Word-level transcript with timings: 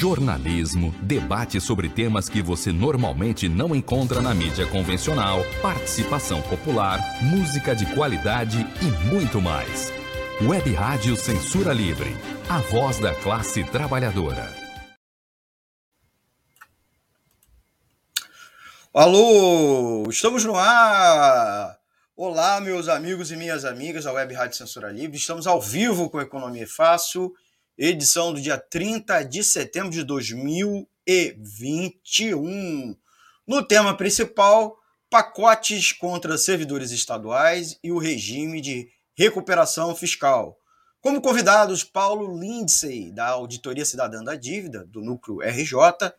jornalismo, 0.00 0.94
debate 1.02 1.60
sobre 1.60 1.86
temas 1.86 2.26
que 2.26 2.40
você 2.40 2.72
normalmente 2.72 3.50
não 3.50 3.76
encontra 3.76 4.22
na 4.22 4.34
mídia 4.34 4.66
convencional, 4.66 5.40
participação 5.60 6.40
popular, 6.40 6.98
música 7.22 7.76
de 7.76 7.84
qualidade 7.94 8.66
e 8.80 9.08
muito 9.12 9.42
mais. 9.42 9.92
Web 10.40 10.72
Rádio 10.72 11.14
Censura 11.16 11.74
Livre, 11.74 12.16
a 12.48 12.60
voz 12.60 12.98
da 12.98 13.14
classe 13.14 13.62
trabalhadora. 13.62 14.50
Alô, 18.94 20.08
estamos 20.08 20.46
no 20.46 20.56
ar! 20.56 21.76
Olá, 22.16 22.58
meus 22.62 22.88
amigos 22.88 23.30
e 23.30 23.36
minhas 23.36 23.66
amigas 23.66 24.04
da 24.04 24.14
Web 24.14 24.32
Rádio 24.32 24.56
Censura 24.56 24.90
Livre. 24.90 25.18
Estamos 25.18 25.46
ao 25.46 25.60
vivo 25.60 26.08
com 26.08 26.18
Economia 26.22 26.66
Fácil, 26.66 27.34
edição 27.82 28.34
do 28.34 28.42
dia 28.42 28.58
30 28.58 29.22
de 29.22 29.42
setembro 29.42 29.90
de 29.90 30.04
2021. 30.04 32.94
No 33.46 33.66
tema 33.66 33.96
principal, 33.96 34.76
pacotes 35.08 35.90
contra 35.90 36.36
servidores 36.36 36.90
estaduais 36.90 37.78
e 37.82 37.90
o 37.90 37.96
regime 37.96 38.60
de 38.60 38.90
recuperação 39.14 39.96
fiscal. 39.96 40.58
Como 41.00 41.22
convidados, 41.22 41.82
Paulo 41.82 42.38
Lindsay, 42.38 43.10
da 43.10 43.28
Auditoria 43.28 43.86
Cidadã 43.86 44.22
da 44.22 44.34
Dívida, 44.34 44.84
do 44.84 45.00
Núcleo 45.00 45.40
RJ, 45.40 46.12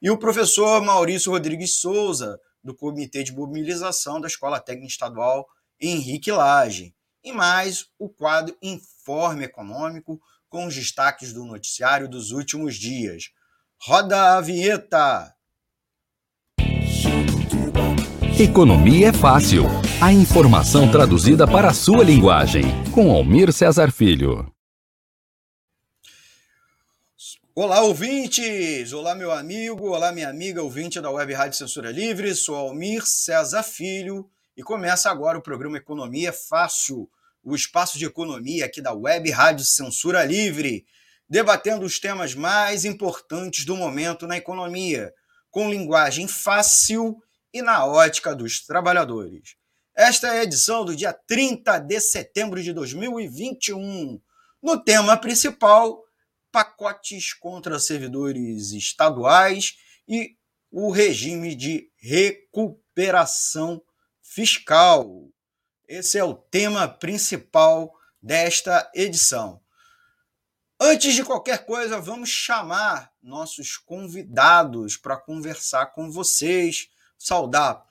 e 0.00 0.08
o 0.10 0.16
professor 0.16 0.80
Maurício 0.80 1.32
Rodrigues 1.32 1.80
Souza, 1.80 2.38
do 2.62 2.72
Comitê 2.72 3.24
de 3.24 3.32
Mobilização 3.32 4.20
da 4.20 4.28
Escola 4.28 4.60
Técnica 4.60 4.92
Estadual 4.92 5.48
Henrique 5.80 6.30
Lage. 6.30 6.94
E 7.24 7.32
mais 7.32 7.88
o 7.98 8.08
quadro 8.08 8.56
Informe 8.62 9.42
Econômico, 9.44 10.22
com 10.50 10.66
os 10.66 10.74
destaques 10.74 11.32
do 11.32 11.44
noticiário 11.44 12.08
dos 12.08 12.32
últimos 12.32 12.74
dias. 12.74 13.30
Roda 13.80 14.36
a 14.36 14.40
vinheta! 14.40 15.32
Economia 18.38 19.08
é 19.08 19.12
fácil. 19.12 19.64
A 20.02 20.12
informação 20.12 20.90
traduzida 20.90 21.46
para 21.46 21.68
a 21.68 21.74
sua 21.74 22.02
linguagem. 22.02 22.64
Com 22.92 23.12
Almir 23.12 23.52
Cesar 23.52 23.92
Filho. 23.92 24.52
Olá, 27.54 27.82
ouvintes! 27.82 28.92
Olá, 28.92 29.14
meu 29.14 29.30
amigo, 29.30 29.90
olá, 29.90 30.10
minha 30.10 30.28
amiga, 30.28 30.62
ouvinte 30.62 31.00
da 31.00 31.10
Web 31.10 31.32
Rádio 31.32 31.58
Censura 31.58 31.92
Livre. 31.92 32.34
Sou 32.34 32.56
Almir 32.56 33.06
César 33.06 33.62
Filho 33.62 34.28
e 34.56 34.62
começa 34.62 35.10
agora 35.10 35.38
o 35.38 35.42
programa 35.42 35.76
Economia 35.76 36.32
Fácil, 36.32 37.08
o 37.42 37.54
espaço 37.54 37.98
de 37.98 38.04
economia 38.04 38.66
aqui 38.66 38.80
da 38.80 38.92
Web 38.92 39.30
Rádio 39.30 39.64
Censura 39.64 40.24
Livre, 40.24 40.86
debatendo 41.28 41.86
os 41.86 41.98
temas 41.98 42.34
mais 42.34 42.84
importantes 42.84 43.64
do 43.64 43.76
momento 43.76 44.26
na 44.26 44.36
economia, 44.36 45.12
com 45.50 45.70
linguagem 45.70 46.28
fácil 46.28 47.22
e 47.52 47.62
na 47.62 47.84
ótica 47.84 48.34
dos 48.34 48.64
trabalhadores. 48.64 49.56
Esta 49.96 50.28
é 50.28 50.40
a 50.40 50.42
edição 50.44 50.84
do 50.84 50.94
dia 50.94 51.12
30 51.12 51.78
de 51.78 52.00
setembro 52.00 52.62
de 52.62 52.72
2021. 52.72 54.20
No 54.62 54.82
tema 54.82 55.16
principal, 55.16 56.02
pacotes 56.50 57.32
contra 57.34 57.78
servidores 57.78 58.72
estaduais 58.72 59.76
e 60.08 60.36
o 60.70 60.90
regime 60.90 61.54
de 61.54 61.90
recuperação 61.96 63.82
fiscal. 64.22 65.28
Esse 65.90 66.18
é 66.18 66.22
o 66.22 66.34
tema 66.34 66.86
principal 66.86 67.92
desta 68.22 68.88
edição. 68.94 69.60
Antes 70.78 71.14
de 71.14 71.24
qualquer 71.24 71.66
coisa, 71.66 72.00
vamos 72.00 72.28
chamar 72.28 73.12
nossos 73.20 73.76
convidados 73.76 74.96
para 74.96 75.16
conversar 75.16 75.86
com 75.86 76.08
vocês, 76.08 76.88
saudar 77.18 77.84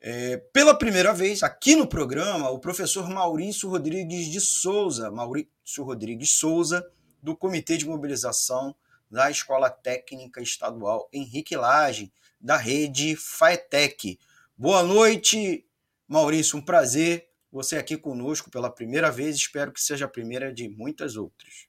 é, 0.00 0.36
pela 0.52 0.72
primeira 0.72 1.12
vez 1.12 1.42
aqui 1.42 1.74
no 1.74 1.84
programa 1.84 2.48
o 2.48 2.60
professor 2.60 3.10
Maurício 3.10 3.68
Rodrigues 3.68 4.26
de 4.26 4.40
Souza. 4.40 5.10
Maurício 5.10 5.82
Rodrigues 5.82 6.30
Souza 6.30 6.88
do 7.20 7.36
Comitê 7.36 7.76
de 7.76 7.88
Mobilização 7.88 8.72
da 9.10 9.28
Escola 9.28 9.68
Técnica 9.68 10.40
Estadual 10.40 11.08
Henrique 11.12 11.56
Lage, 11.56 12.12
da 12.40 12.56
rede 12.56 13.16
FAETEC. 13.16 14.16
Boa 14.56 14.84
noite, 14.84 15.66
Maurício, 16.10 16.58
um 16.58 16.60
prazer 16.60 17.28
você 17.52 17.76
aqui 17.76 17.96
conosco 17.96 18.50
pela 18.50 18.68
primeira 18.68 19.10
vez, 19.10 19.36
espero 19.36 19.72
que 19.72 19.80
seja 19.80 20.06
a 20.06 20.08
primeira 20.08 20.52
de 20.52 20.68
muitas 20.68 21.16
outras. 21.16 21.68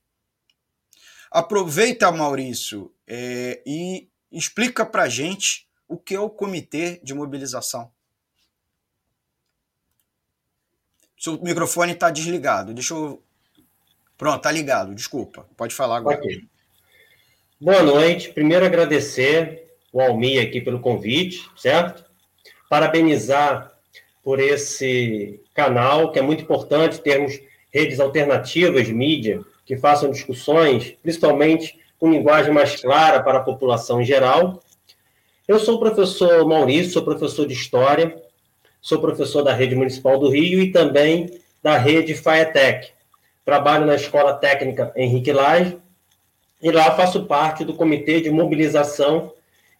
Aproveita, 1.30 2.10
Maurício, 2.10 2.92
é, 3.06 3.62
e 3.64 4.08
explica 4.30 4.84
para 4.84 5.08
gente 5.08 5.68
o 5.86 5.96
que 5.96 6.14
é 6.14 6.20
o 6.20 6.28
Comitê 6.28 7.00
de 7.04 7.14
Mobilização. 7.14 7.90
Seu 11.16 11.40
microfone 11.40 11.92
está 11.92 12.10
desligado. 12.10 12.74
Deixa 12.74 12.94
eu 12.94 13.22
Pronto, 14.18 14.42
tá 14.42 14.52
ligado, 14.52 14.94
desculpa. 14.94 15.48
Pode 15.56 15.74
falar 15.74 15.96
agora. 15.96 16.16
Okay. 16.16 16.44
Boa 17.60 17.82
noite. 17.82 18.32
Primeiro 18.32 18.64
agradecer 18.64 19.76
o 19.92 20.00
Almi 20.00 20.38
aqui 20.38 20.60
pelo 20.60 20.80
convite, 20.80 21.48
certo? 21.56 22.04
Parabenizar 22.68 23.71
por 24.22 24.38
esse 24.38 25.40
canal, 25.54 26.12
que 26.12 26.18
é 26.18 26.22
muito 26.22 26.42
importante 26.42 27.00
termos 27.00 27.40
redes 27.72 27.98
alternativas 27.98 28.86
de 28.86 28.94
mídia 28.94 29.40
que 29.64 29.76
façam 29.76 30.10
discussões, 30.10 30.94
principalmente 31.02 31.78
com 31.98 32.10
linguagem 32.10 32.52
mais 32.52 32.80
clara 32.80 33.22
para 33.22 33.38
a 33.38 33.42
população 33.42 34.00
em 34.00 34.04
geral. 34.04 34.62
Eu 35.46 35.58
sou 35.58 35.76
o 35.76 35.80
professor 35.80 36.46
Maurício, 36.46 36.92
sou 36.92 37.02
professor 37.02 37.46
de 37.46 37.54
História, 37.54 38.20
sou 38.80 39.00
professor 39.00 39.42
da 39.42 39.52
Rede 39.52 39.74
Municipal 39.74 40.18
do 40.18 40.28
Rio 40.28 40.60
e 40.60 40.70
também 40.70 41.30
da 41.62 41.78
Rede 41.78 42.14
FAETEC, 42.14 42.90
trabalho 43.44 43.86
na 43.86 43.94
Escola 43.94 44.34
Técnica 44.34 44.92
Henrique 44.96 45.32
Lage, 45.32 45.78
e 46.60 46.70
lá 46.70 46.92
faço 46.96 47.24
parte 47.24 47.64
do 47.64 47.74
Comitê 47.74 48.20
de 48.20 48.30
Mobilização, 48.30 49.32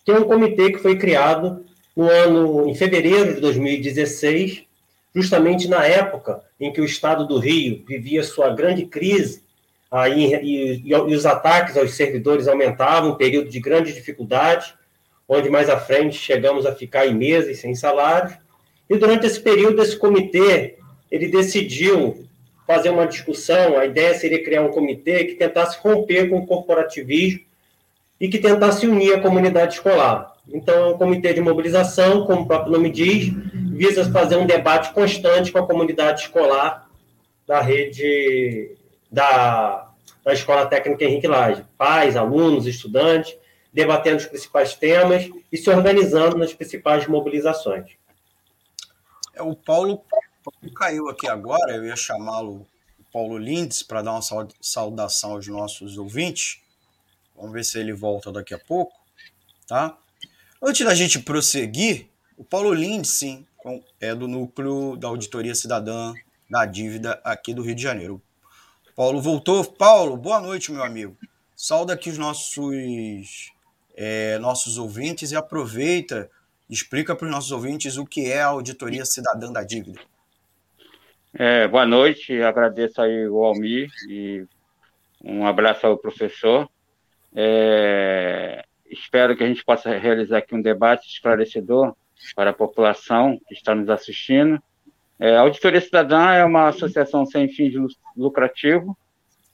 que 0.05 0.11
é 0.11 0.19
um 0.19 0.25
comitê 0.25 0.73
que 0.73 0.79
foi 0.79 0.97
criado 0.97 1.65
no 1.97 2.09
ano, 2.09 2.69
em 2.69 2.75
fevereiro 2.75 3.35
de 3.35 3.41
2016, 3.41 4.65
justamente 5.15 5.69
na 5.69 5.85
época 5.85 6.43
em 6.59 6.73
que 6.73 6.81
o 6.81 6.85
Estado 6.85 7.27
do 7.27 7.39
Rio 7.39 7.85
vivia 7.87 8.23
sua 8.23 8.51
grande 8.51 8.87
crise, 8.87 9.43
aí, 9.91 10.35
e, 10.35 10.83
e, 10.85 10.95
os 10.95 11.27
ataques 11.27 11.77
aos 11.77 11.95
servidores 11.95 12.49
aumentavam, 12.49 13.11
um 13.11 13.17
período 13.17 13.51
de 13.51 13.61
grande 13.61 13.93
dificuldade, 13.93 14.75
onde 15.29 15.51
mais 15.51 15.69
à 15.69 15.79
frente 15.79 16.17
chegamos 16.17 16.67
a 16.67 16.75
ficar 16.75 17.07
em 17.07 17.15
meses 17.15 17.61
sem 17.61 17.75
salário. 17.75 18.37
E 18.89 18.97
durante 18.97 19.27
esse 19.27 19.41
período, 19.41 19.83
esse 19.83 19.97
comitê 19.97 20.77
ele 21.11 21.29
decidiu 21.29 22.27
fazer 22.67 22.89
uma 22.89 23.07
discussão, 23.07 23.79
a 23.79 23.85
ideia 23.85 24.15
seria 24.15 24.43
criar 24.43 24.63
um 24.63 24.71
comitê 24.71 25.25
que 25.25 25.35
tentasse 25.35 25.79
romper 25.79 26.31
com 26.31 26.39
o 26.39 26.47
corporativismo 26.47 27.41
e 28.19 28.29
que 28.29 28.39
tentasse 28.39 28.87
unir 28.87 29.15
a 29.15 29.21
comunidade 29.21 29.75
escolar. 29.75 30.32
Então, 30.49 30.91
o 30.91 30.95
é 30.95 30.99
comitê 30.99 31.33
de 31.33 31.41
mobilização, 31.41 32.27
como 32.27 32.43
o 32.43 32.47
próprio 32.47 32.73
nome 32.73 32.91
diz, 32.91 33.33
visa 33.73 34.11
fazer 34.11 34.37
um 34.37 34.47
debate 34.47 34.93
constante 34.93 35.53
com 35.53 35.59
a 35.59 35.67
comunidade 35.67 36.23
escolar 36.23 36.89
da 37.47 37.61
rede 37.61 38.77
da, 39.11 39.91
da 40.25 40.33
Escola 40.33 40.67
Técnica 40.67 41.05
Henrique 41.05 41.27
Lage, 41.27 41.65
pais, 41.77 42.17
alunos, 42.17 42.67
estudantes, 42.67 43.37
debatendo 43.73 44.19
os 44.19 44.27
principais 44.27 44.75
temas 44.75 45.31
e 45.51 45.57
se 45.57 45.71
organizando 45.71 46.37
nas 46.37 46.53
principais 46.53 47.07
mobilizações. 47.07 47.93
É, 49.35 49.43
o 49.43 49.55
Paulo 49.55 50.03
caiu 50.77 51.09
aqui 51.09 51.29
agora, 51.29 51.75
eu 51.75 51.87
ia 51.87 51.97
chamá-lo 51.97 52.67
Paulo 53.13 53.39
Lindes 53.39 53.83
para 53.83 54.03
dar 54.03 54.13
uma 54.13 54.47
saudação 54.61 55.33
aos 55.33 55.47
nossos 55.47 55.99
ouvintes. 55.99 56.61
Vamos 57.37 57.53
ver 57.53 57.65
se 57.65 57.79
ele 57.79 57.93
volta 57.93 58.33
daqui 58.33 58.55
a 58.55 58.59
pouco, 58.59 58.93
tá? 59.67 59.97
Antes 60.65 60.87
da 60.87 60.95
gente 60.95 61.19
prosseguir, 61.19 62.07
o 62.39 62.45
Paulo 62.45 62.73
Lindes, 62.73 63.11
sim, 63.11 63.45
é 64.01 64.15
do 64.15 64.29
núcleo 64.29 64.97
da 64.97 65.09
Auditoria 65.09 65.57
Cidadã 65.57 66.15
da 66.49 66.65
Dívida 66.65 67.21
aqui 67.25 67.53
do 67.53 67.63
Rio 67.63 67.75
de 67.75 67.83
Janeiro. 67.83 68.23
Paulo 68.95 69.21
voltou. 69.21 69.65
Paulo, 69.65 70.17
boa 70.17 70.41
noite, 70.41 70.71
meu 70.71 70.85
amigo. 70.85 71.17
Sauda 71.57 71.95
aqui 71.95 72.11
os 72.11 72.17
nossos, 72.17 73.53
é, 73.97 74.39
nossos 74.39 74.79
ouvintes 74.79 75.33
e 75.33 75.37
aproveita, 75.37 76.31
explica 76.71 77.17
para 77.17 77.25
os 77.25 77.33
nossos 77.33 77.51
ouvintes 77.51 77.97
o 77.97 78.07
que 78.07 78.31
é 78.31 78.41
a 78.41 78.47
Auditoria 78.47 79.05
Cidadã 79.05 79.51
da 79.51 79.65
Dívida. 79.65 80.01
É, 81.35 81.67
boa 81.67 81.85
noite, 81.85 82.41
agradeço 82.41 83.03
aí 83.03 83.27
o 83.27 83.43
Almir 83.45 83.91
e 84.09 84.47
um 85.25 85.45
abraço 85.45 85.89
ao 85.89 85.99
professor. 85.99 86.71
É, 87.35 88.65
espero 88.93 89.37
que 89.37 89.43
a 89.43 89.47
gente 89.47 89.65
possa 89.65 89.97
realizar 89.97 90.39
aqui 90.39 90.55
um 90.55 90.63
debate 90.63 91.09
esclarecedor 91.09 91.95
para 92.35 92.51
a 92.51 92.55
população 92.55 93.39
que 93.49 93.55
está 93.55 93.75
nos 93.75 93.89
assistindo. 93.89 94.63
É, 95.19 95.37
a 95.37 95.41
Auditoria 95.41 95.81
Cidadã 95.81 96.33
é 96.33 96.45
uma 96.45 96.69
associação 96.69 97.25
sem 97.27 97.49
fins 97.49 97.75
lucrativos 98.17 98.95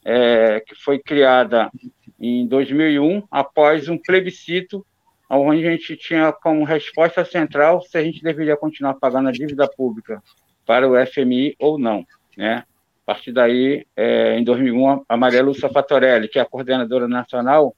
é, 0.04 0.60
que 0.60 0.74
foi 0.74 0.98
criada 0.98 1.70
em 2.18 2.46
2001, 2.46 3.22
após 3.30 3.88
um 3.88 3.98
plebiscito, 3.98 4.84
onde 5.30 5.66
a 5.66 5.70
gente 5.70 5.96
tinha 5.96 6.32
como 6.32 6.64
resposta 6.64 7.24
central 7.24 7.82
se 7.82 7.98
a 7.98 8.02
gente 8.02 8.22
deveria 8.22 8.56
continuar 8.56 8.94
pagando 8.94 9.28
a 9.28 9.32
dívida 9.32 9.68
pública 9.68 10.22
para 10.64 10.88
o 10.88 10.94
FMI 11.06 11.54
ou 11.58 11.78
não, 11.78 12.06
né? 12.36 12.64
A 13.02 13.12
partir 13.12 13.32
daí, 13.32 13.86
é, 13.96 14.38
em 14.38 14.44
2001, 14.44 15.04
a 15.08 15.16
Maria 15.16 15.42
Lúcia 15.42 15.68
Fatorelli, 15.68 16.28
que 16.28 16.38
é 16.38 16.42
a 16.42 16.46
coordenadora 16.46 17.08
nacional, 17.08 17.74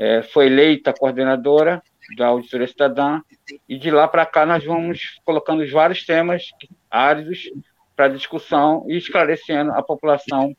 é, 0.00 0.22
foi 0.22 0.46
eleita 0.46 0.94
coordenadora 0.94 1.82
da 2.16 2.28
Auditoria 2.28 2.66
Cidadã, 2.66 3.20
e 3.68 3.78
de 3.78 3.90
lá 3.90 4.08
para 4.08 4.26
cá 4.26 4.46
nós 4.46 4.64
vamos 4.64 5.20
colocando 5.24 5.64
vários 5.70 6.04
temas 6.04 6.48
áridos 6.90 7.50
para 7.94 8.08
discussão 8.08 8.84
e 8.88 8.96
esclarecendo 8.96 9.72
a 9.72 9.82
população 9.82 10.56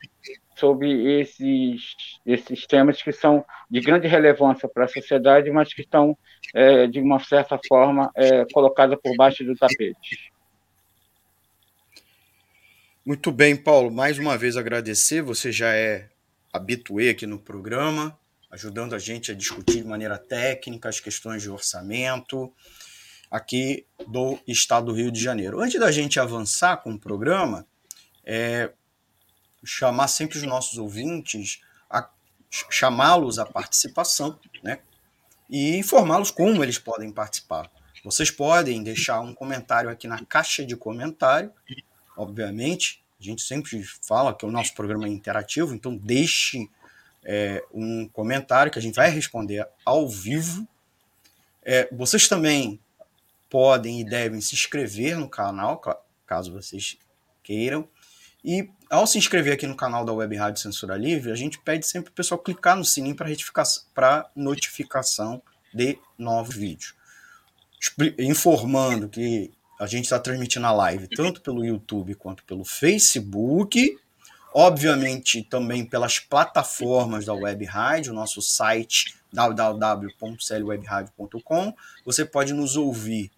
sobre 0.55 1.19
esses, 1.19 1.95
esses 2.23 2.67
temas 2.67 3.01
que 3.01 3.11
são 3.11 3.43
de 3.69 3.81
grande 3.81 4.07
relevância 4.07 4.69
para 4.69 4.85
a 4.85 4.87
sociedade, 4.87 5.49
mas 5.49 5.73
que 5.73 5.81
estão, 5.81 6.15
é, 6.53 6.85
de 6.85 6.99
uma 6.99 7.19
certa 7.19 7.59
forma, 7.67 8.11
é, 8.15 8.45
colocados 8.53 8.97
por 9.01 9.15
baixo 9.15 9.43
do 9.43 9.55
tapete. 9.55 10.31
Muito 13.03 13.31
bem, 13.31 13.55
Paulo. 13.55 13.89
Mais 13.89 14.19
uma 14.19 14.37
vez 14.37 14.55
agradecer. 14.55 15.23
Você 15.23 15.51
já 15.51 15.73
é 15.73 16.09
habituê 16.53 17.09
aqui 17.09 17.25
no 17.25 17.39
programa, 17.39 18.15
ajudando 18.51 18.93
a 18.93 18.99
gente 18.99 19.31
a 19.31 19.35
discutir 19.35 19.77
de 19.77 19.85
maneira 19.85 20.17
técnica 20.17 20.89
as 20.89 20.99
questões 20.99 21.41
de 21.41 21.49
orçamento 21.49 22.53
aqui 23.29 23.85
do 24.07 24.37
estado 24.47 24.87
do 24.87 24.93
Rio 24.93 25.11
de 25.11 25.21
Janeiro. 25.21 25.61
Antes 25.61 25.79
da 25.79 25.91
gente 25.91 26.19
avançar 26.19 26.77
com 26.77 26.93
o 26.93 26.99
programa, 26.99 27.65
é, 28.25 28.71
chamar 29.63 30.07
sempre 30.07 30.37
os 30.37 30.43
nossos 30.43 30.77
ouvintes, 30.77 31.61
chamá-los 32.69 33.39
à 33.39 33.45
participação, 33.45 34.37
né? 34.61 34.79
E 35.49 35.77
informá-los 35.77 36.31
como 36.31 36.61
eles 36.63 36.77
podem 36.77 37.11
participar. 37.11 37.71
Vocês 38.03 38.29
podem 38.29 38.83
deixar 38.83 39.21
um 39.21 39.33
comentário 39.33 39.89
aqui 39.89 40.07
na 40.07 40.23
caixa 40.25 40.65
de 40.65 40.75
comentário 40.75 41.53
obviamente. 42.15 43.03
A 43.19 43.23
gente 43.23 43.41
sempre 43.41 43.83
fala 44.01 44.33
que 44.33 44.45
o 44.45 44.51
nosso 44.51 44.73
programa 44.73 45.05
é 45.05 45.09
interativo, 45.09 45.73
então 45.73 45.95
deixe 45.95 46.69
é, 47.23 47.63
um 47.73 48.07
comentário 48.09 48.71
que 48.71 48.79
a 48.79 48.81
gente 48.81 48.95
vai 48.95 49.09
responder 49.09 49.67
ao 49.85 50.07
vivo. 50.07 50.67
É, 51.63 51.87
vocês 51.91 52.27
também 52.27 52.79
podem 53.49 54.01
e 54.01 54.03
devem 54.03 54.41
se 54.41 54.55
inscrever 54.55 55.17
no 55.17 55.29
canal, 55.29 55.81
caso 56.25 56.51
vocês 56.51 56.97
queiram. 57.43 57.87
E 58.43 58.69
ao 58.89 59.05
se 59.05 59.17
inscrever 59.17 59.53
aqui 59.53 59.67
no 59.67 59.75
canal 59.75 60.03
da 60.03 60.13
Web 60.13 60.35
Rádio 60.35 60.61
Censura 60.61 60.97
Livre, 60.97 61.31
a 61.31 61.35
gente 61.35 61.59
pede 61.59 61.85
sempre 61.85 62.11
o 62.11 62.13
pessoal 62.13 62.39
clicar 62.39 62.75
no 62.75 62.83
sininho 62.83 63.15
para 63.15 64.29
notificação 64.35 65.41
de 65.73 65.97
novos 66.17 66.55
vídeos. 66.55 66.95
Informando 68.17 69.07
que 69.07 69.51
a 69.79 69.87
gente 69.87 70.05
está 70.05 70.19
transmitindo 70.19 70.65
a 70.67 70.71
live 70.71 71.07
tanto 71.07 71.41
pelo 71.41 71.65
YouTube 71.65 72.15
quanto 72.15 72.43
pelo 72.43 72.63
Facebook. 72.63 73.97
Obviamente, 74.53 75.43
também 75.43 75.85
pelas 75.85 76.19
plataformas 76.19 77.23
da 77.25 77.33
Web 77.33 77.63
Rádio, 77.65 78.13
nosso 78.13 78.41
site 78.41 79.15
www.clwebradio.com. 79.31 81.73
Você 82.05 82.25
pode 82.25 82.53
nos 82.53 82.75
ouvir 82.75 83.31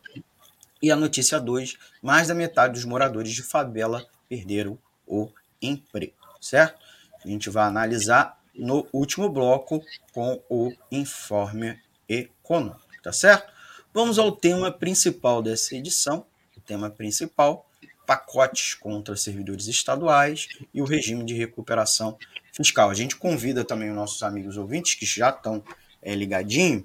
E 0.84 0.92
a 0.92 0.98
notícia 0.98 1.40
2, 1.40 1.78
mais 2.02 2.28
da 2.28 2.36
metade 2.36 2.74
dos 2.74 2.84
moradores 2.84 3.32
de 3.32 3.42
favela 3.42 4.06
perderam 4.28 4.78
o 5.08 5.30
emprego, 5.62 6.12
certo? 6.42 6.78
A 7.24 7.26
gente 7.26 7.50
vai 7.50 7.64
analisar 7.64 8.38
no 8.54 8.86
último 8.92 9.30
bloco 9.30 9.82
com 10.12 10.44
o 10.50 10.74
informe 10.92 11.80
econômico, 12.10 12.82
tá 13.02 13.14
certo? 13.14 13.50
Vamos 13.94 14.20
ao 14.20 14.30
tema 14.30 14.74
principal 14.74 15.42
dessa 15.42 15.74
edição. 15.74 16.26
O 16.58 16.60
tema 16.60 16.90
principal 16.90 17.66
pacotes 18.06 18.74
contra 18.74 19.16
servidores 19.16 19.68
estaduais 19.68 20.50
e 20.74 20.82
o 20.82 20.86
regime 20.86 21.24
de 21.24 21.34
recuperação 21.34 22.18
fiscal. 22.52 22.90
A 22.90 22.94
gente 22.94 23.16
convida 23.16 23.64
também 23.64 23.90
os 23.90 23.96
nossos 23.96 24.22
amigos 24.22 24.58
ouvintes 24.58 24.96
que 24.96 25.06
já 25.06 25.30
estão 25.30 25.64
é, 26.02 26.14
ligadinhos 26.14 26.84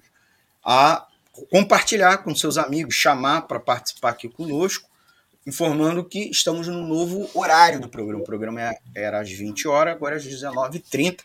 a 0.63 1.08
compartilhar 1.47 2.19
com 2.19 2.35
seus 2.35 2.59
amigos, 2.59 2.95
chamar 2.95 3.43
para 3.43 3.61
participar 3.61 4.11
aqui 4.11 4.29
conosco, 4.29 4.89
informando 5.47 6.05
que 6.05 6.31
estamos 6.31 6.67
no 6.69 6.87
novo 6.87 7.31
horário 7.35 7.81
do 7.81 7.89
programa. 7.89 8.23
O 8.23 8.25
programa 8.25 8.61
é, 8.63 8.79
era 8.95 9.21
às 9.21 9.31
20 9.31 9.67
horas, 9.69 9.95
agora 9.95 10.17
é 10.17 10.19
às 10.19 10.27
19h30, 10.27 11.21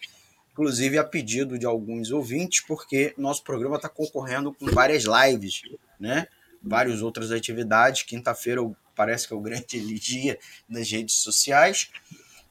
inclusive 0.51 0.97
a 0.97 1.03
pedido 1.03 1.57
de 1.57 1.65
alguns 1.65 2.11
ouvintes, 2.11 2.61
porque 2.61 3.13
nosso 3.17 3.43
programa 3.43 3.75
está 3.75 3.89
concorrendo 3.89 4.53
com 4.53 4.67
várias 4.67 5.03
lives, 5.03 5.61
né? 5.99 6.27
várias 6.61 7.01
outras 7.01 7.31
atividades. 7.31 8.03
Quinta-feira 8.03 8.61
parece 8.95 9.27
que 9.27 9.33
é 9.33 9.37
o 9.37 9.41
grande 9.41 9.81
dia 9.99 10.37
nas 10.69 10.89
redes 10.89 11.15
sociais 11.15 11.89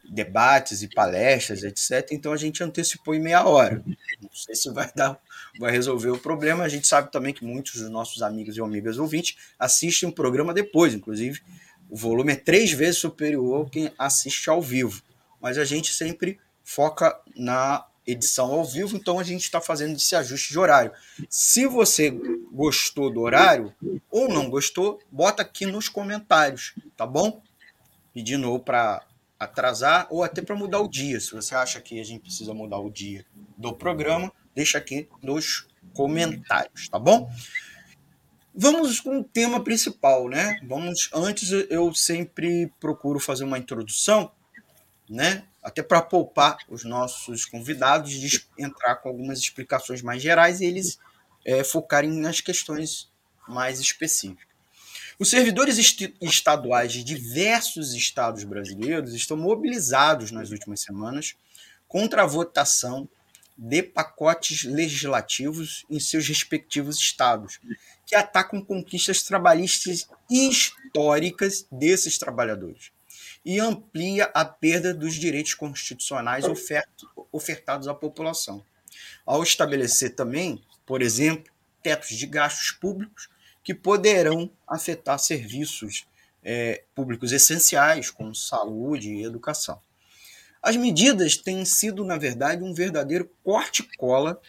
debates 0.05 0.83
e 0.83 0.89
palestras, 0.89 1.63
etc. 1.63 2.09
Então 2.13 2.33
a 2.33 2.37
gente 2.37 2.63
antecipou 2.63 3.15
em 3.15 3.21
meia 3.21 3.45
hora. 3.45 3.83
Não 4.21 4.31
sei 4.33 4.55
se 4.55 4.71
vai 4.71 4.91
dar, 4.95 5.19
vai 5.59 5.71
resolver 5.71 6.11
o 6.11 6.19
problema. 6.19 6.65
A 6.65 6.69
gente 6.69 6.87
sabe 6.87 7.11
também 7.11 7.35
que 7.35 7.45
muitos 7.45 7.81
dos 7.81 7.91
nossos 7.91 8.23
amigos 8.23 8.57
e 8.57 8.61
amigas 8.61 8.99
ouvintes 8.99 9.37
assistem 9.59 10.09
o 10.09 10.13
programa 10.13 10.55
depois, 10.55 10.95
inclusive 10.95 11.41
o 11.93 11.97
volume 11.97 12.33
é 12.33 12.37
três 12.37 12.73
vezes 12.73 12.99
superior 12.99 13.55
ao 13.55 13.67
quem 13.67 13.93
assiste 13.99 14.49
ao 14.49 14.63
vivo. 14.63 15.03
Mas 15.39 15.59
a 15.59 15.65
gente 15.65 15.93
sempre 15.93 16.41
foca 16.65 17.21
na 17.37 17.85
edição 18.07 18.51
ao 18.51 18.65
vivo, 18.65 18.97
então 18.97 19.19
a 19.19 19.23
gente 19.23 19.43
está 19.43 19.61
fazendo 19.61 19.97
esse 19.97 20.17
ajuste 20.17 20.53
de 20.53 20.59
horário. 20.59 20.91
Se 21.29 21.67
você 21.67 22.11
gostou 22.51 23.13
do 23.13 23.21
horário 23.21 23.75
ou 24.11 24.27
não 24.27 24.49
gostou, 24.49 25.01
bota 25.11 25.43
aqui 25.43 25.67
nos 25.67 25.87
comentários, 25.87 26.75
tá 26.97 27.07
bom? 27.07 27.43
De 28.15 28.39
novo 28.39 28.61
para 28.61 29.05
atrasar 29.39 30.07
ou 30.09 30.25
até 30.25 30.41
para 30.41 30.57
mudar 30.57 30.81
o 30.81 30.89
dia. 30.89 31.21
Se 31.21 31.33
você 31.33 31.55
acha 31.55 31.79
que 31.79 32.01
a 32.01 32.05
gente 32.05 32.23
precisa 32.23 32.55
mudar 32.55 32.79
o 32.79 32.91
dia 32.91 33.27
do 33.59 33.75
programa, 33.75 34.33
deixa 34.55 34.79
aqui 34.79 35.09
nos 35.23 35.67
comentários, 35.95 36.89
tá 36.89 36.99
bom? 36.99 37.31
Vamos 38.55 39.01
com 39.01 39.21
o 39.21 39.25
tema 39.25 39.65
principal, 39.65 40.29
né? 40.29 40.61
Vamos 40.65 41.09
antes 41.15 41.51
eu 41.71 41.95
sempre 41.95 42.71
procuro 42.79 43.19
fazer 43.19 43.45
uma 43.45 43.59
introdução, 43.59 44.31
né? 45.09 45.45
Até 45.63 45.83
para 45.83 46.03
poupar 46.03 46.59
os 46.69 46.85
nossos 46.85 47.45
convidados 47.47 48.11
de 48.11 48.45
entrar 48.59 48.97
com 48.97 49.09
algumas 49.09 49.39
explicações 49.39 50.03
mais 50.03 50.23
gerais 50.23 50.61
e 50.61 50.67
eles 50.67 50.99
é, 51.45 51.65
focarem 51.65 52.11
nas 52.11 52.41
questões 52.41 53.11
mais 53.49 53.81
específicas. 53.81 54.53
Os 55.19 55.31
servidores 55.31 55.79
estaduais 56.21 56.93
de 56.93 57.05
diversos 57.05 57.95
estados 57.95 58.45
brasileiros 58.45 59.15
estão 59.15 59.37
mobilizados 59.37 60.31
nas 60.31 60.51
últimas 60.51 60.81
semanas 60.81 61.37
contra 61.87 62.23
a 62.23 62.27
votação 62.27 63.09
de 63.65 63.81
pacotes 63.81 64.65
legislativos 64.65 65.87
em 65.89 66.01
seus 66.01 66.27
respectivos 66.27 66.99
estados, 66.99 67.61
que 68.05 68.17
atacam 68.17 68.61
conquistas 68.61 69.23
trabalhistas 69.23 70.09
históricas 70.29 71.65
desses 71.71 72.19
trabalhadores 72.19 72.91
e 73.45 73.61
amplia 73.61 74.25
a 74.35 74.45
perda 74.45 74.93
dos 74.93 75.15
direitos 75.15 75.55
constitucionais 75.55 76.45
ofertados 77.31 77.87
à 77.87 77.95
população, 77.95 78.65
ao 79.25 79.45
estabelecer 79.45 80.17
também, 80.17 80.61
por 80.85 81.01
exemplo, 81.01 81.53
tetos 81.85 82.17
de 82.17 82.27
gastos 82.27 82.73
públicos 82.73 83.29
que 83.63 83.73
poderão 83.73 84.51
afetar 84.67 85.21
serviços 85.21 86.05
é, 86.43 86.83
públicos 86.97 87.31
essenciais, 87.31 88.11
como 88.11 88.35
saúde 88.35 89.09
e 89.09 89.23
educação. 89.23 89.81
As 90.63 90.77
medidas 90.77 91.37
têm 91.37 91.65
sido, 91.65 92.05
na 92.05 92.17
verdade, 92.17 92.63
um 92.63 92.73
verdadeiro 92.73 93.29
corte-cola 93.43 94.41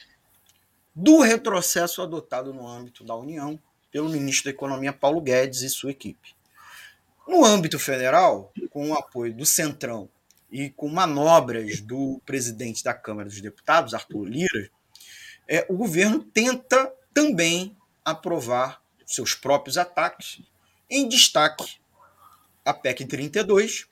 do 0.96 1.22
retrocesso 1.22 2.02
adotado 2.02 2.54
no 2.54 2.68
âmbito 2.68 3.04
da 3.04 3.16
União 3.16 3.60
pelo 3.92 4.10
ministro 4.10 4.46
da 4.46 4.52
Economia 4.52 4.94
Paulo 4.94 5.20
Guedes 5.20 5.62
e 5.62 5.70
sua 5.70 5.92
equipe. 5.92 6.36
No 7.28 7.44
âmbito 7.44 7.80
federal, 7.80 8.52
com 8.70 8.90
o 8.90 8.94
apoio 8.94 9.34
do 9.34 9.46
Centrão 9.46 10.08
e 10.52 10.70
com 10.70 10.88
manobras 10.88 11.82
do 11.82 12.22
presidente 12.26 12.84
da 12.84 12.94
Câmara 12.94 13.28
dos 13.28 13.42
Deputados, 13.42 13.94
Arthur 13.94 14.26
Lira, 14.26 14.70
é, 15.48 15.66
o 15.68 15.76
governo 15.76 16.24
tenta 16.24 16.94
também 17.14 17.76
aprovar 18.06 18.82
seus 19.06 19.34
próprios 19.34 19.78
ataques, 19.78 20.42
em 20.90 21.08
destaque 21.08 21.78
a 22.64 22.74
PEC 22.74 23.06
32, 23.06 23.88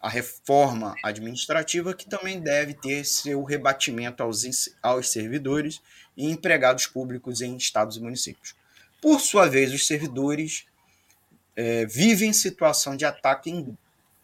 a 0.00 0.08
reforma 0.08 0.94
administrativa, 1.02 1.94
que 1.94 2.08
também 2.08 2.40
deve 2.40 2.74
ter 2.74 3.04
seu 3.04 3.42
rebatimento 3.42 4.22
aos, 4.22 4.44
aos 4.82 5.10
servidores 5.10 5.80
e 6.16 6.30
empregados 6.30 6.86
públicos 6.86 7.40
em 7.40 7.56
estados 7.56 7.96
e 7.96 8.00
municípios. 8.00 8.54
Por 9.00 9.20
sua 9.20 9.48
vez, 9.48 9.72
os 9.72 9.86
servidores 9.86 10.66
é, 11.56 11.86
vivem 11.86 12.32
situação 12.32 12.96
de 12.96 13.04
ataque 13.04 13.50
em, 13.50 13.76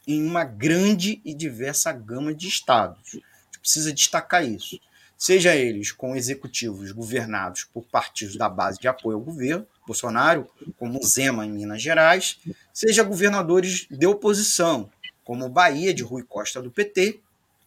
em 0.07 0.25
uma 0.25 0.45
grande 0.45 1.21
e 1.25 1.35
diversa 1.35 1.93
gama 1.93 2.35
de 2.35 2.49
estados. 2.49 3.19
Precisa 3.61 3.93
destacar 3.93 4.45
isso. 4.45 4.79
Seja 5.17 5.55
eles 5.55 5.91
com 5.91 6.15
executivos 6.15 6.93
governados 6.93 7.65
por 7.65 7.85
partidos 7.85 8.37
da 8.37 8.49
base 8.49 8.79
de 8.79 8.89
apoio 8.89 9.17
ao 9.17 9.23
governo, 9.23 9.67
Bolsonaro, 9.87 10.49
como 10.79 11.03
Zema 11.03 11.47
em 11.47 11.51
Minas 11.51 11.81
Gerais, 11.81 12.39
seja 12.73 13.03
governadores 13.03 13.87
de 13.91 14.07
oposição, 14.07 14.91
como 15.25 15.49
Bahia 15.49 15.93
de 15.93 16.03
Rui 16.03 16.23
Costa 16.23 16.61
do 16.61 16.71
PT, 16.71 17.21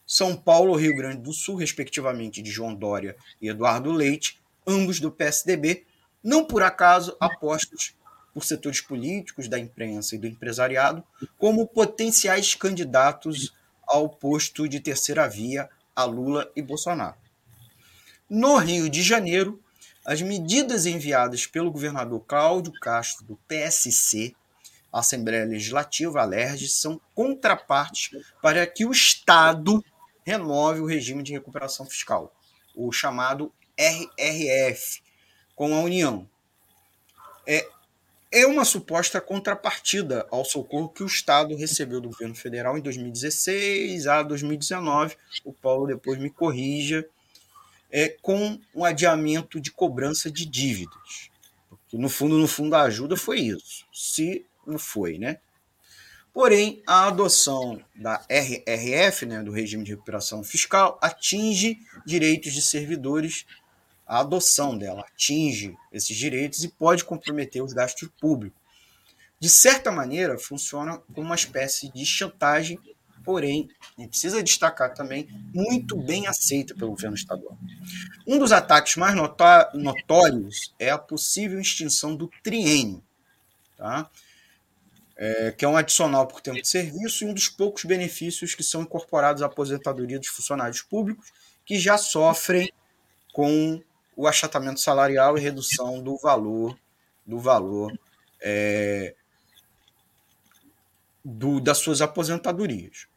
São 0.06 0.36
Paulo 0.36 0.76
Rio 0.76 0.96
Grande 0.96 1.22
do 1.22 1.34
Sul, 1.34 1.56
respectivamente 1.56 2.42
de 2.42 2.52
João 2.52 2.74
Dória 2.74 3.16
e 3.42 3.50
Eduardo 3.50 3.92
Leite, 3.92 4.40
ambos 4.66 5.00
do 5.00 5.12
PSDB, 5.12 5.86
não 6.24 6.46
por 6.46 6.64
acaso 6.64 7.16
apostos 7.20 7.96
por 8.34 8.46
setores 8.46 8.82
políticos, 8.82 9.48
da 9.48 9.58
imprensa 9.58 10.16
e 10.16 10.20
do 10.20 10.28
empresariado 10.28 11.04
como 11.40 11.66
potenciais 11.66 12.54
candidatos 12.54 13.52
ao 13.88 14.08
posto 14.08 14.68
de 14.68 14.80
terceira 14.80 15.28
via 15.28 15.68
a 15.96 16.04
Lula 16.04 16.52
e 16.56 16.62
Bolsonaro. 16.62 17.16
No 18.30 18.58
Rio 18.58 18.90
de 18.90 19.02
Janeiro, 19.02 19.60
as 20.06 20.22
medidas 20.22 20.86
enviadas 20.86 21.48
pelo 21.48 21.72
governador 21.72 22.24
Cláudio 22.28 22.72
Castro, 22.74 23.26
do 23.26 23.38
PSC, 23.48 24.36
à 24.91 25.00
Assembleia 25.00 25.46
Legislativa, 25.46 26.22
a 26.22 26.25
LERJ, 26.25 26.67
são 26.67 27.00
contrapartes 27.13 28.12
para 28.41 28.65
que 28.65 28.86
o 28.86 28.91
Estado 28.91 29.84
renove 30.25 30.82
o 30.82 30.86
regime 30.86 31.24
de 31.24 31.34
recuperação 31.34 31.86
fiscal, 31.86 32.34
o 32.75 32.91
chamado 32.91 33.51
RRF, 33.77 35.01
com 35.56 35.74
a 35.74 35.79
União. 35.79 36.27
É, 37.46 37.67
é 38.32 38.46
uma 38.46 38.65
suposta 38.65 39.22
contrapartida 39.22 40.27
ao 40.29 40.44
socorro 40.44 40.89
que 40.89 41.01
o 41.01 41.08
Estado 41.08 41.56
recebeu 41.56 42.01
do 42.01 42.10
governo 42.10 42.36
federal 42.36 42.77
em 42.77 42.82
2016 42.82 44.06
a 44.08 44.22
2019. 44.22 45.15
O 45.46 45.53
Paulo 45.53 45.88
depois 45.88 46.20
me 46.20 46.29
corrija 46.29 47.08
é, 47.89 48.10
com 48.22 48.60
um 48.75 48.84
adiamento 48.84 49.62
de 49.62 49.72
cobrança 49.72 50.29
de 50.29 50.46
dívidas. 50.46 51.29
Porque 51.70 51.98
no 51.98 52.10
fundo, 52.10 52.38
no 52.38 52.48
fundo, 52.48 52.75
a 52.75 52.82
ajuda 52.84 53.15
foi 53.15 53.39
isso. 53.39 53.86
Se 53.94 54.46
não 54.68 54.78
foi, 54.78 55.18
né? 55.18 55.40
Porém, 56.34 56.84
a 56.86 57.08
adoção 57.08 57.84
da 57.96 58.24
RRF, 58.30 59.26
né, 59.26 59.42
do 59.42 59.52
regime 59.52 59.84
de 59.84 59.92
recuperação 59.92 60.44
fiscal, 60.44 61.00
atinge 61.02 61.80
direitos 62.06 62.54
de 62.54 62.62
servidores. 62.62 63.46
A 64.06 64.20
adoção 64.20 64.78
dela 64.78 65.02
atinge 65.02 65.76
esses 65.92 66.16
direitos 66.16 66.64
e 66.64 66.68
pode 66.68 67.04
comprometer 67.04 67.64
os 67.64 67.74
gastos 67.74 68.08
públicos. 68.20 68.60
De 69.40 69.50
certa 69.50 69.92
maneira, 69.92 70.38
funciona 70.38 71.00
como 71.14 71.28
uma 71.28 71.36
espécie 71.36 71.92
de 71.92 72.06
chantagem 72.06 72.80
porém, 73.28 73.70
e 73.98 74.08
precisa 74.08 74.42
destacar 74.42 74.94
também, 74.94 75.28
muito 75.54 75.98
bem 75.98 76.28
aceita 76.28 76.74
pelo 76.74 76.92
governo 76.92 77.18
estadual. 77.18 77.58
Um 78.26 78.40
dos 78.40 78.54
ataques 78.54 78.96
mais 78.96 79.14
notórios 79.74 80.74
é 80.80 80.90
a 80.90 80.98
possível 80.98 81.60
extinção 81.60 82.16
do 82.16 82.32
triênio, 82.42 83.04
tá? 83.76 84.10
É, 85.20 85.52
que 85.52 85.66
é 85.66 85.68
um 85.68 85.76
adicional 85.76 86.28
por 86.28 86.42
tempo 86.42 86.62
de 86.62 86.68
serviço 86.68 87.24
e 87.24 87.28
um 87.28 87.34
dos 87.34 87.50
poucos 87.50 87.84
benefícios 87.86 88.54
que 88.54 88.64
são 88.64 88.84
incorporados 88.84 89.42
à 89.42 89.48
aposentadoria 89.48 90.20
dos 90.20 90.28
funcionários 90.28 90.84
públicos 90.84 91.34
que 91.66 91.80
já 91.80 91.98
sofrem 91.98 92.72
com 93.34 93.82
o 94.16 94.28
achatamento 94.28 94.80
salarial 94.80 95.36
e 95.36 95.42
redução 95.42 96.02
do 96.04 96.18
valor 96.18 96.78
do 97.26 97.40
valor 97.40 97.92
é, 98.40 99.14
do, 101.24 101.60
das 101.60 101.80
suas 101.80 102.02
aposentadorias. 102.02 103.08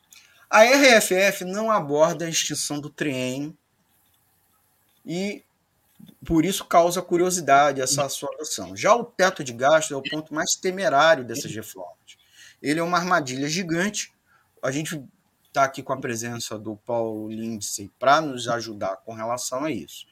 A 0.50 0.64
RFF 0.64 1.45
não 1.45 1.71
aborda 1.71 2.25
a 2.25 2.28
extinção 2.28 2.80
do 2.80 2.90
triênio 2.90 3.57
e 5.07 5.45
por 6.25 6.45
isso 6.45 6.64
causa 6.64 7.02
curiosidade 7.02 7.80
essa 7.80 8.09
sua 8.09 8.30
adoção. 8.35 8.76
Já 8.76 8.95
o 8.95 9.04
teto 9.04 9.42
de 9.42 9.52
gasto 9.52 9.95
é 9.95 9.97
o 9.97 10.02
ponto 10.02 10.35
mais 10.35 10.54
temerário 10.54 11.25
dessas 11.25 11.54
reformas. 11.54 12.16
Ele 12.62 12.80
é 12.80 12.83
uma 12.83 12.99
armadilha 12.99 13.49
gigante. 13.49 14.12
A 14.62 14.71
gente 14.71 15.02
está 15.49 15.64
aqui 15.64 15.83
com 15.83 15.92
a 15.92 16.00
presença 16.00 16.59
do 16.59 16.76
Paulo 16.76 17.28
Lindsay 17.28 17.90
para 17.99 18.21
nos 18.21 18.49
ajudar 18.49 18.97
com 18.99 19.14
relação 19.14 19.64
a 19.64 19.71
isso. 19.71 20.07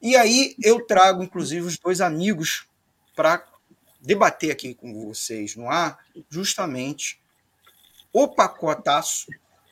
E 0.00 0.16
aí 0.16 0.54
eu 0.62 0.84
trago, 0.86 1.22
inclusive, 1.22 1.66
os 1.66 1.78
dois 1.78 2.00
amigos 2.00 2.66
para 3.14 3.44
debater 4.00 4.50
aqui 4.50 4.74
com 4.74 4.92
vocês 5.06 5.54
no 5.54 5.68
ar, 5.70 5.98
justamente 6.28 7.20
o 8.12 8.28
pacotaço 8.28 9.28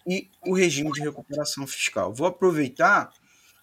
e 0.07 0.29
o 0.47 0.55
regime 0.55 0.93
de 0.93 1.01
recuperação 1.01 1.67
fiscal. 1.67 2.15
Vou 2.15 2.27
aproveitar 2.27 3.13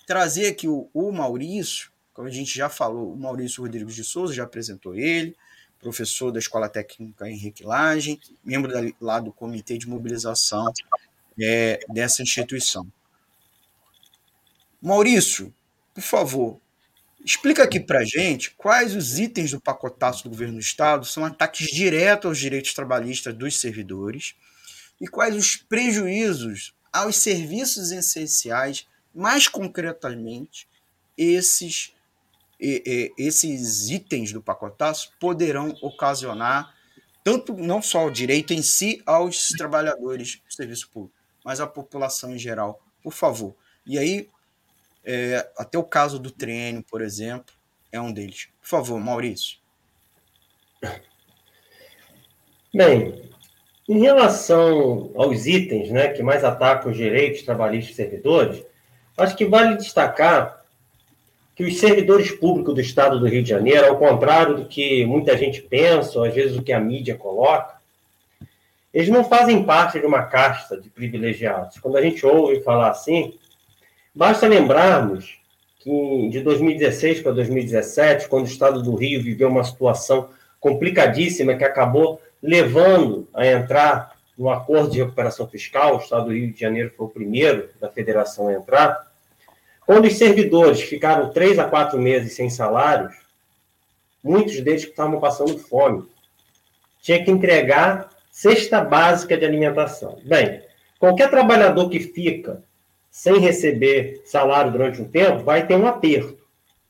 trazer 0.07 0.47
aqui 0.47 0.67
o, 0.67 0.89
o 0.93 1.11
Maurício, 1.11 1.91
como 2.13 2.27
a 2.27 2.31
gente 2.31 2.55
já 2.55 2.69
falou, 2.69 3.13
o 3.13 3.17
Maurício 3.17 3.61
Rodrigues 3.61 3.93
de 3.93 4.03
Souza 4.03 4.33
já 4.33 4.43
apresentou 4.43 4.95
ele, 4.95 5.35
professor 5.79 6.31
da 6.31 6.39
Escola 6.39 6.67
Técnica 6.67 7.29
Henrique 7.29 7.63
Lage, 7.63 8.19
membro 8.43 8.71
da, 8.71 8.79
lá 8.99 9.19
do 9.19 9.31
Comitê 9.31 9.77
de 9.77 9.87
Mobilização 9.87 10.71
é, 11.39 11.79
dessa 11.89 12.23
instituição. 12.23 12.87
Maurício, 14.81 15.53
por 15.93 16.01
favor, 16.01 16.61
explica 17.23 17.63
aqui 17.63 17.79
para 17.79 18.05
gente 18.05 18.51
quais 18.51 18.95
os 18.95 19.19
itens 19.19 19.51
do 19.51 19.59
pacotaço 19.59 20.23
do 20.23 20.29
governo 20.29 20.55
do 20.55 20.61
Estado 20.61 21.05
são 21.05 21.25
ataques 21.25 21.67
diretos 21.67 22.29
aos 22.29 22.39
direitos 22.39 22.73
trabalhistas 22.73 23.35
dos 23.35 23.59
servidores 23.59 24.35
e 25.01 25.07
quais 25.07 25.35
os 25.35 25.57
prejuízos 25.57 26.73
aos 26.93 27.17
serviços 27.17 27.91
essenciais, 27.91 28.87
mais 29.17 29.47
concretamente, 29.47 30.69
esses, 31.17 31.91
esses 32.59 33.89
itens 33.89 34.31
do 34.31 34.41
pacotaço 34.41 35.11
poderão 35.19 35.75
ocasionar 35.81 36.75
tanto 37.23 37.53
não 37.55 37.81
só 37.81 38.05
o 38.05 38.11
direito 38.11 38.53
em 38.53 38.61
si 38.61 39.01
aos 39.05 39.49
trabalhadores 39.49 40.39
do 40.47 40.53
serviço 40.53 40.89
público, 40.89 41.17
mas 41.43 41.59
à 41.59 41.67
população 41.67 42.33
em 42.33 42.37
geral. 42.37 42.79
Por 43.03 43.11
favor. 43.11 43.55
E 43.85 43.97
aí, 43.97 44.29
é, 45.03 45.49
até 45.57 45.77
o 45.77 45.83
caso 45.83 46.19
do 46.19 46.31
treino, 46.31 46.83
por 46.83 47.01
exemplo, 47.01 47.53
é 47.91 47.99
um 47.99 48.13
deles. 48.13 48.47
Por 48.61 48.67
favor, 48.67 48.99
Maurício. 48.99 49.57
Bem, 52.73 53.29
em 53.89 53.99
relação 53.99 55.11
aos 55.15 55.45
itens 55.45 55.89
né, 55.89 56.09
que 56.09 56.21
mais 56.21 56.43
atacam 56.43 56.91
os 56.91 56.97
direitos 56.97 57.41
trabalhistas 57.41 57.93
e 57.93 57.95
servidores, 57.95 58.63
acho 59.17 59.35
que 59.35 59.45
vale 59.45 59.77
destacar 59.77 60.61
que 61.55 61.63
os 61.63 61.79
servidores 61.79 62.29
públicos 62.29 62.75
do 62.75 62.81
Estado 62.81 63.19
do 63.19 63.27
Rio 63.27 63.41
de 63.41 63.49
Janeiro, 63.49 63.87
ao 63.87 63.97
contrário 63.97 64.57
do 64.57 64.65
que 64.65 65.03
muita 65.05 65.35
gente 65.35 65.59
pensa, 65.59 66.19
ou 66.19 66.23
às 66.23 66.33
vezes 66.33 66.55
o 66.55 66.61
que 66.61 66.71
a 66.71 66.79
mídia 66.79 67.15
coloca, 67.15 67.77
eles 68.93 69.09
não 69.09 69.23
fazem 69.23 69.63
parte 69.63 69.99
de 69.99 70.05
uma 70.05 70.23
casta 70.23 70.79
de 70.79 70.89
privilegiados. 70.89 71.79
Quando 71.79 71.97
a 71.97 72.01
gente 72.01 72.23
ouve 72.25 72.61
falar 72.61 72.91
assim, 72.91 73.33
basta 74.13 74.47
lembrarmos 74.47 75.39
que 75.79 76.29
de 76.29 76.41
2016 76.41 77.21
para 77.21 77.31
2017, 77.31 78.27
quando 78.27 78.45
o 78.45 78.49
Estado 78.49 78.83
do 78.83 78.95
Rio 78.95 79.23
viveu 79.23 79.49
uma 79.49 79.63
situação 79.63 80.29
complicadíssima 80.59 81.55
que 81.55 81.63
acabou 81.63 82.21
levando 82.41 83.27
a 83.33 83.45
entrar 83.47 84.15
no 84.37 84.49
acordo 84.49 84.91
de 84.91 84.99
recuperação 84.99 85.47
fiscal, 85.47 85.95
o 85.95 85.99
Estado 85.99 86.25
do 86.25 86.33
Rio 86.33 86.53
de 86.53 86.59
Janeiro 86.59 86.93
foi 86.95 87.07
o 87.07 87.09
primeiro 87.09 87.69
da 87.81 87.89
federação 87.89 88.47
a 88.47 88.53
entrar, 88.53 89.06
quando 89.87 90.03
os 90.03 90.17
servidores 90.17 90.81
ficaram 90.81 91.29
três 91.29 91.57
a 91.57 91.63
quatro 91.63 91.97
meses 91.97 92.33
sem 92.33 92.49
salários, 92.49 93.15
muitos 94.21 94.59
deles 94.59 94.83
estavam 94.83 95.17
passando 95.17 95.57
fome. 95.57 96.03
Tinha 97.01 97.23
que 97.23 97.31
entregar 97.31 98.09
cesta 98.29 98.81
básica 98.81 99.37
de 99.37 99.45
alimentação. 99.45 100.19
Bem, 100.25 100.61
qualquer 100.99 101.29
trabalhador 101.29 101.89
que 101.89 102.01
fica 102.01 102.61
sem 103.09 103.39
receber 103.39 104.21
salário 104.25 104.73
durante 104.73 105.01
um 105.01 105.07
tempo 105.07 105.45
vai 105.45 105.65
ter 105.65 105.75
um 105.75 105.87
aperto. 105.87 106.37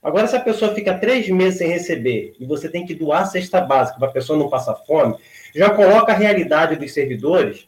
Agora, 0.02 0.26
se 0.26 0.36
a 0.36 0.42
pessoa 0.42 0.74
fica 0.74 0.98
três 0.98 1.30
meses 1.30 1.60
sem 1.60 1.70
receber 1.70 2.34
e 2.40 2.46
você 2.48 2.68
tem 2.68 2.84
que 2.84 2.96
doar 2.96 3.28
cesta 3.28 3.62
básica 3.62 4.00
para 4.00 4.08
a 4.08 4.14
pessoa 4.14 4.40
não 4.40 4.50
passar 4.50 4.74
fome, 4.74 5.18
já 5.54 5.70
coloca 5.70 6.14
a 6.14 6.16
realidade 6.16 6.76
dos 6.76 6.92
servidores 6.96 7.68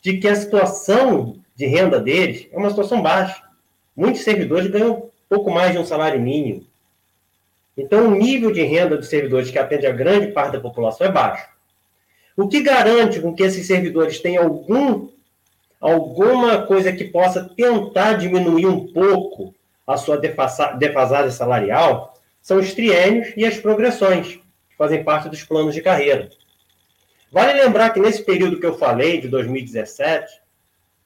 de 0.00 0.18
que 0.18 0.28
a 0.28 0.36
situação 0.36 1.36
de 1.56 1.66
renda 1.66 1.98
deles 1.98 2.46
é 2.52 2.56
uma 2.56 2.70
situação 2.70 3.02
baixa. 3.02 3.47
Muitos 3.98 4.22
servidores 4.22 4.70
ganham 4.70 5.10
pouco 5.28 5.50
mais 5.50 5.72
de 5.72 5.78
um 5.78 5.84
salário 5.84 6.20
mínimo. 6.20 6.64
Então, 7.76 8.06
o 8.06 8.14
nível 8.14 8.52
de 8.52 8.62
renda 8.62 8.96
dos 8.96 9.08
servidores 9.08 9.50
que 9.50 9.58
atende 9.58 9.88
a 9.88 9.92
grande 9.92 10.28
parte 10.28 10.52
da 10.52 10.60
população 10.60 11.04
é 11.04 11.10
baixo. 11.10 11.48
O 12.36 12.46
que 12.46 12.62
garante 12.62 13.20
com 13.20 13.34
que 13.34 13.42
esses 13.42 13.66
servidores 13.66 14.20
tenham 14.20 14.44
algum, 14.44 15.08
alguma 15.80 16.62
coisa 16.64 16.92
que 16.92 17.06
possa 17.06 17.42
tentar 17.56 18.12
diminuir 18.12 18.66
um 18.66 18.86
pouco 18.86 19.52
a 19.84 19.96
sua 19.96 20.16
defasagem 20.16 21.32
salarial 21.32 22.14
são 22.40 22.58
os 22.58 22.72
triênios 22.72 23.32
e 23.36 23.44
as 23.44 23.58
progressões, 23.58 24.36
que 24.70 24.76
fazem 24.78 25.02
parte 25.02 25.28
dos 25.28 25.42
planos 25.42 25.74
de 25.74 25.82
carreira. 25.82 26.30
Vale 27.32 27.52
lembrar 27.52 27.90
que 27.90 27.98
nesse 27.98 28.22
período 28.22 28.60
que 28.60 28.66
eu 28.66 28.78
falei, 28.78 29.20
de 29.20 29.26
2017, 29.26 30.40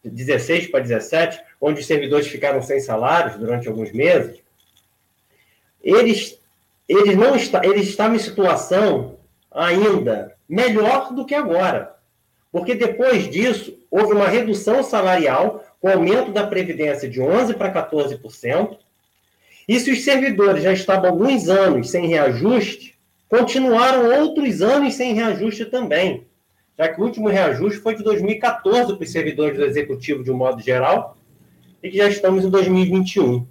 16 0.04 0.68
para 0.68 0.80
17, 0.80 1.40
onde 1.61 1.80
os 1.80 1.87
servidores 1.87 2.26
ficaram 2.26 2.61
sem 2.62 2.80
salários 2.80 3.37
durante 3.37 3.68
alguns 3.68 3.92
meses, 3.92 4.40
eles, 5.82 6.38
eles, 6.88 7.16
não 7.16 7.37
está, 7.37 7.64
eles 7.64 7.88
estavam 7.88 8.16
em 8.16 8.18
situação 8.18 9.18
ainda 9.50 10.35
melhor 10.49 11.12
do 11.12 11.25
que 11.25 11.35
agora. 11.35 11.94
Porque 12.50 12.75
depois 12.75 13.30
disso, 13.30 13.78
houve 13.90 14.12
uma 14.12 14.28
redução 14.28 14.82
salarial, 14.82 15.64
com 15.80 15.88
aumento 15.88 16.32
da 16.32 16.47
Previdência 16.47 17.09
de 17.09 17.21
11% 17.21 17.54
para 17.54 17.73
14%. 17.73 18.76
E 19.66 19.80
se 19.80 19.90
os 19.90 20.04
servidores 20.04 20.62
já 20.62 20.73
estavam 20.73 21.11
alguns 21.11 21.49
anos 21.49 21.90
sem 21.90 22.06
reajuste, 22.06 22.99
continuaram 23.28 24.21
outros 24.21 24.61
anos 24.61 24.94
sem 24.94 25.14
reajuste 25.14 25.64
também 25.64 26.26
já 26.82 26.88
que 26.88 27.00
o 27.00 27.04
último 27.04 27.28
reajuste 27.28 27.78
foi 27.78 27.94
de 27.94 28.02
2014 28.02 28.96
para 28.96 29.04
os 29.04 29.12
servidores 29.12 29.56
do 29.56 29.64
Executivo 29.64 30.24
de 30.24 30.32
um 30.32 30.36
modo 30.36 30.60
geral, 30.60 31.16
e 31.80 31.88
que 31.88 31.96
já 31.96 32.08
estamos 32.08 32.44
em 32.44 32.50
2021. 32.50 33.46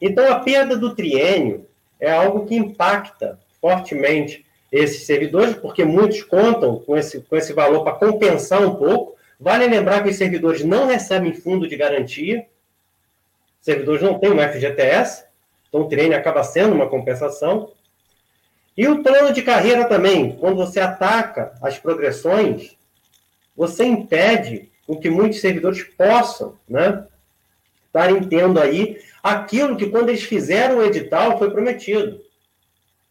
Então, 0.00 0.32
a 0.32 0.40
perda 0.40 0.74
do 0.74 0.94
triênio 0.94 1.66
é 2.00 2.10
algo 2.10 2.46
que 2.46 2.56
impacta 2.56 3.38
fortemente 3.60 4.46
esses 4.70 5.04
servidores, 5.04 5.54
porque 5.54 5.84
muitos 5.84 6.22
contam 6.22 6.78
com 6.78 6.96
esse, 6.96 7.20
com 7.20 7.36
esse 7.36 7.52
valor 7.52 7.84
para 7.84 7.92
compensar 7.92 8.66
um 8.66 8.74
pouco. 8.74 9.16
Vale 9.38 9.66
lembrar 9.66 10.02
que 10.02 10.08
os 10.08 10.16
servidores 10.16 10.64
não 10.64 10.86
recebem 10.86 11.34
fundo 11.34 11.68
de 11.68 11.76
garantia, 11.76 12.46
servidores 13.60 14.00
não 14.00 14.18
têm 14.18 14.32
um 14.32 14.38
FGTS, 14.38 15.24
então 15.68 15.82
o 15.82 15.88
triênio 15.88 16.16
acaba 16.16 16.42
sendo 16.42 16.74
uma 16.74 16.88
compensação. 16.88 17.70
E 18.76 18.88
o 18.88 19.02
plano 19.02 19.32
de 19.32 19.42
carreira 19.42 19.84
também, 19.86 20.36
quando 20.36 20.56
você 20.56 20.80
ataca 20.80 21.52
as 21.62 21.78
progressões, 21.78 22.76
você 23.56 23.84
impede 23.84 24.70
com 24.86 24.96
que 24.96 25.10
muitos 25.10 25.40
servidores 25.40 25.82
possam, 25.82 26.56
né, 26.68 27.06
estarem 27.86 28.22
tendo 28.24 28.58
aí 28.58 28.98
aquilo 29.22 29.76
que 29.76 29.88
quando 29.88 30.08
eles 30.08 30.22
fizeram 30.22 30.78
o 30.78 30.84
edital 30.84 31.38
foi 31.38 31.50
prometido. 31.50 32.20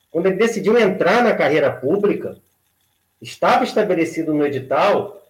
Quando 0.09 0.25
ele 0.25 0.35
decidiu 0.35 0.77
entrar 0.77 1.23
na 1.23 1.33
carreira 1.33 1.71
pública, 1.71 2.37
estava 3.21 3.63
estabelecido 3.63 4.33
no 4.33 4.45
edital 4.45 5.21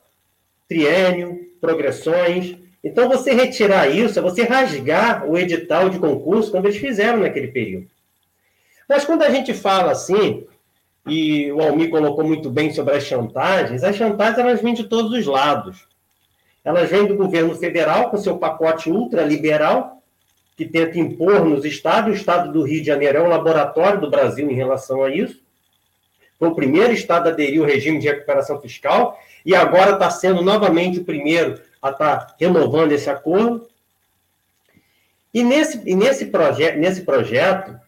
triênio, 0.67 1.51
progressões. 1.59 2.55
Então, 2.81 3.09
você 3.09 3.33
retirar 3.33 3.89
isso 3.89 4.17
é 4.17 4.21
você 4.21 4.43
rasgar 4.43 5.29
o 5.29 5.37
edital 5.37 5.89
de 5.89 5.99
concurso 5.99 6.49
quando 6.49 6.65
eles 6.65 6.77
fizeram 6.77 7.19
naquele 7.19 7.49
período. 7.49 7.90
Mas 8.91 9.05
quando 9.05 9.23
a 9.23 9.29
gente 9.29 9.53
fala 9.53 9.93
assim, 9.93 10.45
e 11.07 11.49
o 11.53 11.61
Almir 11.61 11.89
colocou 11.89 12.25
muito 12.25 12.49
bem 12.49 12.73
sobre 12.73 12.93
as 12.93 13.03
chantagens, 13.03 13.85
as 13.85 13.95
chantagens 13.95 14.37
elas 14.37 14.61
vêm 14.61 14.73
de 14.73 14.83
todos 14.83 15.13
os 15.13 15.25
lados. 15.25 15.87
Elas 16.61 16.89
vêm 16.89 17.05
do 17.05 17.15
governo 17.15 17.55
federal 17.55 18.09
com 18.09 18.17
seu 18.17 18.37
pacote 18.37 18.91
ultraliberal, 18.91 20.03
que 20.57 20.65
tenta 20.65 20.99
impor 20.99 21.45
nos 21.45 21.63
estados. 21.63 22.11
O 22.11 22.13
estado 22.13 22.51
do 22.51 22.63
Rio 22.63 22.81
de 22.81 22.87
Janeiro 22.87 23.19
é 23.19 23.21
o 23.21 23.29
laboratório 23.29 24.01
do 24.01 24.09
Brasil 24.09 24.51
em 24.51 24.55
relação 24.55 25.01
a 25.05 25.09
isso. 25.09 25.41
Foi 26.37 26.49
o 26.49 26.55
primeiro 26.55 26.91
estado 26.91 27.27
a 27.27 27.31
aderir 27.31 27.61
ao 27.61 27.67
regime 27.67 27.97
de 27.97 28.09
recuperação 28.09 28.59
fiscal 28.59 29.17
e 29.45 29.55
agora 29.55 29.93
está 29.93 30.09
sendo 30.09 30.41
novamente 30.41 30.99
o 30.99 31.05
primeiro 31.05 31.61
a 31.81 31.91
estar 31.91 32.17
tá 32.17 32.35
renovando 32.37 32.91
esse 32.91 33.09
acordo. 33.09 33.69
E 35.33 35.45
nesse, 35.45 35.81
e 35.89 35.95
nesse, 35.95 36.25
proje 36.25 36.73
nesse 36.73 37.03
projeto, 37.03 37.79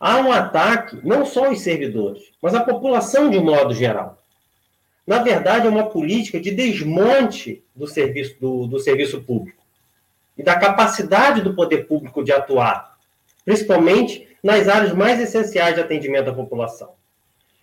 há 0.00 0.16
um 0.16 0.32
ataque 0.32 0.98
não 1.04 1.26
só 1.26 1.46
aos 1.46 1.60
servidores, 1.60 2.22
mas 2.40 2.54
à 2.54 2.60
população 2.60 3.28
de 3.28 3.36
um 3.36 3.44
modo 3.44 3.74
geral. 3.74 4.18
Na 5.06 5.18
verdade, 5.18 5.66
é 5.66 5.70
uma 5.70 5.90
política 5.90 6.40
de 6.40 6.50
desmonte 6.50 7.62
do 7.76 7.86
serviço, 7.86 8.36
do, 8.40 8.66
do 8.66 8.80
serviço 8.80 9.20
público 9.20 9.60
e 10.38 10.42
da 10.42 10.58
capacidade 10.58 11.42
do 11.42 11.54
poder 11.54 11.86
público 11.86 12.24
de 12.24 12.32
atuar, 12.32 12.96
principalmente 13.44 14.26
nas 14.42 14.68
áreas 14.68 14.94
mais 14.94 15.20
essenciais 15.20 15.74
de 15.74 15.80
atendimento 15.80 16.30
à 16.30 16.34
população. 16.34 16.92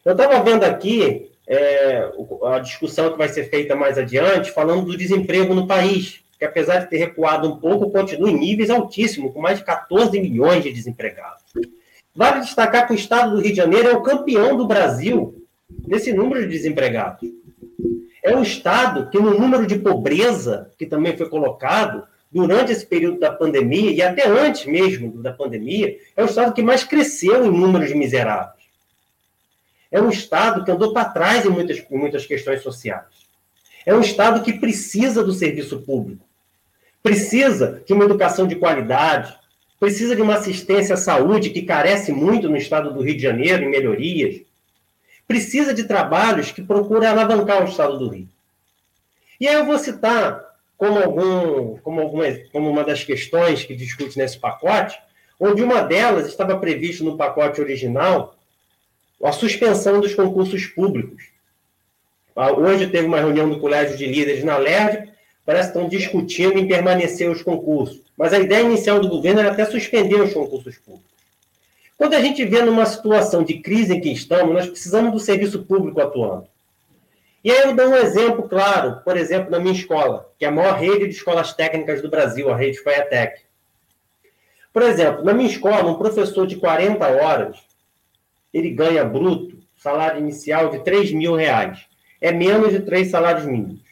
Eu 0.06 0.12
estava 0.12 0.42
vendo 0.44 0.64
aqui 0.64 1.32
é, 1.48 2.10
a 2.46 2.60
discussão 2.60 3.12
que 3.12 3.18
vai 3.18 3.30
ser 3.30 3.50
feita 3.50 3.76
mais 3.76 3.98
adiante, 3.98 4.52
falando 4.52 4.86
do 4.86 4.98
desemprego 4.98 5.54
no 5.54 5.66
país, 5.66 6.22
que 6.38 6.46
apesar 6.46 6.80
de 6.80 6.90
ter 6.90 6.98
recuado 6.98 7.48
um 7.52 7.58
pouco, 7.58 7.90
continua 7.90 8.30
em 8.30 8.38
níveis 8.38 8.70
altíssimos, 8.70 9.34
com 9.34 9.42
mais 9.42 9.58
de 9.58 9.66
14 9.66 10.20
milhões 10.20 10.64
de 10.64 10.72
desempregados. 10.72 11.37
Vale 12.18 12.40
destacar 12.40 12.88
que 12.88 12.94
o 12.94 12.96
estado 12.96 13.36
do 13.36 13.42
Rio 13.42 13.52
de 13.52 13.58
Janeiro 13.58 13.90
é 13.90 13.94
o 13.94 14.02
campeão 14.02 14.58
do 14.58 14.66
Brasil 14.66 15.46
nesse 15.86 16.12
número 16.12 16.42
de 16.42 16.48
desempregados. 16.48 17.30
É 18.24 18.36
um 18.36 18.42
estado 18.42 19.08
que, 19.12 19.20
no 19.20 19.40
número 19.40 19.68
de 19.68 19.78
pobreza, 19.78 20.72
que 20.80 20.88
também 20.88 21.16
foi 21.16 21.30
colocado, 21.30 22.08
durante 22.32 22.72
esse 22.72 22.84
período 22.84 23.20
da 23.20 23.32
pandemia, 23.32 23.92
e 23.92 24.02
até 24.02 24.28
antes 24.28 24.66
mesmo 24.66 25.22
da 25.22 25.32
pandemia, 25.32 25.96
é 26.16 26.24
o 26.24 26.26
estado 26.26 26.54
que 26.54 26.64
mais 26.64 26.84
cresceu 26.84 27.46
em 27.46 27.52
número 27.52 27.86
de 27.86 27.94
miseráveis. 27.94 28.64
É 29.92 30.02
um 30.02 30.10
estado 30.10 30.66
que 30.66 30.72
andou 30.72 30.94
para 30.94 31.10
trás 31.10 31.46
em 31.46 31.50
muitas, 31.50 31.86
em 31.88 31.98
muitas 32.00 32.26
questões 32.26 32.64
sociais. 32.64 33.28
É 33.86 33.94
um 33.94 34.02
estado 34.02 34.44
que 34.44 34.54
precisa 34.54 35.24
do 35.24 35.34
serviço 35.34 35.82
público, 35.82 36.26
precisa 37.04 37.84
de 37.86 37.94
uma 37.94 38.06
educação 38.06 38.48
de 38.48 38.56
qualidade, 38.56 39.37
precisa 39.80 40.16
de 40.16 40.22
uma 40.22 40.36
assistência 40.36 40.96
à 40.96 40.98
saúde 40.98 41.50
que 41.50 41.62
carece 41.62 42.12
muito 42.12 42.50
no 42.50 42.58
estado 42.58 42.94
do 42.94 43.02
Rio 43.02 43.16
de 43.16 43.22
Janeiro, 43.22 43.64
em 43.64 43.70
melhorias, 43.70 44.42
precisa 45.28 45.74
de 45.74 45.84
trabalhos 45.84 46.52
que 46.52 46.62
procuram 46.62 47.08
alavancar 47.08 47.64
o 47.64 47.68
estado 47.68 47.98
do 47.98 48.10
Rio. 48.10 48.28
E 49.40 49.48
aí 49.48 49.56
eu 49.56 49.66
vou 49.66 49.78
citar 49.78 50.44
como, 50.78 51.00
algum, 51.00 51.78
como, 51.78 52.02
alguma, 52.02 52.26
como 52.52 52.70
uma 52.70 52.84
das 52.84 53.04
questões 53.04 53.64
que 53.64 53.76
discute 53.76 54.18
nesse 54.18 54.40
pacote, 54.40 54.98
onde 55.40 55.62
uma 55.62 55.82
delas 55.82 56.28
estava 56.28 56.58
previsto 56.58 57.04
no 57.04 57.18
pacote 57.18 57.62
original 57.62 58.36
a 59.24 59.32
suspensão 59.32 60.00
dos 60.00 60.14
concursos 60.14 60.66
públicos. 60.68 61.30
Ah, 62.36 62.52
hoje 62.52 62.88
teve 62.88 63.08
uma 63.08 63.20
reunião 63.20 63.50
do 63.50 63.60
Colégio 63.60 63.98
de 63.98 64.06
Líderes 64.06 64.44
na 64.44 64.58
LERD, 64.58 65.12
parece 65.48 65.72
que 65.72 65.78
estão 65.78 65.88
discutindo 65.88 66.60
em 66.60 66.68
permanecer 66.68 67.32
os 67.32 67.42
concursos. 67.42 68.02
Mas 68.18 68.34
a 68.34 68.40
ideia 68.40 68.64
inicial 68.64 69.00
do 69.00 69.08
governo 69.08 69.40
era 69.40 69.54
até 69.54 69.64
suspender 69.64 70.20
os 70.20 70.34
concursos 70.34 70.78
públicos. 70.78 71.10
Quando 71.98 72.16
a 72.16 72.20
gente 72.20 72.44
vê 72.44 72.62
numa 72.62 72.86
situação 72.86 73.46
de 73.46 73.60
crise 73.60 73.96
em 73.96 74.02
que 74.02 74.12
estamos, 74.12 74.54
nós 74.54 74.68
precisamos 74.68 75.14
do 75.14 75.20
serviço 75.20 75.64
público 75.64 76.02
atuando. 76.02 76.48
E 77.42 77.50
aí 77.50 77.62
eu 77.62 77.74
dou 77.74 77.88
um 77.88 77.96
exemplo 77.96 78.50
claro, 78.50 79.00
por 79.06 79.16
exemplo, 79.16 79.50
da 79.50 79.58
minha 79.58 79.74
escola, 79.74 80.30
que 80.38 80.44
é 80.44 80.50
a 80.50 80.52
maior 80.52 80.78
rede 80.78 81.06
de 81.06 81.16
escolas 81.16 81.54
técnicas 81.54 82.02
do 82.02 82.10
Brasil, 82.10 82.50
a 82.50 82.58
rede 82.58 82.84
FAIATEC. 82.84 83.44
Por 84.74 84.84
exemplo, 84.84 85.24
na 85.24 85.34
minha 85.34 85.50
escola, 85.50 85.90
um 85.90 85.96
professor 85.98 86.46
de 86.46 86.58
40 86.58 87.08
horas, 87.08 87.58
ele 88.54 88.72
ganha 88.72 89.06
bruto, 89.06 89.58
salário 89.78 90.20
inicial 90.20 90.70
de 90.72 90.84
3 90.84 91.14
mil 91.14 91.36
reais. 91.36 91.86
É 92.20 92.34
menos 92.34 92.72
de 92.72 92.82
três 92.82 93.10
salários 93.10 93.46
mínimos. 93.46 93.87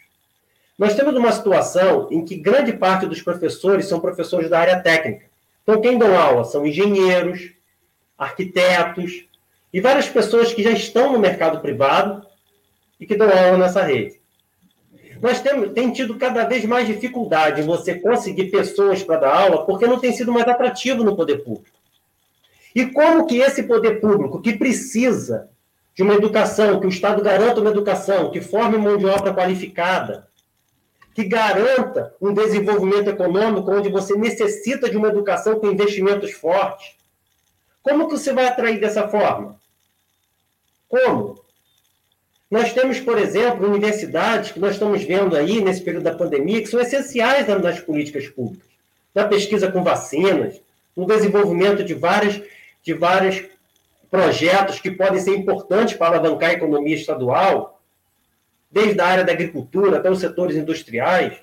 Nós 0.78 0.94
temos 0.94 1.16
uma 1.16 1.32
situação 1.32 2.08
em 2.12 2.26
que 2.26 2.36
grande 2.36 2.74
parte 2.74 3.06
dos 3.06 3.22
professores 3.22 3.88
são 3.88 4.00
professores 4.00 4.50
da 4.50 4.60
área 4.60 4.80
técnica. 4.82 5.26
Então, 5.64 5.82
quem 5.82 5.98
dão 5.98 6.18
aula 6.18 6.44
são 6.44 6.66
engenheiros, 6.66 7.52
arquitetos 8.18 9.26
e 9.74 9.80
várias 9.80 10.08
pessoas 10.08 10.54
que 10.54 10.62
já 10.62 10.72
estão 10.72 11.14
no 11.14 11.20
mercado 11.20 11.62
privado 11.62 12.26
e 13.00 13.06
que 13.06 13.16
dão 13.16 13.30
aula 13.30 13.58
nessa 13.58 13.82
rede. 13.82 14.20
Nós 15.22 15.42
temos 15.42 15.72
tem 15.74 15.92
tido 15.92 16.18
cada 16.18 16.44
vez 16.44 16.66
mais 16.66 16.88
dificuldade 16.88 17.62
em 17.62 17.66
você 17.66 17.96
conseguir 17.96 18.52
pessoas 18.52 19.02
para 19.02 19.20
dar 19.20 19.34
aula, 19.34 19.66
porque 19.66 19.88
não 19.88 20.00
tem 20.00 20.12
sido 20.12 20.32
mais 20.32 20.48
atrativo 20.48 21.04
no 21.04 21.16
poder 21.16 21.38
público. 21.38 21.76
E 22.76 22.88
como 22.88 23.26
que 23.26 23.38
esse 23.38 23.64
poder 23.64 24.02
público, 24.02 24.42
que 24.42 24.58
precisa 24.58 25.50
de 25.96 26.04
uma 26.04 26.14
educação, 26.14 26.80
que 26.82 26.86
o 26.86 26.90
Estado 26.90 27.24
garanta 27.24 27.62
uma 27.62 27.70
educação, 27.70 28.30
que 28.30 28.42
forme 28.42 28.78
mão 28.78 28.98
de 28.98 29.06
obra 29.06 29.34
qualificada, 29.34 30.28
que 31.16 31.24
garanta 31.24 32.14
um 32.22 32.34
desenvolvimento 32.34 33.10
econômico 33.10 33.72
onde 33.72 33.88
você 33.88 34.18
necessita 34.18 34.90
de 34.90 34.98
uma 34.98 35.08
educação 35.08 35.58
com 35.58 35.72
investimentos 35.72 36.34
fortes. 36.34 36.98
Como 37.82 38.10
que 38.10 38.18
você 38.18 38.34
vai 38.34 38.48
atrair 38.48 38.82
dessa 38.82 39.08
forma? 39.08 39.56
Como? 40.90 41.42
Nós 42.52 42.74
temos, 42.74 43.00
por 43.00 43.18
exemplo, 43.18 43.66
universidades 43.66 44.52
que 44.52 44.60
nós 44.60 44.74
estamos 44.74 45.04
vendo 45.04 45.38
aí 45.38 45.64
nesse 45.64 45.82
período 45.82 46.04
da 46.04 46.16
pandemia 46.16 46.62
que 46.62 46.68
são 46.68 46.82
essenciais 46.82 47.48
nas 47.48 47.80
políticas 47.80 48.28
públicas, 48.28 48.68
na 49.14 49.26
pesquisa 49.26 49.72
com 49.72 49.84
vacinas, 49.84 50.62
no 50.96 51.06
desenvolvimento 51.06 51.82
de 51.84 51.94
várias 51.94 52.42
de 52.84 52.94
vários 52.94 53.42
projetos 54.12 54.80
que 54.80 54.92
podem 54.92 55.20
ser 55.20 55.36
importantes 55.36 55.96
para 55.96 56.18
alavancar 56.18 56.52
a 56.52 56.54
economia 56.54 56.96
estadual, 56.96 57.75
desde 58.76 59.00
a 59.00 59.08
área 59.08 59.24
da 59.24 59.32
agricultura 59.32 59.98
até 59.98 60.12
os 60.12 60.20
setores 60.20 60.58
industriais. 60.58 61.38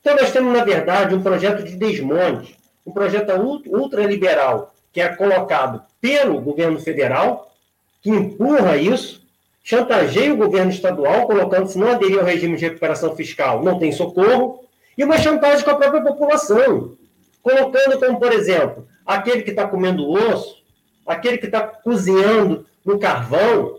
Então, 0.00 0.16
nós 0.16 0.32
temos, 0.32 0.50
na 0.56 0.64
verdade, 0.64 1.14
um 1.14 1.22
projeto 1.22 1.62
de 1.62 1.76
desmonte, 1.76 2.56
um 2.86 2.90
projeto 2.90 3.30
ultraliberal, 3.66 4.74
que 4.90 5.02
é 5.02 5.08
colocado 5.10 5.82
pelo 6.00 6.40
governo 6.40 6.80
federal, 6.80 7.52
que 8.00 8.08
empurra 8.08 8.78
isso, 8.78 9.20
chantageia 9.62 10.32
o 10.32 10.38
governo 10.38 10.70
estadual, 10.70 11.26
colocando, 11.26 11.68
se 11.68 11.78
não 11.78 11.90
aderir 11.90 12.18
ao 12.18 12.24
regime 12.24 12.56
de 12.56 12.64
recuperação 12.64 13.14
fiscal, 13.14 13.62
não 13.62 13.78
tem 13.78 13.92
socorro, 13.92 14.64
e 14.96 15.04
uma 15.04 15.18
chantagem 15.18 15.62
com 15.62 15.72
a 15.72 15.76
própria 15.76 16.02
população, 16.02 16.96
colocando 17.42 18.00
como, 18.00 18.18
por 18.18 18.32
exemplo, 18.32 18.88
aquele 19.04 19.42
que 19.42 19.50
está 19.50 19.68
comendo 19.68 20.10
osso, 20.10 20.62
aquele 21.06 21.36
que 21.36 21.46
está 21.46 21.60
cozinhando 21.60 22.64
no 22.82 22.98
carvão, 22.98 23.78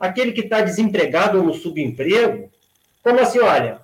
aquele 0.00 0.32
que 0.32 0.40
está 0.40 0.62
desempregado 0.62 1.38
ou 1.38 1.44
no 1.44 1.52
subemprego, 1.52 2.50
como 3.02 3.20
assim, 3.20 3.38
olha, 3.38 3.78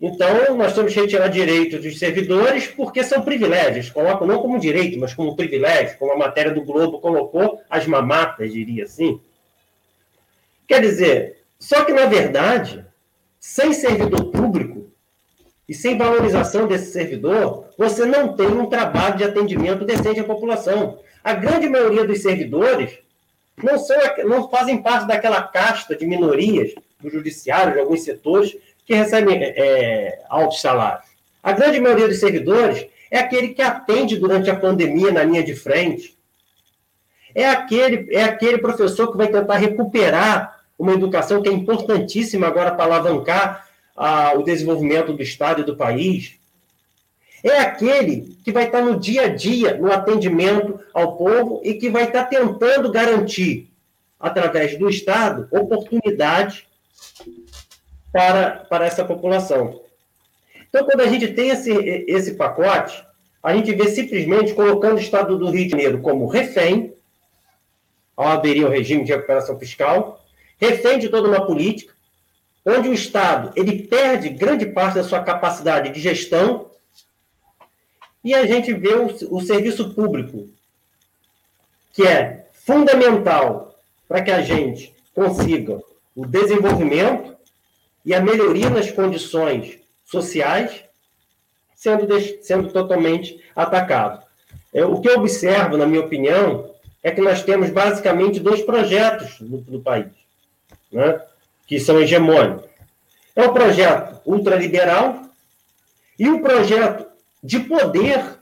então 0.00 0.56
nós 0.56 0.74
temos 0.74 0.92
que 0.92 1.00
retirar 1.00 1.28
direitos 1.28 1.80
dos 1.80 1.96
servidores 1.96 2.66
porque 2.66 3.04
são 3.04 3.22
privilégios, 3.22 3.88
colocam 3.88 4.26
não 4.26 4.42
como 4.42 4.58
direito, 4.58 4.98
mas 4.98 5.14
como 5.14 5.36
privilégio, 5.36 5.96
como 5.98 6.12
a 6.12 6.18
matéria 6.18 6.52
do 6.52 6.64
Globo 6.64 6.98
colocou, 6.98 7.60
as 7.70 7.86
mamatas, 7.86 8.52
diria 8.52 8.82
assim. 8.82 9.20
Quer 10.66 10.80
dizer, 10.80 11.44
só 11.60 11.84
que 11.84 11.92
na 11.92 12.06
verdade, 12.06 12.84
sem 13.38 13.72
servidor 13.72 14.32
público 14.32 14.90
e 15.68 15.74
sem 15.74 15.96
valorização 15.96 16.66
desse 16.66 16.92
servidor, 16.92 17.68
você 17.78 18.04
não 18.04 18.34
tem 18.34 18.48
um 18.48 18.66
trabalho 18.66 19.16
de 19.16 19.24
atendimento 19.24 19.84
decente 19.84 20.18
à 20.18 20.24
população. 20.24 20.98
A 21.22 21.34
grande 21.34 21.68
maioria 21.68 22.04
dos 22.04 22.20
servidores 22.20 22.98
não, 23.56 23.78
são, 23.78 23.96
não 24.24 24.48
fazem 24.48 24.82
parte 24.82 25.06
daquela 25.06 25.42
casta 25.42 25.96
de 25.96 26.06
minorias 26.06 26.74
do 27.00 27.10
judiciário, 27.10 27.74
de 27.74 27.80
alguns 27.80 28.02
setores, 28.02 28.56
que 28.86 28.94
recebem 28.94 29.42
é, 29.42 29.54
é, 29.56 30.24
altos 30.28 30.60
salários. 30.60 31.06
A 31.42 31.52
grande 31.52 31.80
maioria 31.80 32.08
dos 32.08 32.20
servidores 32.20 32.86
é 33.10 33.18
aquele 33.18 33.48
que 33.48 33.62
atende 33.62 34.18
durante 34.18 34.50
a 34.50 34.56
pandemia 34.56 35.10
na 35.10 35.24
linha 35.24 35.42
de 35.42 35.54
frente. 35.54 36.16
É 37.34 37.48
aquele, 37.48 38.14
é 38.14 38.22
aquele 38.22 38.58
professor 38.58 39.10
que 39.10 39.16
vai 39.16 39.28
tentar 39.28 39.56
recuperar 39.56 40.60
uma 40.78 40.92
educação 40.92 41.42
que 41.42 41.48
é 41.48 41.52
importantíssima 41.52 42.46
agora 42.46 42.72
para 42.72 42.84
alavancar 42.84 43.68
ah, 43.96 44.32
o 44.36 44.42
desenvolvimento 44.42 45.12
do 45.12 45.22
Estado 45.22 45.62
e 45.62 45.64
do 45.64 45.76
país 45.76 46.38
é 47.42 47.58
aquele 47.58 48.36
que 48.44 48.52
vai 48.52 48.66
estar 48.66 48.80
no 48.80 48.98
dia 48.98 49.22
a 49.22 49.28
dia, 49.28 49.76
no 49.76 49.92
atendimento 49.92 50.78
ao 50.94 51.16
povo 51.16 51.60
e 51.64 51.74
que 51.74 51.90
vai 51.90 52.04
estar 52.04 52.24
tentando 52.24 52.90
garantir, 52.92 53.70
através 54.18 54.78
do 54.78 54.88
Estado, 54.88 55.48
oportunidade 55.50 56.68
para, 58.12 58.50
para 58.68 58.86
essa 58.86 59.04
população. 59.04 59.80
Então, 60.68 60.84
quando 60.84 61.00
a 61.00 61.08
gente 61.08 61.28
tem 61.28 61.50
esse, 61.50 61.72
esse 61.72 62.34
pacote, 62.34 63.04
a 63.42 63.54
gente 63.54 63.74
vê 63.74 63.88
simplesmente 63.88 64.54
colocando 64.54 64.96
o 64.96 65.00
Estado 65.00 65.36
do 65.36 65.50
Rio 65.50 65.64
de 65.64 65.70
Janeiro 65.70 66.00
como 66.00 66.28
refém, 66.28 66.94
ao 68.16 68.28
aderir 68.28 68.64
ao 68.64 68.70
regime 68.70 69.04
de 69.04 69.12
recuperação 69.12 69.58
fiscal, 69.58 70.24
refém 70.58 70.98
de 70.98 71.08
toda 71.08 71.28
uma 71.28 71.44
política, 71.44 71.92
onde 72.64 72.88
o 72.88 72.94
Estado 72.94 73.52
ele 73.56 73.82
perde 73.82 74.28
grande 74.28 74.66
parte 74.66 74.94
da 74.94 75.02
sua 75.02 75.20
capacidade 75.20 75.90
de 75.90 76.00
gestão 76.00 76.70
e 78.24 78.34
a 78.34 78.46
gente 78.46 78.72
vê 78.72 78.94
o, 78.94 79.06
o 79.30 79.40
serviço 79.40 79.92
público, 79.94 80.48
que 81.92 82.06
é 82.06 82.46
fundamental 82.52 83.74
para 84.08 84.22
que 84.22 84.30
a 84.30 84.40
gente 84.40 84.94
consiga 85.14 85.80
o 86.14 86.26
desenvolvimento 86.26 87.36
e 88.04 88.14
a 88.14 88.20
melhoria 88.20 88.70
nas 88.70 88.90
condições 88.90 89.78
sociais, 90.04 90.84
sendo, 91.74 92.06
sendo 92.42 92.70
totalmente 92.70 93.42
atacado. 93.54 94.22
É, 94.72 94.84
o 94.84 95.00
que 95.00 95.08
eu 95.08 95.18
observo, 95.18 95.76
na 95.76 95.86
minha 95.86 96.02
opinião, 96.02 96.70
é 97.02 97.10
que 97.10 97.20
nós 97.20 97.42
temos 97.42 97.70
basicamente 97.70 98.40
dois 98.40 98.62
projetos 98.62 99.40
no, 99.40 99.64
no 99.66 99.80
país, 99.80 100.12
né, 100.90 101.20
que 101.66 101.80
são 101.80 102.00
hegemônicos. 102.00 102.70
É 103.34 103.44
o 103.44 103.52
projeto 103.52 104.20
ultraliberal 104.24 105.22
e 106.18 106.28
o 106.28 106.40
projeto 106.40 107.06
de 107.42 107.60
poder 107.60 108.40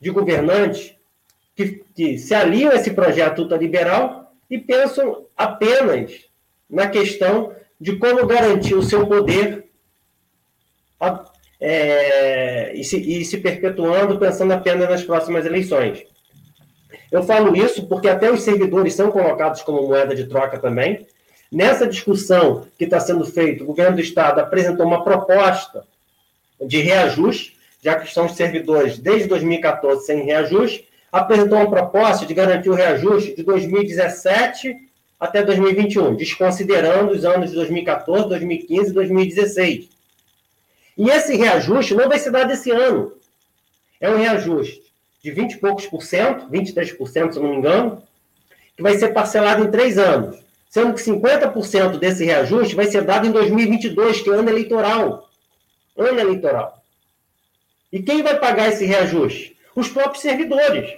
de 0.00 0.10
governantes 0.10 0.94
que, 1.54 1.84
que 1.94 2.18
se 2.18 2.34
aliam 2.34 2.70
a 2.70 2.74
esse 2.74 2.90
projeto 2.90 3.40
ultraliberal 3.42 4.32
e 4.50 4.58
pensam 4.58 5.26
apenas 5.36 6.12
na 6.68 6.88
questão 6.88 7.54
de 7.80 7.96
como 7.96 8.26
garantir 8.26 8.74
o 8.74 8.82
seu 8.82 9.06
poder 9.06 9.64
é, 11.60 12.72
e, 12.74 12.84
se, 12.84 12.96
e 12.96 13.24
se 13.24 13.38
perpetuando 13.38 14.18
pensando 14.18 14.52
apenas 14.52 14.88
nas 14.88 15.04
próximas 15.04 15.46
eleições. 15.46 16.04
Eu 17.10 17.22
falo 17.22 17.56
isso 17.56 17.86
porque 17.86 18.08
até 18.08 18.30
os 18.30 18.42
servidores 18.42 18.94
são 18.94 19.10
colocados 19.10 19.62
como 19.62 19.86
moeda 19.86 20.14
de 20.14 20.26
troca 20.26 20.58
também. 20.58 21.06
Nessa 21.50 21.86
discussão 21.86 22.66
que 22.78 22.84
está 22.84 22.98
sendo 22.98 23.24
feita, 23.26 23.62
o 23.62 23.66
governo 23.66 23.96
do 23.96 24.02
Estado 24.02 24.40
apresentou 24.40 24.86
uma 24.86 25.04
proposta 25.04 25.84
de 26.60 26.78
reajuste 26.78 27.61
já 27.82 27.96
que 27.96 28.12
são 28.12 28.26
os 28.26 28.36
servidores 28.36 28.96
desde 28.96 29.28
2014 29.28 30.06
sem 30.06 30.22
reajuste, 30.22 30.88
apresentou 31.10 31.58
uma 31.58 31.68
proposta 31.68 32.24
de 32.24 32.32
garantir 32.32 32.70
o 32.70 32.74
reajuste 32.74 33.34
de 33.34 33.42
2017 33.42 34.88
até 35.18 35.42
2021, 35.42 36.14
desconsiderando 36.14 37.12
os 37.12 37.24
anos 37.24 37.50
de 37.50 37.56
2014, 37.56 38.28
2015 38.28 38.90
e 38.90 38.94
2016. 38.94 39.88
E 40.96 41.10
esse 41.10 41.36
reajuste 41.36 41.94
não 41.94 42.08
vai 42.08 42.18
ser 42.18 42.30
dado 42.30 42.52
esse 42.52 42.70
ano. 42.70 43.12
É 44.00 44.08
um 44.08 44.16
reajuste 44.16 44.82
de 45.22 45.30
20 45.30 45.52
e 45.52 45.58
poucos 45.58 45.86
por 45.86 46.02
cento, 46.02 46.48
23%, 46.48 47.32
se 47.32 47.38
eu 47.38 47.42
não 47.42 47.50
me 47.50 47.56
engano, 47.56 48.02
que 48.76 48.82
vai 48.82 48.96
ser 48.96 49.08
parcelado 49.08 49.64
em 49.64 49.70
três 49.70 49.98
anos, 49.98 50.38
sendo 50.68 50.94
que 50.94 51.00
50% 51.00 51.98
desse 51.98 52.24
reajuste 52.24 52.74
vai 52.74 52.86
ser 52.86 53.02
dado 53.02 53.26
em 53.26 53.32
2022, 53.32 54.20
que 54.20 54.30
é 54.30 54.34
ano 54.34 54.50
eleitoral. 54.50 55.28
Ano 55.96 56.18
eleitoral. 56.18 56.81
E 57.92 58.02
quem 58.02 58.22
vai 58.22 58.38
pagar 58.38 58.68
esse 58.68 58.86
reajuste? 58.86 59.56
Os 59.76 59.88
próprios 59.88 60.22
servidores. 60.22 60.92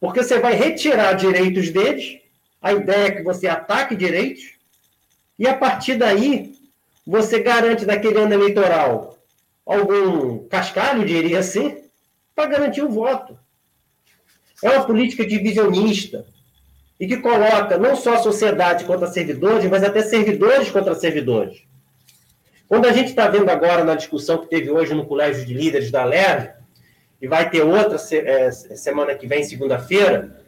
Porque 0.00 0.22
você 0.22 0.40
vai 0.40 0.54
retirar 0.54 1.12
direitos 1.12 1.70
deles, 1.70 2.18
a 2.60 2.72
ideia 2.72 3.06
é 3.06 3.10
que 3.12 3.22
você 3.22 3.46
ataque 3.46 3.94
direitos, 3.94 4.54
e 5.38 5.46
a 5.46 5.56
partir 5.56 5.96
daí 5.96 6.54
você 7.06 7.40
garante 7.40 7.84
naquele 7.84 8.18
ano 8.18 8.34
eleitoral 8.34 9.18
algum 9.64 10.46
cascalho, 10.48 11.04
diria 11.04 11.38
assim, 11.38 11.84
para 12.34 12.48
garantir 12.48 12.82
o 12.82 12.88
voto. 12.88 13.38
É 14.62 14.70
uma 14.70 14.84
política 14.84 15.26
divisionista 15.26 16.26
e 16.98 17.06
que 17.06 17.16
coloca 17.16 17.78
não 17.78 17.96
só 17.96 18.14
a 18.14 18.22
sociedade 18.22 18.84
contra 18.84 19.08
servidores, 19.08 19.68
mas 19.68 19.82
até 19.82 20.02
servidores 20.02 20.70
contra 20.70 20.94
servidores. 20.94 21.62
Quando 22.72 22.86
a 22.86 22.92
gente 22.92 23.10
está 23.10 23.28
vendo 23.28 23.50
agora 23.50 23.84
na 23.84 23.94
discussão 23.94 24.38
que 24.38 24.46
teve 24.46 24.70
hoje 24.70 24.94
no 24.94 25.04
Colégio 25.04 25.44
de 25.44 25.52
Líderes 25.52 25.90
da 25.90 26.06
LERJ, 26.06 26.52
e 27.20 27.28
vai 27.28 27.50
ter 27.50 27.60
outra 27.60 27.98
é, 28.12 28.50
semana 28.50 29.14
que 29.14 29.26
vem, 29.26 29.44
segunda-feira, 29.44 30.42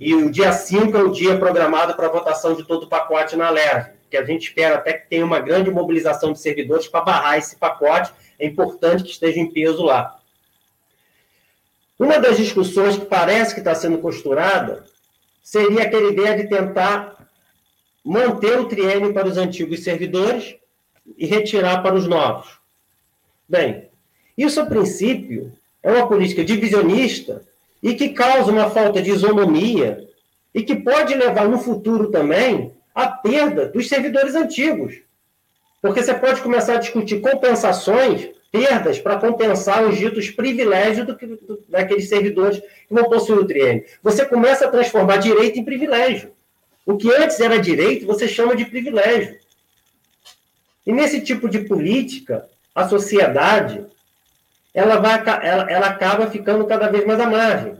e 0.00 0.16
o 0.16 0.32
dia 0.32 0.50
5 0.50 0.96
é 0.96 1.00
o 1.00 1.12
dia 1.12 1.38
programado 1.38 1.94
para 1.94 2.08
votação 2.08 2.56
de 2.56 2.66
todo 2.66 2.86
o 2.86 2.88
pacote 2.88 3.36
na 3.36 3.50
LERV, 3.50 3.90
que 4.10 4.16
a 4.16 4.24
gente 4.24 4.48
espera 4.48 4.78
até 4.78 4.94
que 4.94 5.08
tenha 5.08 5.24
uma 5.24 5.38
grande 5.38 5.70
mobilização 5.70 6.32
de 6.32 6.40
servidores 6.40 6.88
para 6.88 7.02
barrar 7.02 7.38
esse 7.38 7.54
pacote. 7.54 8.12
É 8.36 8.44
importante 8.44 9.04
que 9.04 9.10
esteja 9.10 9.38
em 9.38 9.48
peso 9.48 9.84
lá. 9.84 10.18
Uma 11.96 12.18
das 12.18 12.36
discussões 12.36 12.96
que 12.96 13.06
parece 13.06 13.54
que 13.54 13.60
está 13.60 13.76
sendo 13.76 13.98
costurada 13.98 14.86
seria 15.40 15.84
aquela 15.84 16.10
ideia 16.10 16.36
de 16.36 16.48
tentar 16.48 17.28
manter 18.04 18.58
o 18.58 18.64
triênio 18.64 19.14
para 19.14 19.28
os 19.28 19.36
antigos 19.36 19.84
servidores 19.84 20.57
e 21.16 21.26
retirar 21.26 21.82
para 21.82 21.94
os 21.94 22.06
novos. 22.06 22.58
Bem, 23.48 23.88
isso 24.36 24.60
a 24.60 24.66
princípio 24.66 25.52
é 25.82 25.90
uma 25.90 26.06
política 26.06 26.44
divisionista 26.44 27.42
e 27.82 27.94
que 27.94 28.10
causa 28.10 28.50
uma 28.50 28.70
falta 28.70 29.00
de 29.00 29.10
isonomia 29.10 30.06
e 30.54 30.62
que 30.62 30.76
pode 30.76 31.14
levar 31.14 31.48
no 31.48 31.58
futuro 31.58 32.10
também 32.10 32.72
à 32.94 33.06
perda 33.06 33.66
dos 33.68 33.88
servidores 33.88 34.34
antigos. 34.34 34.96
Porque 35.80 36.02
você 36.02 36.14
pode 36.14 36.40
começar 36.40 36.74
a 36.74 36.78
discutir 36.78 37.20
compensações 37.20 38.28
perdas 38.50 38.98
para 38.98 39.18
compensar 39.18 39.86
os 39.86 39.98
ditos 39.98 40.30
privilégios 40.30 41.06
do 41.06 41.14
do, 41.14 41.64
daqueles 41.68 42.08
servidores 42.08 42.58
que 42.58 42.94
vão 42.94 43.04
possuir 43.04 43.38
o 43.38 43.46
triênio. 43.46 43.84
Você 44.02 44.24
começa 44.24 44.66
a 44.66 44.70
transformar 44.70 45.18
direito 45.18 45.58
em 45.58 45.64
privilégio. 45.64 46.32
O 46.84 46.96
que 46.96 47.12
antes 47.12 47.38
era 47.38 47.58
direito, 47.58 48.06
você 48.06 48.26
chama 48.26 48.56
de 48.56 48.64
privilégio. 48.64 49.38
E 50.88 50.92
nesse 50.92 51.20
tipo 51.20 51.50
de 51.50 51.58
política, 51.58 52.48
a 52.74 52.88
sociedade 52.88 53.84
ela, 54.72 54.96
vai, 54.96 55.22
ela, 55.46 55.70
ela 55.70 55.86
acaba 55.88 56.30
ficando 56.30 56.64
cada 56.64 56.88
vez 56.88 57.06
mais 57.06 57.20
à 57.20 57.28
margem. 57.28 57.74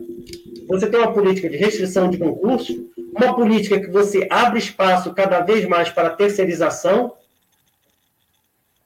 Você 0.68 0.90
tem 0.90 1.00
uma 1.00 1.14
política 1.14 1.48
de 1.48 1.56
restrição 1.56 2.10
de 2.10 2.18
concurso, 2.18 2.90
uma 3.16 3.34
política 3.34 3.80
que 3.80 3.90
você 3.90 4.28
abre 4.28 4.58
espaço 4.58 5.14
cada 5.14 5.40
vez 5.40 5.66
mais 5.66 5.88
para 5.88 6.10
terceirização, 6.10 7.14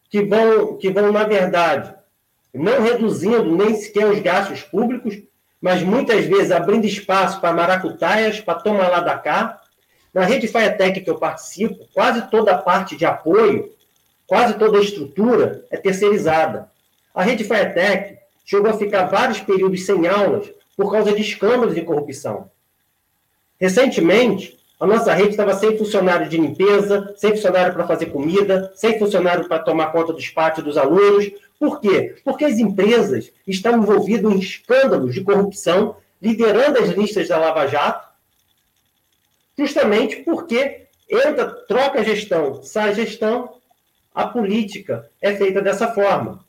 que 0.08 0.22
vão, 0.22 0.76
que 0.76 0.88
vão, 0.88 1.10
na 1.10 1.24
verdade, 1.24 1.92
não 2.54 2.80
reduzindo 2.80 3.56
nem 3.56 3.74
sequer 3.74 4.06
os 4.06 4.20
gastos 4.20 4.62
públicos, 4.62 5.20
mas 5.60 5.82
muitas 5.82 6.26
vezes 6.26 6.52
abrindo 6.52 6.86
espaço 6.86 7.40
para 7.40 7.52
maracutaias, 7.52 8.40
para 8.40 8.60
tomar 8.60 8.86
lá 8.86 9.00
da 9.00 9.18
cá. 9.18 9.60
Na 10.14 10.24
rede 10.24 10.46
Firetech 10.46 11.00
que 11.00 11.10
eu 11.10 11.18
participo, 11.18 11.88
quase 11.92 12.30
toda 12.30 12.52
a 12.52 12.58
parte 12.58 12.94
de 12.94 13.04
apoio, 13.04 13.72
quase 14.32 14.54
toda 14.54 14.78
a 14.78 14.80
estrutura 14.80 15.62
é 15.70 15.76
terceirizada. 15.76 16.70
A 17.14 17.22
rede 17.22 17.44
Firetech 17.44 18.16
chegou 18.46 18.70
a 18.70 18.78
ficar 18.78 19.04
vários 19.04 19.40
períodos 19.40 19.84
sem 19.84 20.08
aulas 20.08 20.50
por 20.74 20.90
causa 20.90 21.12
de 21.12 21.20
escândalos 21.20 21.74
de 21.74 21.82
corrupção. 21.82 22.50
Recentemente, 23.60 24.58
a 24.80 24.86
nossa 24.86 25.12
rede 25.12 25.32
estava 25.32 25.52
sem 25.52 25.76
funcionário 25.76 26.30
de 26.30 26.38
limpeza, 26.38 27.12
sem 27.14 27.32
funcionário 27.32 27.74
para 27.74 27.86
fazer 27.86 28.06
comida, 28.06 28.72
sem 28.74 28.98
funcionário 28.98 29.46
para 29.46 29.58
tomar 29.58 29.92
conta 29.92 30.14
dos 30.14 30.30
pátios 30.30 30.64
dos 30.64 30.78
alunos. 30.78 31.30
Por 31.58 31.78
quê? 31.78 32.16
Porque 32.24 32.46
as 32.46 32.58
empresas 32.58 33.30
estão 33.46 33.76
envolvidas 33.76 34.32
em 34.32 34.38
escândalos 34.38 35.12
de 35.12 35.20
corrupção, 35.20 35.96
liderando 36.22 36.78
as 36.78 36.88
listas 36.88 37.28
da 37.28 37.36
Lava 37.36 37.66
Jato, 37.66 38.08
justamente 39.58 40.16
porque 40.22 40.86
entra, 41.06 41.50
troca 41.68 42.00
a 42.00 42.02
gestão, 42.02 42.62
sai 42.62 42.88
a 42.88 42.94
gestão, 42.94 43.60
a 44.14 44.26
política 44.26 45.08
é 45.20 45.34
feita 45.34 45.60
dessa 45.60 45.88
forma. 45.88 46.44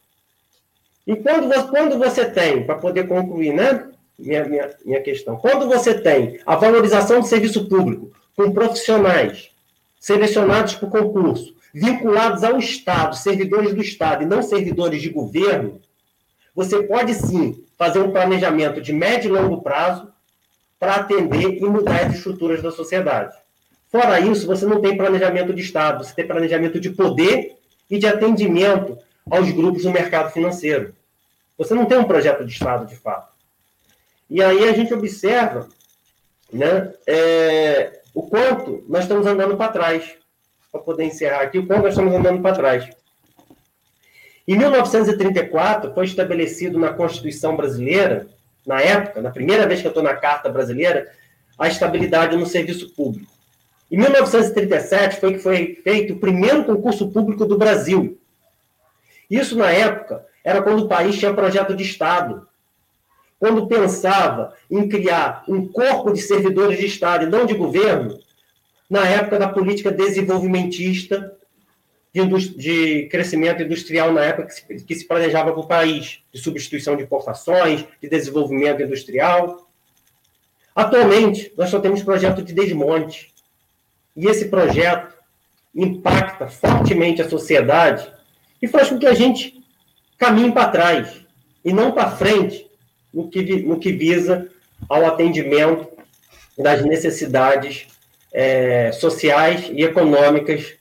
E 1.06 1.16
quando, 1.16 1.70
quando 1.70 1.98
você 1.98 2.26
tem, 2.26 2.66
para 2.66 2.76
poder 2.76 3.08
concluir, 3.08 3.54
né? 3.54 3.90
Minha, 4.18 4.46
minha, 4.46 4.70
minha 4.86 5.02
questão. 5.02 5.36
Quando 5.36 5.68
você 5.68 6.00
tem 6.00 6.40
a 6.46 6.56
valorização 6.56 7.20
do 7.20 7.26
serviço 7.26 7.68
público, 7.68 8.12
com 8.36 8.54
profissionais 8.54 9.50
selecionados 10.00 10.76
por 10.76 10.90
concurso, 10.90 11.56
vinculados 11.74 12.44
ao 12.44 12.58
Estado, 12.58 13.16
servidores 13.16 13.74
do 13.74 13.82
Estado 13.82 14.24
e 14.24 14.28
não 14.28 14.42
servidores 14.42 15.02
de 15.02 15.10
governo, 15.10 15.82
você 16.56 16.84
pode 16.84 17.14
sim 17.16 17.64
fazer 17.78 18.00
um 18.00 18.12
planejamento 18.12 18.80
de 18.80 18.94
médio 18.94 19.30
e 19.30 19.42
longo 19.42 19.62
prazo 19.62 20.08
para 20.80 20.96
atender 20.96 21.58
e 21.58 21.62
mudar 21.62 22.06
as 22.06 22.16
estruturas 22.16 22.62
da 22.62 22.72
sociedade. 22.72 23.36
Fora 23.94 24.20
isso, 24.20 24.48
você 24.48 24.66
não 24.66 24.82
tem 24.82 24.98
planejamento 24.98 25.54
de 25.54 25.62
Estado, 25.62 26.04
você 26.04 26.16
tem 26.16 26.26
planejamento 26.26 26.80
de 26.80 26.90
poder 26.90 27.58
e 27.88 28.00
de 28.00 28.08
atendimento 28.08 28.98
aos 29.30 29.52
grupos 29.52 29.84
do 29.84 29.92
mercado 29.92 30.32
financeiro. 30.32 30.96
Você 31.60 31.76
não 31.76 31.86
tem 31.86 32.00
um 32.00 32.04
projeto 32.04 32.44
de 32.44 32.52
Estado, 32.52 32.88
de 32.88 32.96
fato. 32.96 33.32
E 34.28 34.42
aí 34.42 34.68
a 34.68 34.74
gente 34.74 34.92
observa 34.96 35.70
né, 36.52 36.92
é, 37.06 38.02
o 38.16 38.24
quanto 38.24 38.84
nós 38.90 39.04
estamos 39.04 39.28
andando 39.28 39.56
para 39.56 39.72
trás. 39.72 40.16
Para 40.72 40.82
poder 40.82 41.04
encerrar 41.04 41.42
aqui, 41.42 41.60
o 41.60 41.68
quanto 41.68 41.84
nós 41.84 41.94
estamos 41.94 42.16
andando 42.16 42.42
para 42.42 42.56
trás. 42.56 42.90
Em 44.48 44.58
1934, 44.58 45.94
foi 45.94 46.06
estabelecido 46.06 46.80
na 46.80 46.92
Constituição 46.92 47.56
brasileira, 47.56 48.26
na 48.66 48.82
época, 48.82 49.22
na 49.22 49.30
primeira 49.30 49.68
vez 49.68 49.82
que 49.82 49.86
eu 49.86 49.92
estou 49.92 50.02
na 50.02 50.16
Carta 50.16 50.50
Brasileira, 50.50 51.12
a 51.60 51.68
estabilidade 51.68 52.36
no 52.36 52.48
serviço 52.48 52.90
público. 52.96 53.33
Em 53.94 53.98
1937 53.98 55.20
foi 55.20 55.34
que 55.34 55.40
foi 55.40 55.80
feito 55.84 56.14
o 56.14 56.20
primeiro 56.20 56.66
concurso 56.66 57.12
público 57.12 57.46
do 57.46 57.60
Brasil. 57.60 58.20
Isso, 59.30 59.56
na 59.56 59.70
época, 59.72 60.26
era 60.44 60.64
quando 60.64 60.86
o 60.86 60.88
país 60.88 61.16
tinha 61.16 61.32
projeto 61.32 61.76
de 61.76 61.84
Estado 61.84 62.48
quando 63.38 63.68
pensava 63.68 64.56
em 64.72 64.90
criar 64.90 65.44
um 65.48 65.68
corpo 65.68 66.12
de 66.12 66.22
servidores 66.24 66.80
de 66.80 66.88
Estado 66.88 67.26
e 67.26 67.30
não 67.30 67.46
de 67.46 67.54
governo, 67.54 68.18
na 68.90 69.08
época 69.08 69.38
da 69.38 69.48
política 69.48 69.92
desenvolvimentista 69.92 71.32
de, 72.12 72.26
de 72.56 73.08
crescimento 73.10 73.62
industrial, 73.62 74.12
na 74.12 74.24
época 74.24 74.48
que 74.48 74.54
se, 74.56 74.86
que 74.86 74.96
se 74.96 75.06
planejava 75.06 75.52
para 75.52 75.62
o 75.62 75.68
país, 75.68 76.20
de 76.34 76.40
substituição 76.42 76.96
de 76.96 77.04
importações, 77.04 77.86
de 78.02 78.10
desenvolvimento 78.10 78.82
industrial. 78.82 79.70
Atualmente, 80.76 81.54
nós 81.56 81.70
só 81.70 81.80
temos 81.80 82.02
projeto 82.02 82.42
de 82.42 82.54
desmonte. 82.54 83.33
E 84.16 84.28
esse 84.28 84.50
projeto 84.50 85.14
impacta 85.74 86.48
fortemente 86.48 87.22
a 87.22 87.30
sociedade 87.30 88.12
e 88.62 88.68
faz 88.68 88.90
com 88.90 89.00
que 89.00 89.08
a 89.08 89.14
gente 89.14 89.62
caminhe 90.18 90.52
para 90.52 90.70
trás 90.70 91.22
e 91.66 91.74
não 91.74 91.92
para 91.92 92.12
frente, 92.12 92.70
no 93.14 93.30
que, 93.30 93.62
no 93.64 93.80
que 93.80 93.92
visa 93.92 94.50
ao 94.88 95.06
atendimento 95.06 95.88
das 96.58 96.84
necessidades 96.84 97.88
é, 98.32 98.92
sociais 98.92 99.70
e 99.72 99.84
econômicas 99.84 100.74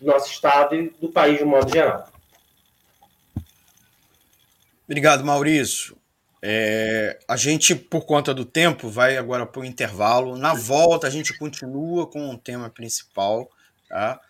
do 0.00 0.06
nosso 0.06 0.30
Estado 0.30 0.74
e 0.74 0.92
do 1.00 1.08
país 1.08 1.38
de 1.38 1.44
um 1.44 1.48
modo 1.48 1.70
geral. 1.70 2.08
Obrigado, 4.86 5.24
Maurício. 5.24 5.99
É, 6.42 7.18
a 7.28 7.36
gente, 7.36 7.74
por 7.74 8.06
conta 8.06 8.32
do 8.32 8.44
tempo, 8.44 8.88
vai 8.88 9.16
agora 9.16 9.44
para 9.44 9.60
o 9.60 9.64
intervalo. 9.64 10.36
Na 10.36 10.54
volta, 10.54 11.06
a 11.06 11.10
gente 11.10 11.36
continua 11.36 12.06
com 12.06 12.30
o 12.30 12.38
tema 12.38 12.70
principal, 12.70 13.50
tá? 13.88 14.20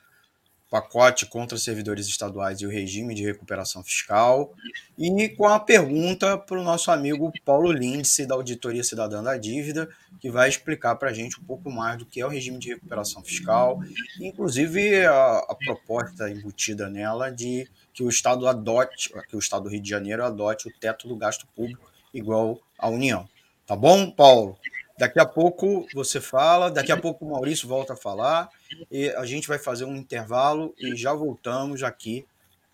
pacote 0.71 1.27
contra 1.27 1.59
servidores 1.59 2.07
estaduais 2.07 2.61
e 2.61 2.67
o 2.67 2.71
regime 2.71 3.13
de 3.13 3.25
recuperação 3.25 3.83
fiscal, 3.83 4.55
e 4.97 5.29
com 5.31 5.49
a 5.49 5.59
pergunta 5.59 6.39
para 6.39 6.61
o 6.61 6.63
nosso 6.63 6.93
amigo 6.93 7.33
Paulo 7.45 7.73
Lindsay, 7.73 8.25
da 8.25 8.37
Auditoria 8.37 8.85
Cidadã 8.85 9.21
da 9.21 9.37
Dívida, 9.37 9.89
que 10.21 10.31
vai 10.31 10.49
explicar 10.49 10.95
para 10.95 11.11
a 11.11 11.13
gente 11.13 11.41
um 11.41 11.43
pouco 11.43 11.69
mais 11.71 11.99
do 11.99 12.07
que 12.07 12.21
é 12.21 12.27
o 12.27 12.29
regime 12.29 12.59
de 12.59 12.69
recuperação 12.69 13.23
fiscal, 13.25 13.83
inclusive 14.21 15.05
a, 15.05 15.39
a, 15.39 15.57
proposta 15.57 16.31
embutida 16.31 16.89
nela 16.89 17.31
de 17.31 17.69
que 17.93 18.05
o 18.05 18.09
Estado 18.09 18.47
adote, 18.47 19.13
que 19.29 19.35
o 19.35 19.41
Estado 19.41 19.65
do 19.65 19.71
Rio 19.71 19.83
de 19.83 19.91
Janeiro 19.91 20.25
adote 20.25 20.69
o 20.69 20.73
teto 20.73 21.09
do 21.09 21.17
gasto 21.17 21.49
público 21.57 21.90
igual 22.13 22.61
à 22.79 22.89
União. 22.89 23.29
Tá 23.67 23.77
bom, 23.77 24.11
Paulo? 24.11 24.59
Daqui 24.99 25.19
a 25.19 25.25
pouco 25.25 25.87
você 25.95 26.21
fala, 26.21 26.71
daqui 26.71 26.93
a 26.93 26.97
pouco 26.97 27.25
o 27.25 27.31
Maurício 27.31 27.67
volta 27.67 27.95
a 27.95 27.97
falar 27.97 28.51
e 28.91 29.09
a 29.11 29.25
gente 29.25 29.49
vai 29.49 29.59
fazer 29.59 29.85
um 29.85 29.97
intervalo 29.97 30.75
e 30.79 30.95
já 30.95 31.15
voltamos 31.15 31.83
aqui 31.83 32.27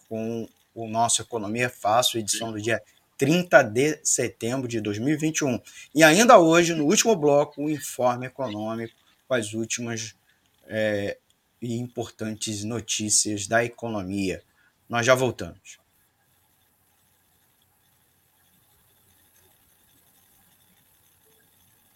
com 0.09 0.49
o 0.75 0.89
nosso 0.89 1.23
Economia 1.23 1.71
Fácil, 1.71 2.19
edição 2.19 2.51
do 2.51 2.61
dia 2.61 2.83
30 3.17 3.63
de 3.63 4.01
setembro 4.03 4.69
de 4.69 4.81
2021. 4.81 5.61
E 5.95 6.03
ainda 6.03 6.39
hoje, 6.39 6.75
no 6.75 6.85
último 6.85 7.15
bloco, 7.15 7.63
o 7.63 7.71
informe 7.71 8.27
econômico 8.27 8.95
com 9.29 9.35
as 9.35 9.55
últimas 9.55 10.15
é, 10.67 11.17
e 11.63 11.77
importantes 11.77 12.65
notícias 12.65 13.47
da 13.47 13.65
economia. 13.65 14.43
Nós 14.89 15.07
já 15.07 15.15
voltamos. 15.15 15.79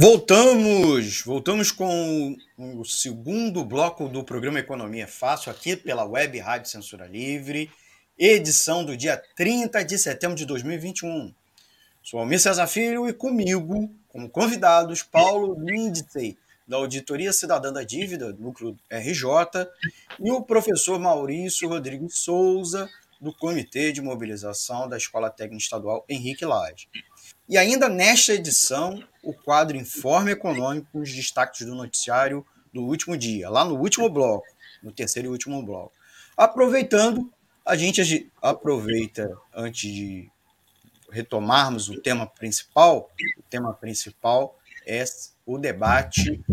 Voltamos, 0.00 1.22
voltamos 1.22 1.72
com 1.72 2.36
o 2.56 2.84
segundo 2.84 3.64
bloco 3.64 4.08
do 4.08 4.22
programa 4.22 4.60
Economia 4.60 5.08
Fácil, 5.08 5.50
aqui 5.50 5.74
pela 5.74 6.04
Web 6.04 6.38
Rádio 6.38 6.70
Censura 6.70 7.04
Livre, 7.04 7.68
edição 8.16 8.84
do 8.84 8.96
dia 8.96 9.20
30 9.34 9.84
de 9.84 9.98
setembro 9.98 10.36
de 10.36 10.46
2021. 10.46 11.34
Sou 12.00 12.20
Almir 12.20 12.38
César 12.38 12.68
Filho 12.68 13.08
e 13.08 13.12
comigo, 13.12 13.90
como 14.06 14.30
convidados, 14.30 15.02
Paulo 15.02 15.56
Lindsay, 15.58 16.38
da 16.64 16.76
Auditoria 16.76 17.32
Cidadã 17.32 17.72
da 17.72 17.82
Dívida, 17.82 18.32
núcleo 18.38 18.78
RJ, 18.88 19.66
e 20.20 20.30
o 20.30 20.42
professor 20.42 21.00
Maurício 21.00 21.68
Rodrigues 21.68 22.18
Souza, 22.18 22.88
do 23.20 23.32
Comitê 23.32 23.90
de 23.90 24.00
Mobilização 24.00 24.88
da 24.88 24.96
Escola 24.96 25.28
Técnica 25.28 25.60
Estadual 25.60 26.04
Henrique 26.08 26.44
Lage. 26.44 26.88
E 27.48 27.56
ainda 27.56 27.88
nesta 27.88 28.34
edição, 28.34 29.02
o 29.22 29.32
quadro 29.32 29.76
Informe 29.76 30.32
Econômico, 30.32 31.00
os 31.00 31.10
destaques 31.10 31.64
do 31.64 31.74
noticiário 31.74 32.44
do 32.74 32.82
último 32.82 33.16
dia, 33.16 33.48
lá 33.48 33.64
no 33.64 33.74
último 33.76 34.10
bloco, 34.10 34.46
no 34.82 34.92
terceiro 34.92 35.28
e 35.28 35.30
último 35.30 35.62
bloco. 35.62 35.92
Aproveitando, 36.36 37.32
a 37.64 37.74
gente 37.74 38.30
aproveita, 38.42 39.34
antes 39.54 39.90
de 39.90 40.30
retomarmos 41.10 41.88
o 41.88 41.98
tema 41.98 42.26
principal, 42.26 43.10
o 43.38 43.42
tema 43.48 43.72
principal 43.72 44.58
é 44.86 45.02
o 45.46 45.56
debate 45.56 46.44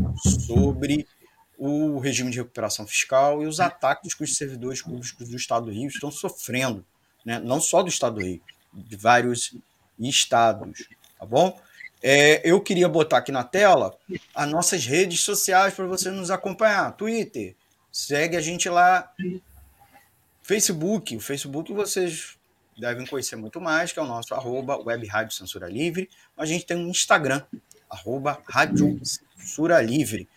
sobre 0.45 1.05
o 1.57 1.99
regime 1.99 2.31
de 2.31 2.37
recuperação 2.37 2.87
fiscal 2.87 3.43
e 3.43 3.47
os 3.47 3.59
ataques 3.59 4.13
que 4.13 4.23
os 4.23 4.37
servidores 4.37 4.81
públicos 4.81 5.27
do 5.27 5.35
Estado 5.35 5.65
do 5.65 5.71
Rio 5.71 5.87
estão 5.87 6.09
sofrendo, 6.09 6.85
né? 7.25 7.37
não 7.39 7.59
só 7.59 7.83
do 7.83 7.89
Estado 7.89 8.15
do 8.15 8.25
Rio, 8.25 8.41
de 8.73 8.95
vários 8.95 9.53
estados, 9.99 10.87
tá 11.19 11.25
bom? 11.25 11.59
É, 12.01 12.41
eu 12.47 12.61
queria 12.61 12.87
botar 12.87 13.17
aqui 13.17 13.31
na 13.31 13.43
tela 13.43 13.97
as 14.33 14.49
nossas 14.49 14.85
redes 14.85 15.21
sociais 15.21 15.73
para 15.73 15.85
você 15.85 16.11
nos 16.11 16.29
acompanhar. 16.29 16.91
Twitter, 16.91 17.55
segue 17.91 18.37
a 18.37 18.41
gente 18.41 18.69
lá. 18.69 19.11
Facebook, 20.43 21.15
o 21.15 21.19
Facebook 21.19 21.73
vocês 21.73 22.37
devem 22.77 23.07
conhecer 23.07 23.35
muito 23.35 23.59
mais, 23.59 23.91
que 23.91 23.99
é 23.99 24.01
o 24.01 24.07
nosso 24.07 24.35
arroba 24.35 24.77
Web 24.77 25.07
Rádio 25.07 25.35
Censura 25.35 25.67
Livre. 25.67 26.09
A 26.37 26.45
gente 26.45 26.65
tem 26.65 26.77
um 26.77 26.89
Instagram, 26.89 27.41
arroba 27.89 28.39
Rádio 28.47 28.99
Censura 29.03 29.81
Livre. 29.81 30.27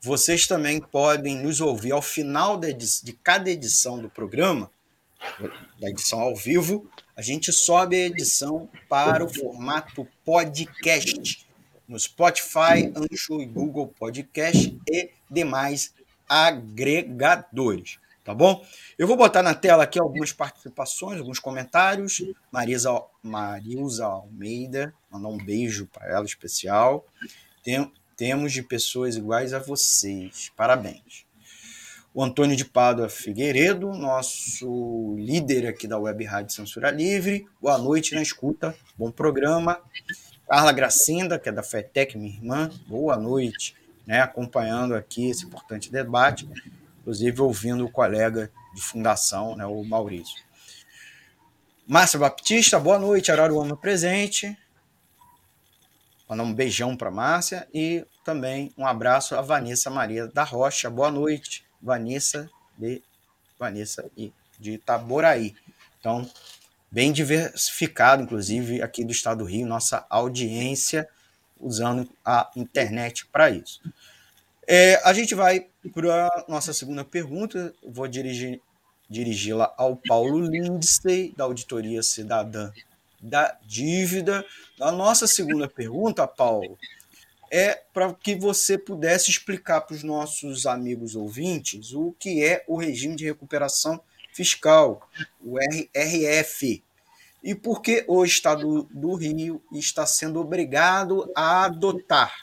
Vocês 0.00 0.46
também 0.46 0.80
podem 0.80 1.36
nos 1.38 1.60
ouvir 1.60 1.92
ao 1.92 2.02
final 2.02 2.56
de, 2.56 2.72
de 2.72 3.12
cada 3.12 3.50
edição 3.50 3.98
do 3.98 4.08
programa, 4.08 4.70
da 5.80 5.88
edição 5.88 6.20
ao 6.20 6.36
vivo, 6.36 6.88
a 7.16 7.22
gente 7.22 7.50
sobe 7.50 7.96
a 7.96 8.06
edição 8.06 8.68
para 8.90 9.24
o 9.24 9.34
formato 9.34 10.06
podcast 10.22 11.46
no 11.88 11.98
Spotify, 11.98 12.92
Ancho 12.94 13.40
e 13.40 13.46
Google 13.46 13.88
Podcast 13.88 14.78
e 14.86 15.10
demais 15.30 15.94
agregadores, 16.28 17.98
tá 18.22 18.34
bom? 18.34 18.62
Eu 18.98 19.06
vou 19.06 19.16
botar 19.16 19.42
na 19.42 19.54
tela 19.54 19.84
aqui 19.84 19.98
algumas 19.98 20.30
participações, 20.30 21.18
alguns 21.18 21.38
comentários. 21.38 22.22
Marisa, 22.52 23.02
Marilza 23.22 24.04
Almeida, 24.04 24.92
mandar 25.10 25.28
um 25.28 25.38
beijo 25.38 25.86
para 25.86 26.08
ela 26.08 26.26
especial. 26.26 27.06
Tem, 27.64 27.90
temos 28.14 28.52
de 28.52 28.62
pessoas 28.62 29.16
iguais 29.16 29.54
a 29.54 29.58
vocês. 29.58 30.52
Parabéns 30.54 31.25
o 32.16 32.24
Antônio 32.24 32.56
de 32.56 32.64
Pádua 32.64 33.10
Figueiredo, 33.10 33.92
nosso 33.92 35.14
líder 35.18 35.66
aqui 35.66 35.86
da 35.86 35.98
Web 35.98 36.24
Rádio 36.24 36.54
Censura 36.54 36.90
Livre. 36.90 37.46
Boa 37.60 37.76
noite 37.76 38.14
na 38.14 38.22
escuta, 38.22 38.74
bom 38.96 39.10
programa. 39.10 39.78
Carla 40.48 40.72
Gracinda, 40.72 41.38
que 41.38 41.50
é 41.50 41.52
da 41.52 41.62
FETEC, 41.62 42.16
minha 42.16 42.34
irmã, 42.34 42.70
boa 42.88 43.18
noite, 43.18 43.76
né, 44.06 44.22
acompanhando 44.22 44.94
aqui 44.94 45.28
esse 45.28 45.44
importante 45.44 45.92
debate, 45.92 46.48
inclusive 47.00 47.42
ouvindo 47.42 47.84
o 47.84 47.90
colega 47.90 48.50
de 48.74 48.80
fundação, 48.80 49.54
né, 49.54 49.66
o 49.66 49.84
Maurício. 49.84 50.42
Márcia 51.86 52.18
Baptista, 52.18 52.80
boa 52.80 52.98
noite, 52.98 53.30
Araruama 53.30 53.76
presente. 53.76 54.56
Mandar 56.26 56.44
um 56.44 56.54
beijão 56.54 56.96
para 56.96 57.10
Márcia 57.10 57.68
e 57.74 58.06
também 58.24 58.72
um 58.78 58.86
abraço 58.86 59.36
a 59.36 59.42
Vanessa 59.42 59.90
Maria 59.90 60.26
da 60.28 60.44
Rocha, 60.44 60.88
boa 60.88 61.10
noite. 61.10 61.65
Vanessa 61.80 62.50
de 62.76 63.02
Vanessa 63.58 64.04
e 64.16 64.32
de 64.58 64.72
Itaboraí. 64.72 65.54
Então, 65.98 66.28
bem 66.90 67.12
diversificado, 67.12 68.22
inclusive 68.22 68.82
aqui 68.82 69.04
do 69.04 69.12
estado 69.12 69.38
do 69.38 69.44
Rio, 69.44 69.66
nossa 69.66 70.06
audiência 70.10 71.08
usando 71.58 72.08
a 72.24 72.50
internet 72.54 73.26
para 73.26 73.50
isso. 73.50 73.80
É, 74.66 75.00
a 75.04 75.12
gente 75.12 75.34
vai 75.34 75.66
para 75.94 76.26
a 76.26 76.44
nossa 76.48 76.72
segunda 76.72 77.04
pergunta. 77.04 77.72
Vou 77.82 78.06
dirigir 78.06 78.60
dirigi-la 79.08 79.72
ao 79.76 79.96
Paulo 79.96 80.40
Lindsay, 80.40 81.32
da 81.36 81.44
Auditoria 81.44 82.02
Cidadã 82.02 82.72
da 83.20 83.56
Dívida. 83.64 84.44
A 84.80 84.92
nossa 84.92 85.26
segunda 85.26 85.68
pergunta, 85.68 86.26
Paulo, 86.26 86.78
é 87.50 87.82
para 87.92 88.12
que 88.14 88.34
você 88.34 88.76
pudesse 88.76 89.30
explicar 89.30 89.82
para 89.82 89.94
os 89.94 90.02
nossos 90.02 90.66
amigos 90.66 91.14
ouvintes 91.14 91.92
o 91.92 92.14
que 92.18 92.44
é 92.44 92.64
o 92.66 92.76
regime 92.76 93.16
de 93.16 93.24
recuperação 93.24 94.00
fiscal, 94.32 95.08
o 95.40 95.58
RRF. 95.58 96.82
e 97.42 97.54
por 97.54 97.80
que 97.80 98.04
o 98.08 98.24
Estado 98.24 98.82
do 98.90 99.14
Rio 99.14 99.62
está 99.72 100.04
sendo 100.04 100.40
obrigado 100.40 101.30
a 101.34 101.64
adotar. 101.64 102.34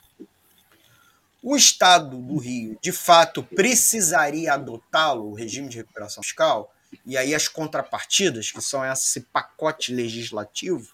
O 1.41 1.57
Estado 1.57 2.17
do 2.17 2.37
Rio, 2.37 2.79
de 2.81 2.93
fato, 2.93 3.43
precisaria 3.43 4.53
adotá-lo, 4.53 5.29
o 5.29 5.33
regime 5.33 5.67
de 5.67 5.77
recuperação 5.77 6.23
fiscal, 6.23 6.73
e 7.05 7.17
aí 7.17 7.35
as 7.35 7.49
contrapartidas, 7.49 8.49
que 8.49 8.61
são 8.61 8.85
esse 8.85 9.21
pacote 9.21 9.93
legislativo, 9.93 10.92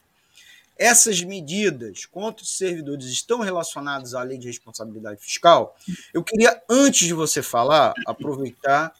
essas 0.79 1.21
medidas 1.21 2.05
contra 2.05 2.41
os 2.41 2.57
servidores 2.57 3.07
estão 3.07 3.41
relacionadas 3.41 4.13
à 4.13 4.23
lei 4.23 4.37
de 4.37 4.47
responsabilidade 4.47 5.21
fiscal? 5.21 5.75
Eu 6.13 6.23
queria, 6.23 6.63
antes 6.69 7.05
de 7.05 7.13
você 7.13 7.43
falar, 7.43 7.93
aproveitar 8.07 8.93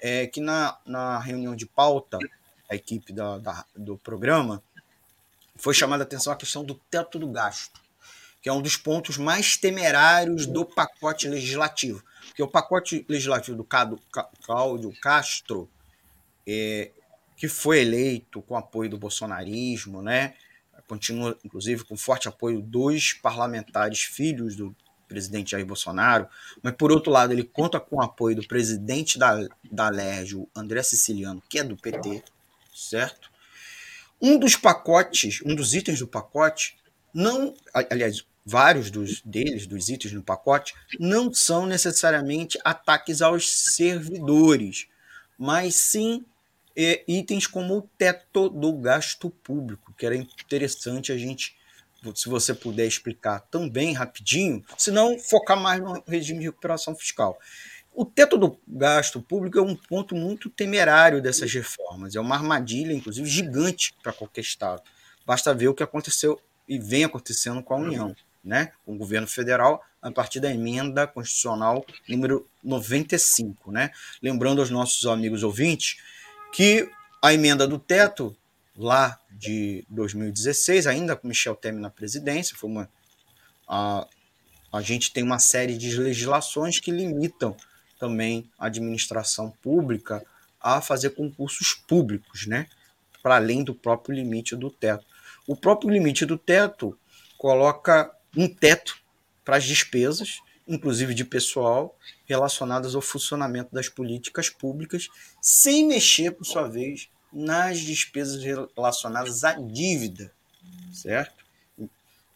é, 0.00 0.26
que 0.26 0.40
na, 0.40 0.78
na 0.86 1.18
reunião 1.18 1.54
de 1.54 1.66
pauta, 1.66 2.18
a 2.70 2.74
equipe 2.74 3.12
da, 3.12 3.36
da, 3.36 3.64
do 3.76 3.98
programa 3.98 4.62
foi 5.56 5.74
chamada 5.74 6.04
a 6.04 6.06
atenção 6.06 6.32
a 6.32 6.36
questão 6.36 6.64
do 6.64 6.74
teto 6.74 7.18
do 7.18 7.28
gasto, 7.28 7.78
que 8.40 8.48
é 8.48 8.52
um 8.52 8.62
dos 8.62 8.78
pontos 8.78 9.18
mais 9.18 9.58
temerários 9.58 10.46
do 10.46 10.64
pacote 10.64 11.28
legislativo. 11.28 12.02
Porque 12.28 12.42
o 12.42 12.48
pacote 12.48 13.04
legislativo 13.06 13.58
do 13.58 13.64
Cláudio 13.64 14.92
Castro, 15.02 15.68
é, 16.46 16.90
que 17.36 17.46
foi 17.46 17.80
eleito 17.80 18.40
com 18.40 18.56
apoio 18.56 18.88
do 18.88 18.96
bolsonarismo, 18.96 20.00
né? 20.00 20.34
Continua, 20.90 21.38
inclusive, 21.44 21.84
com 21.84 21.96
forte 21.96 22.26
apoio 22.26 22.60
dos 22.60 23.12
parlamentares 23.12 24.00
filhos 24.00 24.56
do 24.56 24.74
presidente 25.06 25.52
Jair 25.52 25.64
Bolsonaro, 25.64 26.28
mas, 26.60 26.74
por 26.74 26.90
outro 26.90 27.12
lado, 27.12 27.32
ele 27.32 27.44
conta 27.44 27.78
com 27.78 27.96
o 27.96 28.02
apoio 28.02 28.34
do 28.34 28.46
presidente 28.46 29.16
da, 29.16 29.46
da 29.70 29.88
LERJ, 29.88 30.48
André 30.54 30.82
Siciliano, 30.82 31.40
que 31.48 31.60
é 31.60 31.64
do 31.64 31.76
PT, 31.76 32.24
certo? 32.74 33.30
Um 34.20 34.36
dos 34.36 34.56
pacotes, 34.56 35.40
um 35.44 35.54
dos 35.54 35.74
itens 35.74 36.00
do 36.00 36.08
pacote, 36.08 36.76
não, 37.14 37.54
aliás, 37.72 38.24
vários 38.44 38.90
dos 38.90 39.20
deles, 39.20 39.68
dos 39.68 39.88
itens 39.88 40.12
no 40.12 40.22
pacote, 40.22 40.74
não 40.98 41.32
são 41.32 41.66
necessariamente 41.66 42.58
ataques 42.64 43.22
aos 43.22 43.48
servidores, 43.48 44.88
mas 45.38 45.76
sim 45.76 46.24
itens 46.76 47.46
como 47.46 47.78
o 47.78 47.82
teto 47.98 48.48
do 48.48 48.72
gasto 48.72 49.30
público, 49.30 49.92
que 49.96 50.06
era 50.06 50.16
interessante 50.16 51.12
a 51.12 51.16
gente, 51.16 51.56
se 52.14 52.28
você 52.28 52.54
puder 52.54 52.86
explicar 52.86 53.40
também 53.50 53.92
rapidinho, 53.92 54.64
se 54.78 54.90
não 54.90 55.18
focar 55.18 55.60
mais 55.60 55.80
no 55.80 56.02
regime 56.06 56.40
de 56.40 56.46
recuperação 56.46 56.94
fiscal. 56.94 57.38
O 57.92 58.04
teto 58.04 58.38
do 58.38 58.58
gasto 58.66 59.20
público 59.20 59.58
é 59.58 59.62
um 59.62 59.74
ponto 59.74 60.14
muito 60.14 60.48
temerário 60.48 61.20
dessas 61.20 61.52
reformas, 61.52 62.14
é 62.14 62.20
uma 62.20 62.36
armadilha, 62.36 62.92
inclusive, 62.92 63.28
gigante 63.28 63.92
para 64.02 64.12
qualquer 64.12 64.42
Estado. 64.42 64.82
Basta 65.26 65.52
ver 65.52 65.68
o 65.68 65.74
que 65.74 65.82
aconteceu 65.82 66.40
e 66.68 66.78
vem 66.78 67.04
acontecendo 67.04 67.62
com 67.62 67.74
a 67.74 67.78
União, 67.78 68.14
né? 68.44 68.72
com 68.86 68.94
o 68.94 68.96
governo 68.96 69.26
federal, 69.26 69.84
a 70.00 70.10
partir 70.10 70.40
da 70.40 70.50
emenda 70.50 71.06
constitucional 71.06 71.84
número 72.08 72.48
95. 72.62 73.70
Né? 73.72 73.90
Lembrando 74.22 74.60
aos 74.60 74.70
nossos 74.70 75.04
amigos 75.06 75.42
ouvintes 75.42 75.98
que 76.52 76.90
a 77.22 77.32
emenda 77.32 77.66
do 77.66 77.78
teto, 77.78 78.36
lá 78.76 79.18
de 79.30 79.84
2016, 79.88 80.86
ainda 80.86 81.16
com 81.16 81.28
Michel 81.28 81.54
Temer 81.54 81.80
na 81.80 81.90
presidência, 81.90 82.56
foi 82.56 82.70
uma. 82.70 82.90
A, 83.68 84.06
a 84.72 84.80
gente 84.80 85.12
tem 85.12 85.22
uma 85.22 85.38
série 85.38 85.76
de 85.76 85.96
legislações 85.96 86.80
que 86.80 86.90
limitam 86.90 87.56
também 87.98 88.50
a 88.58 88.66
administração 88.66 89.50
pública 89.62 90.24
a 90.60 90.80
fazer 90.80 91.10
concursos 91.10 91.74
públicos, 91.74 92.46
né? 92.46 92.66
Para 93.22 93.36
além 93.36 93.62
do 93.62 93.74
próprio 93.74 94.14
limite 94.14 94.56
do 94.56 94.70
teto. 94.70 95.04
O 95.46 95.56
próprio 95.56 95.90
limite 95.90 96.24
do 96.24 96.38
teto 96.38 96.98
coloca 97.36 98.10
um 98.36 98.48
teto 98.48 98.98
para 99.44 99.56
as 99.56 99.64
despesas 99.64 100.40
inclusive 100.70 101.12
de 101.12 101.24
pessoal, 101.24 101.98
relacionadas 102.24 102.94
ao 102.94 103.02
funcionamento 103.02 103.74
das 103.74 103.88
políticas 103.88 104.48
públicas, 104.48 105.08
sem 105.42 105.86
mexer, 105.86 106.30
por 106.30 106.44
sua 106.46 106.68
vez, 106.68 107.10
nas 107.32 107.80
despesas 107.80 108.42
relacionadas 108.76 109.42
à 109.42 109.54
dívida, 109.54 110.32
certo? 110.92 111.44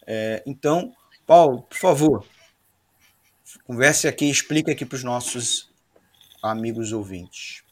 É, 0.05 0.43
então, 0.45 0.93
Paulo, 1.25 1.63
por 1.63 1.79
favor, 1.79 2.27
converse 3.65 4.09
aqui, 4.09 4.29
explique 4.29 4.71
aqui 4.71 4.85
para 4.85 4.97
os 4.97 5.05
nossos 5.05 5.73
amigos 6.43 6.93
ouvintes. 6.93 7.63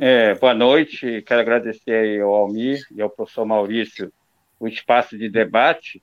É, 0.00 0.34
boa 0.34 0.54
noite, 0.54 1.22
quero 1.22 1.40
agradecer 1.40 2.20
ao 2.20 2.34
Almir 2.34 2.84
e 2.90 3.00
ao 3.00 3.08
professor 3.08 3.46
Maurício 3.46 4.12
o 4.58 4.66
espaço 4.66 5.16
de 5.16 5.28
debate 5.28 6.02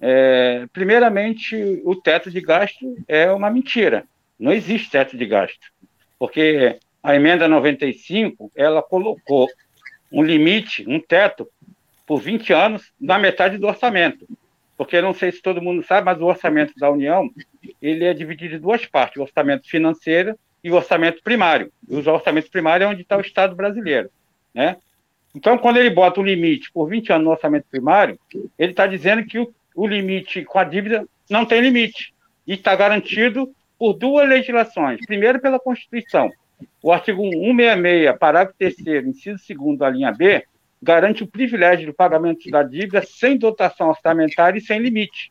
é, 0.00 0.66
primeiramente, 0.72 1.80
o 1.84 1.94
teto 1.94 2.30
de 2.30 2.40
gasto 2.40 2.96
é 3.06 3.30
uma 3.30 3.50
mentira. 3.50 4.04
Não 4.38 4.52
existe 4.52 4.90
teto 4.90 5.16
de 5.16 5.26
gasto, 5.26 5.72
porque 6.18 6.78
a 7.02 7.14
emenda 7.14 7.46
95 7.46 8.50
ela 8.54 8.82
colocou 8.82 9.48
um 10.10 10.22
limite, 10.22 10.84
um 10.88 11.00
teto 11.00 11.48
por 12.06 12.20
20 12.20 12.52
anos 12.52 12.92
na 13.00 13.18
metade 13.18 13.58
do 13.58 13.66
orçamento. 13.66 14.26
Porque 14.76 15.00
não 15.00 15.14
sei 15.14 15.30
se 15.30 15.40
todo 15.40 15.62
mundo 15.62 15.84
sabe, 15.84 16.04
mas 16.04 16.20
o 16.20 16.24
orçamento 16.24 16.72
da 16.76 16.90
União 16.90 17.30
ele 17.80 18.04
é 18.04 18.12
dividido 18.12 18.56
em 18.56 18.60
duas 18.60 18.84
partes: 18.86 19.18
o 19.18 19.22
orçamento 19.22 19.68
financeiro 19.68 20.36
e 20.62 20.70
o 20.70 20.74
orçamento 20.74 21.22
primário. 21.22 21.72
E 21.88 21.94
o 21.94 22.10
orçamento 22.10 22.50
primário 22.50 22.84
é 22.84 22.88
onde 22.88 23.02
está 23.02 23.16
o 23.16 23.20
Estado 23.20 23.54
brasileiro, 23.54 24.10
né? 24.52 24.76
Então, 25.34 25.58
quando 25.58 25.78
ele 25.78 25.90
bota 25.90 26.20
o 26.20 26.24
limite 26.24 26.70
por 26.72 26.88
20 26.88 27.12
anos 27.12 27.24
no 27.24 27.30
orçamento 27.32 27.66
primário, 27.68 28.18
ele 28.56 28.70
está 28.70 28.86
dizendo 28.86 29.24
que 29.24 29.38
o, 29.38 29.52
o 29.74 29.86
limite 29.86 30.44
com 30.44 30.58
a 30.58 30.64
dívida 30.64 31.06
não 31.28 31.44
tem 31.44 31.60
limite. 31.60 32.14
E 32.46 32.54
está 32.54 32.76
garantido 32.76 33.50
por 33.78 33.94
duas 33.94 34.28
legislações. 34.28 35.00
Primeiro, 35.06 35.40
pela 35.40 35.58
Constituição. 35.58 36.30
O 36.82 36.92
artigo 36.92 37.22
166, 37.22 38.18
parágrafo 38.18 38.56
3, 38.58 39.06
inciso 39.06 39.42
2, 39.54 39.80
a 39.80 39.90
linha 39.90 40.12
B, 40.12 40.44
garante 40.82 41.22
o 41.22 41.26
privilégio 41.26 41.86
do 41.86 41.94
pagamento 41.94 42.48
da 42.50 42.62
dívida 42.62 43.02
sem 43.02 43.38
dotação 43.38 43.88
orçamentária 43.88 44.58
e 44.58 44.62
sem 44.62 44.78
limite. 44.78 45.28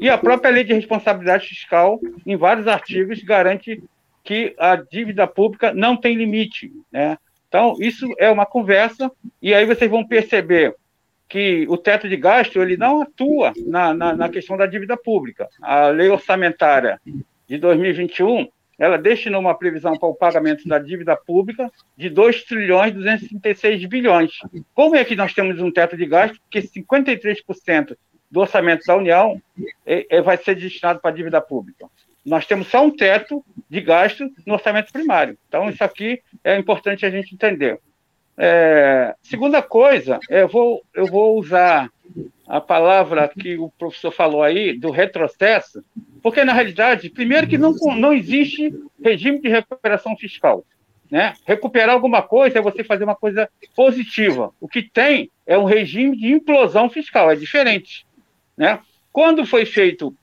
E 0.00 0.08
a 0.08 0.16
própria 0.16 0.50
Lei 0.50 0.64
de 0.64 0.72
Responsabilidade 0.72 1.46
Fiscal, 1.46 2.00
em 2.26 2.36
vários 2.36 2.66
artigos, 2.66 3.22
garante 3.22 3.82
que 4.24 4.54
a 4.58 4.76
dívida 4.76 5.26
pública 5.26 5.74
não 5.74 5.96
tem 5.96 6.16
limite. 6.16 6.72
Né? 6.90 7.18
Então, 7.46 7.76
isso 7.78 8.08
é 8.18 8.30
uma 8.30 8.46
conversa, 8.46 9.12
e 9.40 9.52
aí 9.52 9.66
vocês 9.66 9.90
vão 9.90 10.06
perceber 10.06 10.74
que 11.34 11.66
o 11.68 11.76
teto 11.76 12.08
de 12.08 12.16
gasto 12.16 12.62
ele 12.62 12.76
não 12.76 13.02
atua 13.02 13.52
na, 13.66 13.92
na, 13.92 14.14
na, 14.14 14.28
questão 14.28 14.56
da 14.56 14.66
dívida 14.66 14.96
pública. 14.96 15.48
A 15.60 15.88
lei 15.88 16.08
orçamentária 16.08 17.00
de 17.48 17.58
2021 17.58 18.46
ela 18.78 18.96
destinou 18.96 19.40
uma 19.40 19.58
previsão 19.58 19.98
para 19.98 20.08
o 20.08 20.14
pagamento 20.14 20.68
da 20.68 20.78
dívida 20.78 21.16
pública 21.16 21.72
de 21.96 22.08
2 22.08 22.44
trilhões 22.44 22.94
236 22.94 23.84
bilhões. 23.86 24.30
Como 24.72 24.94
é 24.94 25.04
que 25.04 25.16
nós 25.16 25.34
temos 25.34 25.60
um 25.60 25.72
teto 25.72 25.96
de 25.96 26.06
gasto 26.06 26.38
que 26.48 26.60
53% 26.60 27.96
do 28.30 28.40
orçamento 28.40 28.86
da 28.86 28.96
União 28.96 29.42
é, 29.84 30.06
é, 30.08 30.22
vai 30.22 30.36
ser 30.36 30.54
destinado 30.54 31.00
para 31.00 31.10
a 31.10 31.14
dívida 31.14 31.40
pública? 31.40 31.88
Nós 32.24 32.46
temos 32.46 32.68
só 32.68 32.86
um 32.86 32.94
teto 32.94 33.44
de 33.68 33.80
gasto 33.80 34.30
no 34.46 34.54
orçamento 34.54 34.92
primário. 34.92 35.36
Então, 35.48 35.68
isso 35.68 35.82
aqui 35.82 36.22
é 36.44 36.56
importante 36.56 37.04
a 37.04 37.10
gente 37.10 37.34
entender. 37.34 37.80
É, 38.36 39.14
segunda 39.22 39.62
coisa, 39.62 40.18
eu 40.28 40.48
vou, 40.48 40.82
eu 40.94 41.06
vou 41.06 41.38
usar 41.38 41.90
a 42.46 42.60
palavra 42.60 43.28
que 43.28 43.56
o 43.56 43.70
professor 43.78 44.10
falou 44.10 44.42
aí, 44.42 44.76
do 44.76 44.90
retrocesso, 44.90 45.82
porque, 46.22 46.44
na 46.44 46.52
realidade, 46.52 47.10
primeiro 47.10 47.46
que 47.46 47.58
não, 47.58 47.72
não 47.96 48.12
existe 48.12 48.74
regime 49.02 49.40
de 49.40 49.48
recuperação 49.48 50.16
fiscal. 50.16 50.64
Né? 51.10 51.34
Recuperar 51.46 51.94
alguma 51.94 52.22
coisa 52.22 52.58
é 52.58 52.62
você 52.62 52.82
fazer 52.82 53.04
uma 53.04 53.14
coisa 53.14 53.48
positiva. 53.76 54.52
O 54.60 54.66
que 54.66 54.82
tem 54.82 55.30
é 55.46 55.56
um 55.56 55.64
regime 55.64 56.16
de 56.16 56.32
implosão 56.32 56.88
fiscal, 56.88 57.30
é 57.30 57.36
diferente. 57.36 58.06
Né? 58.56 58.80
Quando 59.12 59.46
foi 59.46 59.64
feito 59.64 60.14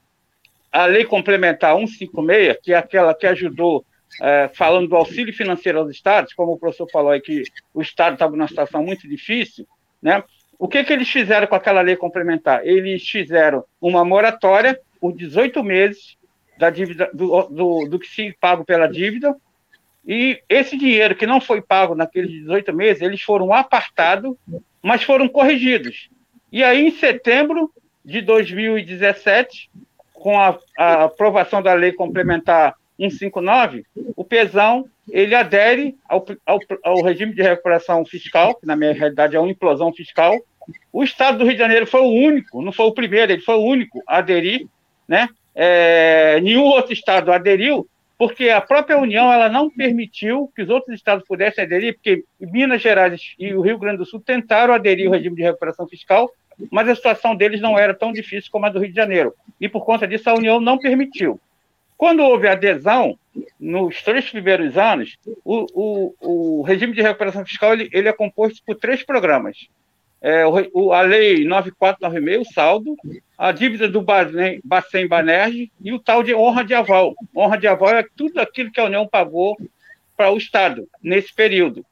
a 0.71 0.85
lei 0.85 1.05
complementar 1.05 1.77
156, 1.77 2.57
que 2.61 2.73
é 2.73 2.77
aquela 2.77 3.13
que 3.13 3.27
ajudou 3.27 3.85
é, 4.21 4.49
falando 4.53 4.89
do 4.89 4.95
auxílio 4.95 5.33
financeiro 5.33 5.79
aos 5.79 5.91
estados, 5.91 6.33
como 6.33 6.53
o 6.53 6.57
professor 6.57 6.89
falou 6.91 7.11
aí 7.11 7.21
que 7.21 7.43
o 7.73 7.81
estado 7.81 8.13
estava 8.13 8.35
numa 8.35 8.47
situação 8.47 8.83
muito 8.83 9.07
difícil, 9.07 9.67
né? 10.01 10.23
O 10.57 10.67
que, 10.67 10.83
que 10.83 10.93
eles 10.93 11.09
fizeram 11.09 11.47
com 11.47 11.55
aquela 11.55 11.81
lei 11.81 11.95
complementar? 11.95 12.65
Eles 12.65 13.07
fizeram 13.07 13.63
uma 13.79 14.05
moratória 14.05 14.79
por 14.99 15.11
18 15.13 15.63
meses 15.63 16.17
da 16.57 16.69
dívida, 16.69 17.09
do, 17.13 17.43
do, 17.47 17.87
do 17.89 17.99
que 17.99 18.07
se 18.07 18.35
pago 18.39 18.63
pela 18.63 18.87
dívida, 18.87 19.35
e 20.05 20.41
esse 20.49 20.77
dinheiro 20.77 21.15
que 21.15 21.27
não 21.27 21.39
foi 21.39 21.61
pago 21.61 21.95
naqueles 21.95 22.31
18 22.31 22.73
meses, 22.73 23.01
eles 23.01 23.21
foram 23.21 23.53
apartados, 23.53 24.35
mas 24.81 25.03
foram 25.03 25.27
corrigidos. 25.27 26.09
E 26.51 26.63
aí, 26.63 26.87
em 26.87 26.91
setembro 26.91 27.71
de 28.03 28.21
2017, 28.21 29.69
com 30.13 30.39
a, 30.39 30.57
a 30.77 31.03
aprovação 31.03 31.61
da 31.61 31.73
lei 31.73 31.91
complementar 31.91 32.75
159, 33.09 33.85
o 34.15 34.23
pesão 34.23 34.85
ele 35.09 35.33
adere 35.33 35.95
ao, 36.07 36.25
ao, 36.45 36.59
ao, 36.83 37.01
regime 37.01 37.33
de 37.33 37.41
recuperação 37.41 38.05
fiscal, 38.05 38.55
que 38.55 38.67
na 38.67 38.75
minha 38.75 38.93
realidade 38.93 39.35
é 39.35 39.39
uma 39.39 39.49
implosão 39.49 39.91
fiscal, 39.91 40.37
o 40.93 41.03
Estado 41.03 41.39
do 41.39 41.45
Rio 41.45 41.53
de 41.53 41.59
Janeiro 41.59 41.87
foi 41.87 42.01
o 42.01 42.11
único, 42.11 42.61
não 42.61 42.71
foi 42.71 42.85
o 42.85 42.93
primeiro, 42.93 43.31
ele 43.31 43.41
foi 43.41 43.55
o 43.55 43.63
único 43.63 44.01
a 44.07 44.17
aderir, 44.17 44.67
né? 45.07 45.27
É, 45.55 46.39
nenhum 46.41 46.63
outro 46.63 46.93
Estado 46.93 47.31
aderiu, 47.31 47.87
porque 48.17 48.49
a 48.49 48.61
própria 48.61 48.97
União 48.97 49.33
ela 49.33 49.49
não 49.49 49.69
permitiu 49.69 50.51
que 50.55 50.61
os 50.61 50.69
outros 50.69 50.95
estados 50.95 51.25
pudessem 51.27 51.63
aderir, 51.63 51.95
porque 51.95 52.23
Minas 52.39 52.81
Gerais 52.81 53.33
e 53.39 53.53
o 53.53 53.61
Rio 53.61 53.79
Grande 53.79 53.97
do 53.97 54.05
Sul 54.05 54.21
tentaram 54.21 54.73
aderir 54.73 55.07
ao 55.07 55.13
regime 55.13 55.35
de 55.35 55.41
recuperação 55.41 55.87
fiscal, 55.87 56.29
mas 56.71 56.87
a 56.87 56.95
situação 56.95 57.35
deles 57.35 57.59
não 57.59 57.77
era 57.77 57.93
tão 57.93 58.13
difícil 58.13 58.51
como 58.51 58.65
a 58.65 58.69
do 58.69 58.79
Rio 58.79 58.89
de 58.89 58.95
Janeiro. 58.95 59.33
E 59.59 59.67
por 59.67 59.83
conta 59.83 60.07
disso 60.07 60.29
a 60.29 60.35
União 60.35 60.61
não 60.61 60.77
permitiu. 60.77 61.39
Quando 62.01 62.23
houve 62.23 62.47
adesão, 62.47 63.15
nos 63.59 64.01
três 64.01 64.27
primeiros 64.27 64.75
anos, 64.75 65.19
o, 65.45 65.67
o, 65.71 66.15
o 66.19 66.61
regime 66.63 66.93
de 66.93 67.01
recuperação 67.03 67.45
fiscal 67.45 67.73
ele, 67.73 67.91
ele 67.93 68.09
é 68.09 68.11
composto 68.11 68.59
por 68.65 68.75
três 68.75 69.03
programas. 69.03 69.67
É, 70.19 70.43
o, 70.47 70.93
a 70.93 71.01
Lei 71.03 71.45
9496, 71.45 72.41
o 72.41 72.53
saldo, 72.55 72.97
a 73.37 73.51
dívida 73.51 73.87
do 73.87 74.01
Bacen 74.01 75.07
Banerj 75.07 75.71
e 75.79 75.93
o 75.93 75.99
tal 75.99 76.23
de 76.23 76.33
honra 76.33 76.63
de 76.63 76.73
aval. 76.73 77.13
Honra 77.37 77.59
de 77.59 77.67
aval 77.67 77.89
é 77.89 78.05
tudo 78.17 78.39
aquilo 78.39 78.71
que 78.71 78.79
a 78.79 78.85
União 78.85 79.07
pagou 79.07 79.55
para 80.17 80.31
o 80.31 80.37
Estado 80.37 80.89
nesse 81.03 81.31
período. 81.31 81.85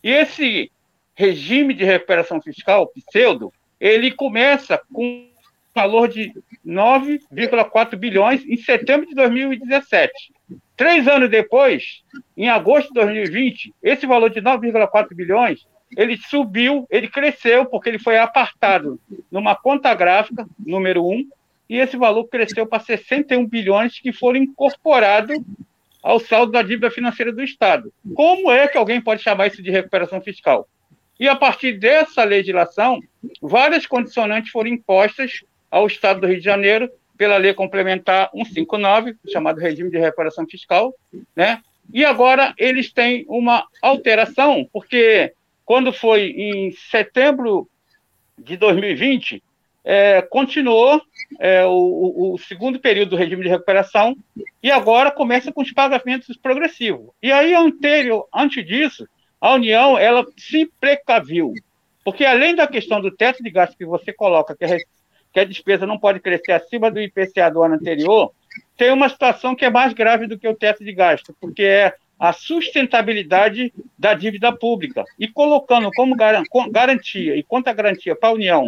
E 0.00 0.10
esse 0.10 0.70
regime 1.12 1.74
de 1.74 1.82
recuperação 1.82 2.40
fiscal, 2.40 2.92
pseudo, 3.08 3.52
ele 3.80 4.12
começa 4.12 4.80
com 4.92 5.26
valor 5.74 6.06
de 6.06 6.32
9,4 6.66 7.96
bilhões 7.96 8.44
em 8.44 8.56
setembro 8.56 9.06
de 9.06 9.14
2017. 9.14 10.12
Três 10.76 11.06
anos 11.06 11.30
depois, 11.30 12.02
em 12.36 12.48
agosto 12.48 12.88
de 12.88 12.94
2020, 12.94 13.74
esse 13.82 14.06
valor 14.06 14.30
de 14.30 14.42
9,4 14.42 15.14
bilhões 15.14 15.66
ele 15.96 16.16
subiu, 16.16 16.86
ele 16.90 17.08
cresceu, 17.08 17.66
porque 17.66 17.88
ele 17.88 17.98
foi 17.98 18.18
apartado 18.18 18.98
numa 19.30 19.54
conta 19.54 19.94
gráfica, 19.94 20.46
número 20.58 21.06
1, 21.06 21.28
e 21.68 21.76
esse 21.76 21.96
valor 21.96 22.24
cresceu 22.24 22.66
para 22.66 22.82
61 22.82 23.46
bilhões 23.46 24.00
que 24.00 24.12
foram 24.12 24.38
incorporados 24.38 25.38
ao 26.02 26.20
saldo 26.20 26.52
da 26.52 26.62
dívida 26.62 26.90
financeira 26.90 27.32
do 27.32 27.42
Estado. 27.42 27.92
Como 28.14 28.50
é 28.50 28.68
que 28.68 28.78
alguém 28.78 29.00
pode 29.00 29.22
chamar 29.22 29.48
isso 29.48 29.62
de 29.62 29.70
recuperação 29.70 30.20
fiscal? 30.20 30.68
E 31.18 31.28
a 31.28 31.34
partir 31.34 31.78
dessa 31.78 32.22
legislação, 32.24 33.00
várias 33.40 33.86
condicionantes 33.86 34.50
foram 34.50 34.70
impostas 34.70 35.42
ao 35.70 35.86
Estado 35.86 36.20
do 36.20 36.26
Rio 36.26 36.38
de 36.38 36.44
Janeiro 36.44 36.90
pela 37.16 37.36
Lei 37.36 37.54
Complementar 37.54 38.30
159, 38.32 39.16
chamado 39.28 39.60
Regime 39.60 39.90
de 39.90 39.98
Recuperação 39.98 40.46
Fiscal, 40.46 40.94
né? 41.34 41.62
E 41.92 42.04
agora 42.04 42.52
eles 42.58 42.92
têm 42.92 43.24
uma 43.28 43.66
alteração, 43.80 44.68
porque 44.72 45.32
quando 45.64 45.92
foi 45.92 46.30
em 46.36 46.72
setembro 46.90 47.68
de 48.38 48.56
2020, 48.56 49.42
é, 49.84 50.20
continuou 50.20 51.00
é, 51.38 51.64
o, 51.64 52.32
o, 52.34 52.38
segundo 52.38 52.80
período 52.80 53.10
do 53.10 53.16
regime 53.16 53.44
de 53.44 53.48
recuperação 53.48 54.16
e 54.60 54.70
agora 54.70 55.12
começa 55.12 55.52
com 55.52 55.62
os 55.62 55.72
pagamentos 55.72 56.36
progressivos. 56.36 57.10
E 57.22 57.30
aí, 57.30 57.54
anterior, 57.54 58.26
antes 58.34 58.66
disso, 58.66 59.06
a 59.40 59.54
União 59.54 59.96
ela 59.96 60.26
se 60.36 60.68
precaviu, 60.80 61.54
porque 62.04 62.24
além 62.24 62.56
da 62.56 62.66
questão 62.66 63.00
do 63.00 63.12
teto 63.12 63.42
de 63.44 63.50
gasto 63.50 63.78
que 63.78 63.86
você 63.86 64.12
coloca, 64.12 64.56
que 64.56 64.64
a, 64.64 64.76
que 65.36 65.40
a 65.40 65.44
despesa 65.44 65.86
não 65.86 65.98
pode 65.98 66.18
crescer 66.18 66.52
acima 66.52 66.90
do 66.90 66.98
IPCA 66.98 67.50
do 67.50 67.62
ano 67.62 67.74
anterior, 67.74 68.32
tem 68.74 68.90
uma 68.90 69.06
situação 69.06 69.54
que 69.54 69.66
é 69.66 69.70
mais 69.70 69.92
grave 69.92 70.26
do 70.26 70.38
que 70.38 70.48
o 70.48 70.54
teto 70.54 70.82
de 70.82 70.94
gasto, 70.94 71.36
porque 71.38 71.62
é 71.62 71.92
a 72.18 72.32
sustentabilidade 72.32 73.70
da 73.98 74.14
dívida 74.14 74.50
pública. 74.50 75.04
E 75.18 75.28
colocando 75.28 75.90
como 75.92 76.16
garantia 76.70 77.36
e 77.36 77.42
conta 77.42 77.70
garantia 77.74 78.16
para 78.16 78.30
a 78.30 78.32
União 78.32 78.64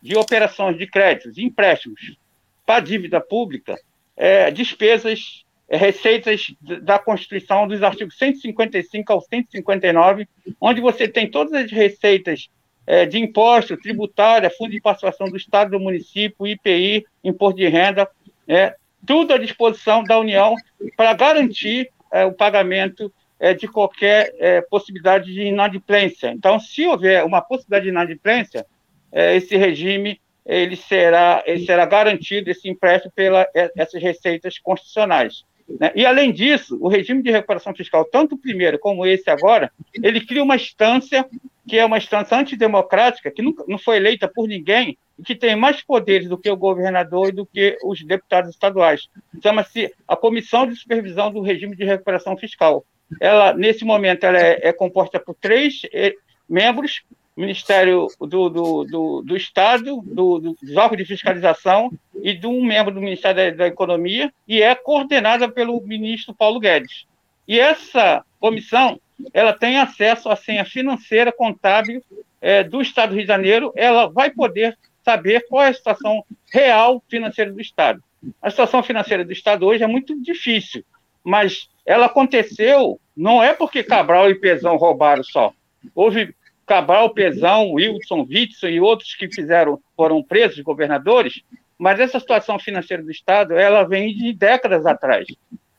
de 0.00 0.16
operações 0.16 0.78
de 0.78 0.86
créditos 0.86 1.36
e 1.36 1.42
empréstimos 1.42 2.16
para 2.64 2.76
a 2.76 2.80
dívida 2.80 3.20
pública, 3.20 3.76
é, 4.16 4.48
despesas, 4.52 5.44
é, 5.68 5.76
receitas 5.76 6.54
da 6.82 7.00
Constituição 7.00 7.66
dos 7.66 7.82
artigos 7.82 8.16
155 8.16 9.12
ao 9.12 9.20
159, 9.20 10.28
onde 10.60 10.80
você 10.80 11.08
tem 11.08 11.28
todas 11.28 11.52
as 11.52 11.72
receitas 11.72 12.48
é, 12.86 13.06
de 13.06 13.18
imposto, 13.18 13.76
tributária, 13.76 14.50
fundo 14.50 14.70
de 14.70 14.80
participação 14.80 15.28
do 15.28 15.36
Estado, 15.36 15.72
do 15.72 15.80
município, 15.80 16.46
IPI, 16.46 17.04
imposto 17.22 17.56
de 17.56 17.68
renda, 17.68 18.08
é, 18.48 18.74
tudo 19.06 19.34
à 19.34 19.38
disposição 19.38 20.02
da 20.02 20.18
União 20.18 20.54
para 20.96 21.12
garantir 21.14 21.90
é, 22.12 22.24
o 22.24 22.32
pagamento 22.32 23.12
é, 23.38 23.54
de 23.54 23.66
qualquer 23.66 24.32
é, 24.38 24.60
possibilidade 24.60 25.32
de 25.32 25.42
inadimplência. 25.42 26.30
Então, 26.30 26.60
se 26.60 26.86
houver 26.86 27.24
uma 27.24 27.40
possibilidade 27.40 27.84
de 27.84 27.90
inadimplência, 27.90 28.64
é, 29.10 29.34
esse 29.36 29.56
regime 29.56 30.20
ele 30.44 30.76
será, 30.76 31.42
ele 31.46 31.64
será 31.64 31.86
garantido, 31.86 32.50
esse 32.50 32.68
empréstimo, 32.68 33.12
pelas 33.14 33.46
essas 33.76 34.02
receitas 34.02 34.58
constitucionais. 34.58 35.44
Né? 35.68 35.92
E, 35.94 36.04
além 36.04 36.32
disso, 36.32 36.78
o 36.80 36.88
regime 36.88 37.22
de 37.22 37.30
recuperação 37.30 37.74
fiscal, 37.74 38.04
tanto 38.04 38.34
o 38.34 38.38
primeiro 38.38 38.78
como 38.78 39.06
esse 39.06 39.30
agora, 39.30 39.70
ele 39.94 40.20
cria 40.20 40.42
uma 40.42 40.56
instância 40.56 41.26
que 41.66 41.78
é 41.78 41.84
uma 41.84 41.98
instância 41.98 42.36
antidemocrática, 42.36 43.30
que 43.30 43.40
nunca, 43.40 43.64
não 43.68 43.78
foi 43.78 43.96
eleita 43.96 44.28
por 44.28 44.48
ninguém, 44.48 44.98
e 45.18 45.22
que 45.22 45.34
tem 45.34 45.54
mais 45.54 45.80
poderes 45.80 46.28
do 46.28 46.36
que 46.36 46.50
o 46.50 46.56
governador 46.56 47.28
e 47.28 47.32
do 47.32 47.46
que 47.46 47.78
os 47.84 48.02
deputados 48.02 48.50
estaduais. 48.50 49.08
Chama-se 49.42 49.92
a 50.08 50.16
Comissão 50.16 50.66
de 50.66 50.74
Supervisão 50.74 51.30
do 51.30 51.40
Regime 51.40 51.76
de 51.76 51.84
Recuperação 51.84 52.36
Fiscal. 52.36 52.84
Ela, 53.20 53.54
nesse 53.54 53.84
momento, 53.84 54.24
ela 54.24 54.38
é, 54.38 54.68
é 54.68 54.72
composta 54.72 55.20
por 55.20 55.34
três 55.34 55.82
eh, 55.92 56.14
membros, 56.48 57.02
Ministério 57.36 58.08
do, 58.20 58.48
do, 58.48 58.84
do, 58.84 59.22
do 59.22 59.36
Estado, 59.36 60.02
do, 60.04 60.38
dos 60.38 60.76
órgãos 60.76 60.98
de 60.98 61.06
fiscalização 61.06 61.90
e 62.22 62.34
de 62.34 62.46
um 62.46 62.62
membro 62.64 62.92
do 62.92 63.00
Ministério 63.00 63.52
da, 63.52 63.64
da 63.64 63.66
Economia, 63.66 64.32
e 64.46 64.62
é 64.62 64.74
coordenada 64.74 65.48
pelo 65.48 65.80
ministro 65.80 66.34
Paulo 66.34 66.60
Guedes. 66.60 67.06
E 67.48 67.58
essa 67.58 68.24
comissão 68.38 69.00
ela 69.32 69.52
tem 69.52 69.78
acesso 69.78 70.28
à 70.28 70.36
senha 70.36 70.64
financeira 70.64 71.32
contábil 71.32 72.02
é, 72.40 72.62
do 72.64 72.82
Estado 72.82 73.10
do 73.10 73.14
Rio 73.14 73.22
de 73.22 73.28
Janeiro, 73.28 73.72
ela 73.76 74.08
vai 74.08 74.30
poder 74.30 74.76
saber 75.04 75.46
qual 75.48 75.62
é 75.62 75.68
a 75.68 75.74
situação 75.74 76.24
real 76.52 77.02
financeira 77.08 77.52
do 77.52 77.60
Estado. 77.60 78.02
A 78.40 78.50
situação 78.50 78.82
financeira 78.82 79.24
do 79.24 79.32
Estado 79.32 79.66
hoje 79.66 79.82
é 79.82 79.86
muito 79.86 80.20
difícil, 80.20 80.84
mas 81.24 81.68
ela 81.86 82.06
aconteceu 82.06 83.00
não 83.16 83.42
é 83.42 83.52
porque 83.52 83.82
Cabral 83.82 84.30
e 84.30 84.34
Pezão 84.34 84.76
roubaram 84.76 85.22
só. 85.22 85.52
Houve 85.94 86.34
Cabral, 86.66 87.10
Pezão, 87.10 87.72
Wilson, 87.72 88.26
Witson 88.28 88.68
e 88.68 88.80
outros 88.80 89.14
que 89.14 89.32
fizeram 89.32 89.80
foram 89.96 90.22
presos, 90.22 90.60
governadores, 90.60 91.42
mas 91.78 91.98
essa 91.98 92.20
situação 92.20 92.58
financeira 92.58 93.02
do 93.02 93.10
Estado 93.10 93.54
ela 93.54 93.82
vem 93.82 94.14
de 94.14 94.32
décadas 94.32 94.86
atrás. 94.86 95.26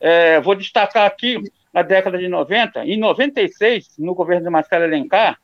É, 0.00 0.40
vou 0.40 0.54
destacar 0.54 1.06
aqui 1.06 1.40
na 1.72 1.82
década 1.82 2.18
de 2.18 2.28
90. 2.28 2.84
Em 2.84 2.98
96, 2.98 3.94
no 3.98 4.14
governo 4.14 4.44
de 4.44 4.50
Marcelo 4.50 4.84
Alencar, 4.84 5.38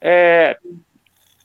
é, 0.00 0.56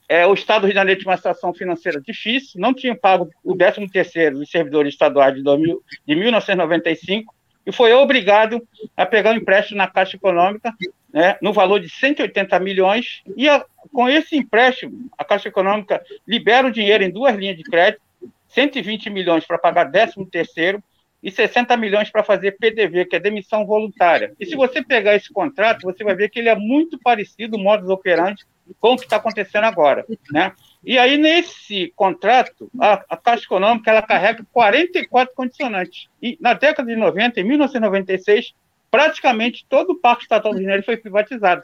é, 0.08 0.26
o 0.26 0.34
Estado 0.34 0.62
do 0.62 0.66
Rio 0.66 0.74
de 0.74 0.80
Janeiro 0.80 1.00
tinha 1.00 1.12
uma 1.12 1.18
situação 1.18 1.54
financeira 1.54 2.02
difícil, 2.02 2.60
não 2.60 2.74
tinha 2.74 2.96
pago 2.96 3.30
o 3.44 3.56
13º 3.56 4.32
dos 4.32 4.50
servidores 4.50 4.94
estaduais 4.94 5.36
de, 5.36 5.44
2000, 5.44 5.84
de 6.08 6.16
1995 6.16 7.34
e 7.66 7.72
foi 7.72 7.94
obrigado 7.94 8.60
a 8.98 9.06
pegar 9.06 9.32
um 9.32 9.36
empréstimo 9.36 9.78
na 9.78 9.88
Caixa 9.88 10.16
Econômica 10.16 10.74
né, 11.14 11.38
no 11.42 11.52
valor 11.52 11.80
de 11.80 11.90
180 11.90 12.60
milhões 12.60 13.22
e 13.36 13.50
a, 13.50 13.66
com 13.92 14.08
esse 14.08 14.36
empréstimo 14.36 15.10
a 15.18 15.24
Caixa 15.24 15.50
Econômica 15.50 16.04
libera 16.28 16.68
o 16.68 16.72
dinheiro 16.72 17.04
em 17.04 17.10
duas 17.10 17.36
linhas 17.36 17.58
de 17.58 17.64
crédito, 17.64 18.02
120 18.50 19.10
milhões 19.10 19.46
para 19.46 19.58
pagar 19.58 19.92
13º 19.92 20.82
e 21.22 21.30
60 21.30 21.76
milhões 21.76 22.10
para 22.10 22.24
fazer 22.24 22.58
PDV, 22.58 23.06
que 23.06 23.16
é 23.16 23.20
demissão 23.20 23.66
voluntária. 23.66 24.34
E 24.40 24.46
se 24.46 24.56
você 24.56 24.82
pegar 24.82 25.16
esse 25.16 25.32
contrato, 25.32 25.82
você 25.84 26.04
vai 26.04 26.16
ver 26.16 26.30
que 26.30 26.40
ele 26.40 26.50
é 26.50 26.56
muito 26.56 26.98
parecido, 26.98 27.60
modus 27.60 27.90
operandi, 27.90 28.46
com 28.80 28.94
o 28.94 28.96
que 28.96 29.04
está 29.04 29.18
acontecendo 29.18 29.66
agora. 29.66 30.06
Né? 30.32 30.54
E 30.84 30.98
aí, 30.98 31.18
nesse 31.18 31.92
contrato, 31.96 32.70
a, 32.80 33.04
a 33.10 33.18
Caixa 33.18 33.44
Econômica 33.44 33.92
ela 33.92 34.02
carrega 34.02 34.46
44 34.52 35.36
condicionantes. 35.36 36.08
E 36.22 36.38
na 36.40 36.54
década 36.54 36.88
de 36.88 36.96
90, 36.96 37.40
em 37.42 37.44
1996, 37.44 38.54
praticamente 38.90 39.66
todo 39.68 39.92
o 39.92 40.00
Parque 40.00 40.24
Estatal 40.24 40.54
do 40.54 40.62
Janeiro 40.62 40.84
foi 40.84 40.98
privatizado. 40.98 41.64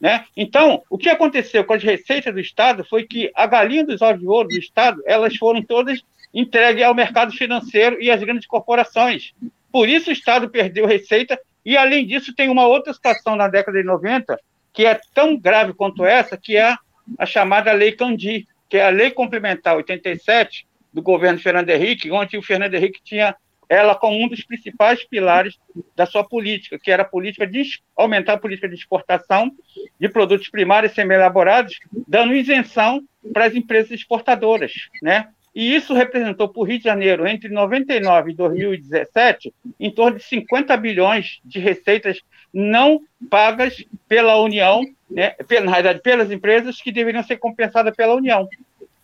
Né? 0.00 0.24
Então, 0.36 0.82
o 0.90 0.98
que 0.98 1.08
aconteceu 1.08 1.64
com 1.64 1.72
as 1.72 1.82
receitas 1.82 2.32
do 2.32 2.40
Estado 2.40 2.84
foi 2.84 3.04
que 3.04 3.30
a 3.34 3.46
galinha 3.46 3.84
dos 3.84 4.02
ovos 4.02 4.20
de 4.20 4.26
ouro 4.26 4.48
do 4.48 4.58
Estado, 4.58 5.02
elas 5.06 5.36
foram 5.36 5.62
todas 5.62 6.02
entregue 6.34 6.82
ao 6.82 6.94
mercado 6.94 7.32
financeiro 7.32 8.00
e 8.00 8.10
às 8.10 8.22
grandes 8.22 8.46
corporações. 8.46 9.32
Por 9.72 9.88
isso 9.88 10.10
o 10.10 10.12
Estado 10.12 10.50
perdeu 10.50 10.86
receita 10.86 11.40
e, 11.64 11.76
além 11.76 12.06
disso, 12.06 12.34
tem 12.34 12.50
uma 12.50 12.66
outra 12.66 12.92
situação 12.92 13.36
na 13.36 13.48
década 13.48 13.78
de 13.78 13.84
90 13.84 14.38
que 14.72 14.84
é 14.84 15.00
tão 15.14 15.38
grave 15.38 15.72
quanto 15.72 16.04
essa, 16.04 16.36
que 16.36 16.54
é 16.54 16.76
a 17.18 17.24
chamada 17.24 17.72
Lei 17.72 17.92
Candi, 17.92 18.46
que 18.68 18.76
é 18.76 18.84
a 18.84 18.90
Lei 18.90 19.10
Complementar 19.10 19.74
87 19.74 20.66
do 20.92 21.00
governo 21.00 21.38
Fernando 21.38 21.70
Henrique, 21.70 22.10
onde 22.10 22.36
o 22.36 22.42
Fernando 22.42 22.74
Henrique 22.74 23.00
tinha 23.02 23.34
ela 23.68 23.94
como 23.94 24.22
um 24.22 24.28
dos 24.28 24.44
principais 24.44 25.04
pilares 25.04 25.58
da 25.94 26.06
sua 26.06 26.22
política, 26.24 26.78
que 26.78 26.90
era 26.90 27.02
a 27.02 27.06
política 27.06 27.46
de 27.46 27.62
aumentar 27.96 28.34
a 28.34 28.38
política 28.38 28.68
de 28.68 28.74
exportação 28.74 29.50
de 29.98 30.08
produtos 30.08 30.48
primários 30.48 30.92
semi-elaborados, 30.92 31.78
dando 32.06 32.34
isenção 32.34 33.02
para 33.32 33.46
as 33.46 33.54
empresas 33.54 33.90
exportadoras, 33.90 34.72
né? 35.02 35.28
E 35.54 35.74
isso 35.74 35.94
representou 35.94 36.50
para 36.50 36.60
o 36.60 36.64
Rio 36.64 36.76
de 36.76 36.84
Janeiro, 36.84 37.26
entre 37.26 37.48
99 37.48 38.30
e 38.30 38.34
2017, 38.34 39.54
em 39.80 39.90
torno 39.90 40.18
de 40.18 40.24
50 40.24 40.76
bilhões 40.76 41.40
de 41.42 41.58
receitas 41.58 42.20
não 42.52 43.00
pagas 43.30 43.82
pela 44.06 44.36
União, 44.36 44.82
né, 45.10 45.34
na 45.64 45.70
realidade, 45.70 46.02
pelas 46.02 46.30
empresas 46.30 46.82
que 46.82 46.92
deveriam 46.92 47.22
ser 47.22 47.38
compensadas 47.38 47.96
pela 47.96 48.14
União. 48.14 48.46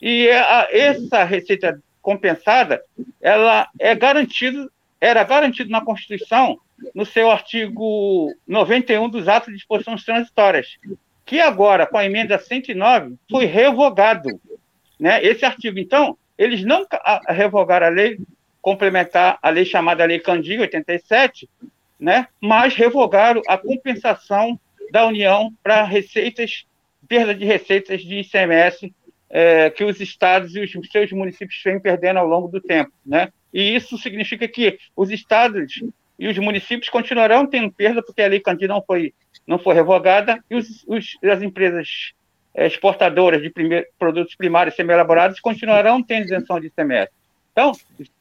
E 0.01 0.29
essa 0.71 1.25
receita 1.25 1.81
compensada, 2.03 2.83
ela 3.21 3.69
é 3.79 3.95
garantida, 3.95 4.69
era 5.01 5.23
garantida 5.23 5.71
na 5.71 5.81
Constituição, 5.81 6.59
no 6.95 7.07
seu 7.07 7.31
artigo 7.31 8.35
91 8.47 9.09
dos 9.09 9.29
atos 9.29 9.49
de 9.49 9.57
disposições 9.57 10.05
transitórias, 10.05 10.77
que 11.25 11.41
agora, 11.41 11.87
com 11.87 11.97
a 11.97 12.05
emenda 12.05 12.39
109, 12.39 13.15
foi 13.31 13.45
revogado. 13.47 14.29
Né? 14.99 15.25
Esse 15.25 15.45
artigo, 15.45 15.79
então, 15.79 16.19
eles 16.37 16.65
não 16.65 16.85
revogaram 17.29 17.87
a 17.87 17.91
lei 17.91 18.19
complementar, 18.61 19.39
a 19.41 19.49
lei 19.49 19.65
chamada 19.65 20.05
Lei 20.05 20.19
Candia, 20.19 20.61
87, 20.61 21.49
né? 21.99 22.27
mas 22.41 22.75
revogaram 22.75 23.43
a 23.49 23.57
compensação 23.57 24.59
da 24.91 25.07
União 25.07 25.53
para 25.63 25.85
receitas, 25.85 26.67
perda 27.09 27.35
de 27.35 27.45
receitas 27.45 28.03
de 28.03 28.21
ICMS 28.21 28.93
é, 29.33 29.71
que 29.71 29.83
os 29.83 29.99
estados 29.99 30.55
e 30.55 30.61
os 30.61 30.71
seus 30.91 31.11
municípios 31.11 31.59
vêm 31.65 31.81
perdendo 31.81 32.19
ao 32.19 32.27
longo 32.27 32.49
do 32.49 32.61
tempo. 32.61 32.93
Né? 33.05 33.31
E 33.53 33.75
isso 33.75 33.97
significa 33.97 34.47
que 34.47 34.79
os 34.95 35.11
estados 35.11 35.83
e 36.19 36.29
os 36.29 36.39
municípios 36.39 36.91
continuarão 36.91 37.47
tendo 37.47 37.73
perda, 37.73 38.03
porque 38.03 38.23
a 38.23 38.29
Lei 38.29 38.39
Candia 38.39 38.69
não 38.69 38.83
foi, 38.83 39.15
não 39.47 39.59
foi 39.59 39.75
revogada, 39.75 40.39
e 40.49 40.55
os, 40.55 40.85
os, 40.87 41.17
as 41.25 41.43
empresas 41.43 42.13
é, 42.55 42.67
exportadoras 42.67 43.43
de 43.43 43.51
primeir, 43.51 43.89
produtos 43.99 44.37
primários 44.37 44.77
semi-elaborados 44.77 45.41
continuarão 45.41 46.03
tendo 46.03 46.27
isenção 46.27 46.61
de 46.61 46.67
ICMS. 46.67 47.11
Então, 47.53 47.73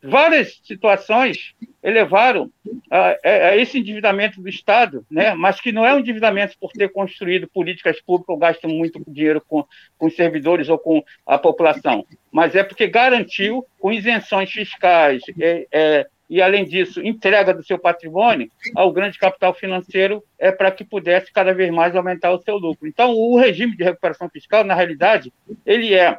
várias 0.03 0.59
situações 0.63 1.55
elevaram 1.82 2.51
a, 2.89 3.15
a, 3.23 3.57
esse 3.57 3.79
endividamento 3.79 4.41
do 4.41 4.49
Estado, 4.49 5.05
né, 5.09 5.34
mas 5.34 5.59
que 5.59 5.71
não 5.71 5.86
é 5.86 5.93
um 5.93 5.99
endividamento 5.99 6.55
por 6.59 6.71
ter 6.73 6.91
construído 6.91 7.47
políticas 7.47 7.99
públicas 8.01 8.34
ou 8.34 8.38
gasto 8.38 8.67
muito 8.67 9.01
dinheiro 9.07 9.41
com, 9.47 9.65
com 9.97 10.07
os 10.07 10.15
servidores 10.15 10.67
ou 10.67 10.77
com 10.77 11.01
a 11.25 11.38
população, 11.38 12.05
mas 12.32 12.55
é 12.55 12.63
porque 12.63 12.88
garantiu, 12.88 13.65
com 13.79 13.91
isenções 13.91 14.51
fiscais, 14.51 15.23
é, 15.39 15.65
é, 15.71 16.07
e, 16.29 16.41
além 16.41 16.63
disso, 16.63 17.01
entrega 17.01 17.53
do 17.53 17.61
seu 17.61 17.77
patrimônio 17.77 18.49
ao 18.73 18.91
grande 18.93 19.19
capital 19.19 19.53
financeiro 19.53 20.23
é 20.39 20.49
para 20.49 20.71
que 20.71 20.86
pudesse 20.86 21.32
cada 21.32 21.53
vez 21.53 21.69
mais 21.71 21.93
aumentar 21.93 22.32
o 22.32 22.41
seu 22.41 22.57
lucro. 22.57 22.88
Então, 22.88 23.11
o 23.13 23.38
regime 23.38 23.75
de 23.75 23.84
recuperação 23.84 24.29
fiscal, 24.29 24.63
na 24.63 24.73
realidade, 24.73 25.34
ele 25.65 25.93
é 25.93 26.17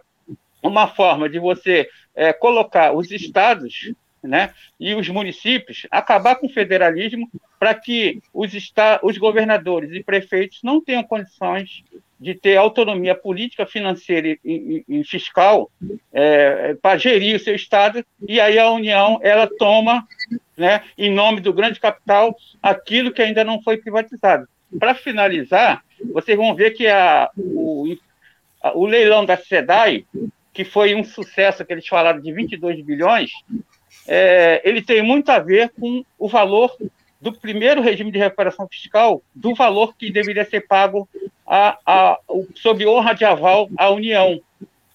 uma 0.63 0.87
forma 0.87 1.31
de 1.31 1.39
você 1.39 1.89
é, 2.15 2.33
colocar 2.33 2.93
os 2.93 3.11
estados 3.11 3.93
né, 4.23 4.55
e 4.79 4.95
os 4.95 5.09
municípios, 5.09 5.87
acabar 5.91 6.37
com 6.37 6.47
o 6.47 6.53
federalismo 6.53 7.29
para 7.59 7.75
que 7.75 8.21
os, 8.33 8.53
os 9.03 9.19
governadores 9.19 9.91
e 9.93 10.03
prefeitos 10.03 10.61
não 10.63 10.81
tenham 10.81 11.03
condições 11.03 11.83
de 12.21 12.35
ter 12.35 12.57
autonomia 12.57 13.17
política, 13.17 13.67
financeira 13.67 14.29
e, 14.29 14.39
e, 14.45 14.85
e 15.01 15.05
fiscal 15.05 15.69
é, 16.13 16.75
para 16.81 16.97
gerir 16.97 17.35
o 17.35 17.41
seu 17.41 17.55
Estado, 17.55 18.05
e 18.29 18.41
aí 18.41 18.61
a 18.61 18.71
União 18.71 19.19
ela 19.23 19.49
toma, 19.59 20.07
né, 20.57 20.85
em 20.97 21.13
nome 21.13 21.41
do 21.41 21.53
grande 21.53 21.81
capital, 21.81 22.37
aquilo 22.63 23.13
que 23.13 23.23
ainda 23.23 23.43
não 23.43 23.61
foi 23.61 23.77
privatizado. 23.77 24.47
Para 24.79 24.95
finalizar, 24.95 25.85
vocês 26.13 26.37
vão 26.37 26.55
ver 26.55 26.71
que 26.71 26.87
a, 26.87 27.29
o, 27.37 27.97
a, 28.63 28.79
o 28.79 28.87
leilão 28.87 29.27
da 29.27 29.37
SEDAI, 29.37 30.05
que 30.53 30.65
foi 30.65 30.95
um 30.95 31.03
sucesso, 31.03 31.65
que 31.65 31.73
eles 31.73 31.87
falaram 31.87 32.21
de 32.21 32.33
22 32.33 32.83
bilhões, 32.83 33.31
é, 34.07 34.61
ele 34.65 34.83
tem 34.83 35.03
muito 35.03 35.31
a 35.31 35.39
ver 35.39 35.71
com 35.79 36.05
o 36.19 36.29
valor 36.29 36.77
do 37.21 37.33
primeiro 37.33 37.81
regime 37.81 38.11
de 38.11 38.19
recuperação 38.19 38.67
fiscal 38.69 39.23
do 39.35 39.55
valor 39.55 39.97
que 39.97 40.11
deveria 40.11 40.45
ser 40.45 40.67
pago 40.67 41.09
a, 41.47 41.79
a, 41.87 42.19
sob 42.55 42.85
honra 42.87 43.15
de 43.15 43.25
aval 43.25 43.71
à 43.79 43.89
União. 43.91 44.41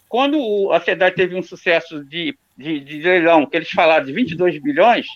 Quando 0.09 0.71
a 0.71 0.79
SEDAI 0.79 1.11
teve 1.11 1.35
um 1.35 1.41
sucesso 1.41 2.03
de, 2.03 2.37
de, 2.57 2.79
de 2.81 3.01
leilão, 3.01 3.45
que 3.45 3.55
eles 3.55 3.69
falaram 3.69 4.05
de 4.05 4.11
22 4.11 4.61
bilhões, 4.61 5.07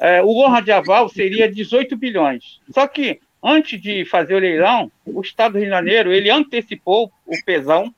é, 0.00 0.22
o 0.22 0.36
honra 0.38 0.60
de 0.60 0.72
aval 0.72 1.08
seria 1.08 1.50
18 1.50 1.96
bilhões. 1.96 2.60
Só 2.70 2.86
que, 2.86 3.20
antes 3.42 3.80
de 3.80 4.04
fazer 4.04 4.34
o 4.34 4.38
leilão, 4.38 4.90
o 5.06 5.20
Estado 5.20 5.52
do 5.52 5.58
Rio 5.58 5.66
de 5.66 5.70
Janeiro 5.70 6.12
ele 6.12 6.30
antecipou 6.30 7.12
o 7.26 7.44
pesão 7.44 7.94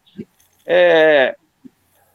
é, 0.66 1.36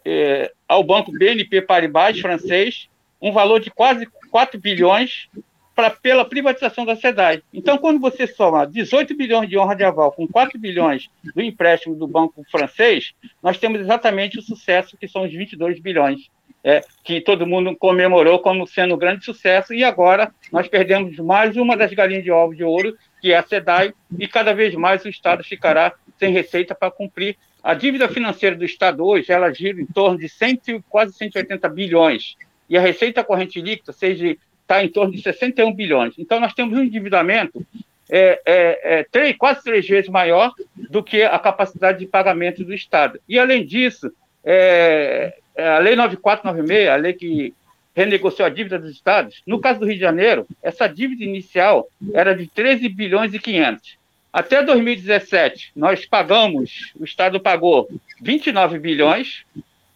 é, 0.09 0.53
ao 0.65 0.81
banco 0.85 1.11
BNP 1.11 1.63
Paribas 1.63 2.17
francês 2.21 2.87
um 3.21 3.33
valor 3.33 3.59
de 3.59 3.69
quase 3.69 4.07
4 4.31 4.57
bilhões 4.57 5.27
pra, 5.75 5.89
pela 5.89 6.23
privatização 6.23 6.85
da 6.85 6.95
SEDAI. 6.95 7.41
Então, 7.53 7.77
quando 7.77 7.99
você 7.99 8.25
soma 8.25 8.65
18 8.65 9.17
bilhões 9.17 9.49
de 9.49 9.57
honra 9.57 9.75
de 9.75 9.83
aval 9.83 10.13
com 10.13 10.25
4 10.25 10.57
bilhões 10.57 11.09
do 11.35 11.41
empréstimo 11.41 11.93
do 11.93 12.07
banco 12.07 12.41
francês, 12.49 13.13
nós 13.43 13.57
temos 13.57 13.81
exatamente 13.81 14.39
o 14.39 14.41
sucesso 14.41 14.95
que 14.97 15.09
são 15.09 15.23
os 15.23 15.31
22 15.31 15.81
bilhões, 15.81 16.29
é, 16.63 16.81
que 17.03 17.19
todo 17.19 17.45
mundo 17.45 17.75
comemorou 17.75 18.39
como 18.39 18.65
sendo 18.65 18.95
um 18.95 18.97
grande 18.97 19.25
sucesso, 19.25 19.73
e 19.73 19.83
agora 19.83 20.31
nós 20.53 20.69
perdemos 20.69 21.17
mais 21.17 21.57
uma 21.57 21.75
das 21.75 21.91
galinhas 21.91 22.23
de 22.23 22.31
ovos 22.31 22.55
de 22.55 22.63
ouro, 22.63 22.95
que 23.19 23.33
é 23.33 23.37
a 23.37 23.43
SEDAI, 23.43 23.93
e 24.17 24.27
cada 24.27 24.53
vez 24.53 24.73
mais 24.75 25.03
o 25.03 25.09
Estado 25.09 25.43
ficará 25.43 25.93
sem 26.17 26.31
receita 26.31 26.73
para 26.73 26.91
cumprir. 26.91 27.35
A 27.67 27.73
dívida 27.73 28.07
financeira 28.07 28.55
do 28.55 28.63
Estado 28.63 29.05
hoje, 29.05 29.29
ela 29.29 29.51
gira 29.51 29.81
em 29.81 29.85
torno 29.85 30.17
de 30.17 30.29
100, 30.29 30.85
quase 30.87 31.11
180 31.17 31.67
bilhões, 31.67 32.37
e 32.69 32.77
a 32.77 32.81
receita 32.81 33.25
corrente 33.25 33.59
líquida, 33.59 33.91
seja 33.91 34.37
está 34.61 34.81
em 34.81 34.87
torno 34.87 35.11
de 35.11 35.21
61 35.21 35.73
bilhões. 35.73 36.13
Então, 36.17 36.39
nós 36.39 36.53
temos 36.53 36.77
um 36.77 36.81
endividamento 36.81 37.67
é, 38.09 38.41
é, 38.45 38.99
é, 38.99 39.03
três, 39.11 39.35
quase 39.35 39.65
três 39.65 39.85
vezes 39.85 40.09
maior 40.09 40.53
do 40.77 41.03
que 41.03 41.23
a 41.23 41.37
capacidade 41.37 41.99
de 41.99 42.05
pagamento 42.05 42.63
do 42.63 42.73
Estado. 42.73 43.19
E, 43.27 43.37
além 43.37 43.65
disso, 43.65 44.13
é, 44.45 45.33
é 45.53 45.67
a 45.67 45.79
Lei 45.79 45.97
9496, 45.97 46.87
a 46.87 46.95
lei 46.95 47.11
que 47.11 47.53
renegociou 47.93 48.45
a 48.45 48.49
dívida 48.49 48.79
dos 48.79 48.91
estados, 48.91 49.41
no 49.45 49.59
caso 49.59 49.81
do 49.81 49.85
Rio 49.85 49.95
de 49.95 50.01
Janeiro, 50.01 50.47
essa 50.63 50.87
dívida 50.87 51.25
inicial 51.25 51.89
era 52.13 52.33
de 52.33 52.47
13 52.47 52.87
bilhões 52.87 53.33
e 53.33 53.39
500. 53.39 53.97
Até 54.37 54.61
2017, 54.61 55.71
nós 55.75 56.05
pagamos, 56.05 56.93
o 56.95 57.03
Estado 57.03 57.39
pagou 57.39 57.89
29 58.21 58.77
bilhões, 58.77 59.43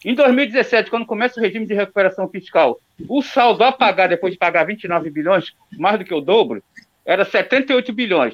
em 0.04 0.16
2017, 0.16 0.90
quando 0.90 1.06
começa 1.06 1.40
o 1.40 1.44
regime 1.44 1.68
de 1.68 1.76
recuperação 1.76 2.28
fiscal, 2.28 2.82
o 3.08 3.22
saldo 3.22 3.64
a 3.64 3.72
pagar 3.72 4.10
depois 4.10 4.34
de 4.34 4.40
pagar 4.40 4.64
29 4.64 5.12
bilhões, 5.12 5.54
mais 5.78 6.00
do 6.00 6.06
que 6.06 6.14
o 6.16 6.20
dobro, 6.20 6.64
era 7.06 7.24
78 7.24 7.94
bilhões. 7.94 8.34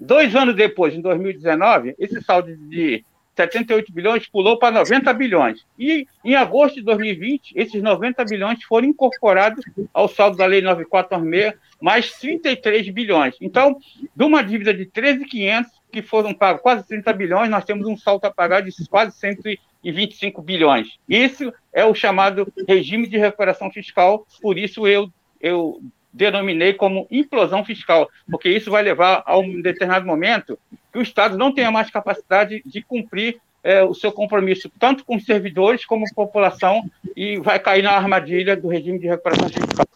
Dois 0.00 0.34
anos 0.34 0.56
depois, 0.56 0.94
em 0.94 1.02
2019, 1.02 1.94
esse 1.98 2.22
saldo 2.22 2.56
de 2.56 3.04
78 3.36 3.92
bilhões 3.92 4.26
pulou 4.26 4.58
para 4.58 4.74
90 4.74 5.12
bilhões. 5.12 5.66
E 5.78 6.06
em 6.24 6.34
agosto 6.34 6.76
de 6.76 6.82
2020, 6.82 7.52
esses 7.56 7.82
90 7.82 8.24
bilhões 8.24 8.62
foram 8.64 8.88
incorporados 8.88 9.64
ao 9.92 10.08
saldo 10.08 10.36
da 10.36 10.46
Lei 10.46 10.60
9496, 10.62 11.54
mais 11.80 12.12
33 12.18 12.88
bilhões. 12.90 13.34
Então, 13.40 13.76
de 14.14 14.24
uma 14.24 14.42
dívida 14.42 14.72
de 14.72 14.86
13.500, 14.86 15.66
que 15.90 16.02
foram 16.02 16.34
pagos 16.34 16.62
quase 16.62 16.86
30 16.86 17.12
bilhões, 17.12 17.50
nós 17.50 17.64
temos 17.64 17.86
um 17.86 17.96
saldo 17.96 18.26
a 18.26 18.30
pagar 18.30 18.60
de 18.62 18.72
quase 18.88 19.16
100 19.16 19.58
e 19.84 19.92
25 19.92 20.42
bilhões. 20.42 20.98
Isso 21.08 21.52
é 21.72 21.84
o 21.84 21.94
chamado 21.94 22.52
regime 22.66 23.06
de 23.06 23.18
recuperação 23.18 23.70
fiscal, 23.70 24.26
por 24.40 24.58
isso 24.58 24.88
eu, 24.88 25.08
eu 25.40 25.80
denominei 26.12 26.72
como 26.72 27.06
implosão 27.10 27.64
fiscal, 27.64 28.08
porque 28.30 28.48
isso 28.48 28.70
vai 28.70 28.82
levar 28.82 29.22
a 29.26 29.38
um 29.38 29.60
determinado 29.60 30.06
momento 30.06 30.58
que 30.94 30.98
o 31.00 31.02
Estado 31.02 31.36
não 31.36 31.52
tenha 31.52 31.72
mais 31.72 31.90
capacidade 31.90 32.62
de 32.64 32.80
cumprir 32.80 33.40
é, 33.64 33.82
o 33.82 33.92
seu 33.92 34.12
compromisso, 34.12 34.70
tanto 34.78 35.04
com 35.04 35.16
os 35.16 35.24
servidores 35.24 35.84
como 35.84 36.04
com 36.14 36.22
a 36.22 36.26
população, 36.26 36.88
e 37.16 37.36
vai 37.38 37.58
cair 37.58 37.82
na 37.82 37.90
armadilha 37.90 38.56
do 38.56 38.68
regime 38.68 39.00
de 39.00 39.08
recuperação 39.08 39.48
fiscal. 39.48 39.86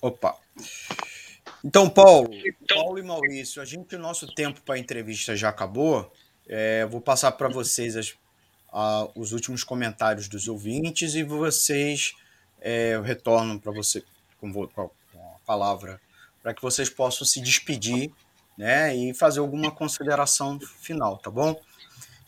Opa. 0.00 0.36
Então, 1.64 1.90
Paulo, 1.90 2.30
Paulo 2.72 2.98
e 3.00 3.02
Maurício, 3.02 3.60
a 3.60 3.64
gente, 3.64 3.96
o 3.96 3.98
nosso 3.98 4.32
tempo 4.32 4.60
para 4.60 4.76
a 4.76 4.78
entrevista 4.78 5.34
já 5.34 5.48
acabou. 5.48 6.12
É, 6.46 6.86
vou 6.86 7.00
passar 7.00 7.32
para 7.32 7.48
vocês 7.48 7.96
as, 7.96 8.14
a, 8.72 9.08
os 9.16 9.32
últimos 9.32 9.64
comentários 9.64 10.28
dos 10.28 10.46
ouvintes 10.46 11.16
e 11.16 11.24
vocês 11.24 12.14
é, 12.60 13.00
retornam 13.02 13.58
para 13.58 13.72
você 13.72 14.04
com, 14.40 14.52
com 14.52 14.90
a 15.14 15.38
palavra 15.44 16.00
para 16.40 16.54
que 16.54 16.62
vocês 16.62 16.88
possam 16.88 17.26
se 17.26 17.40
despedir 17.40 18.12
né, 18.56 18.94
e 18.94 19.14
fazer 19.14 19.40
alguma 19.40 19.70
consideração 19.70 20.58
final, 20.80 21.18
tá 21.18 21.30
bom? 21.30 21.60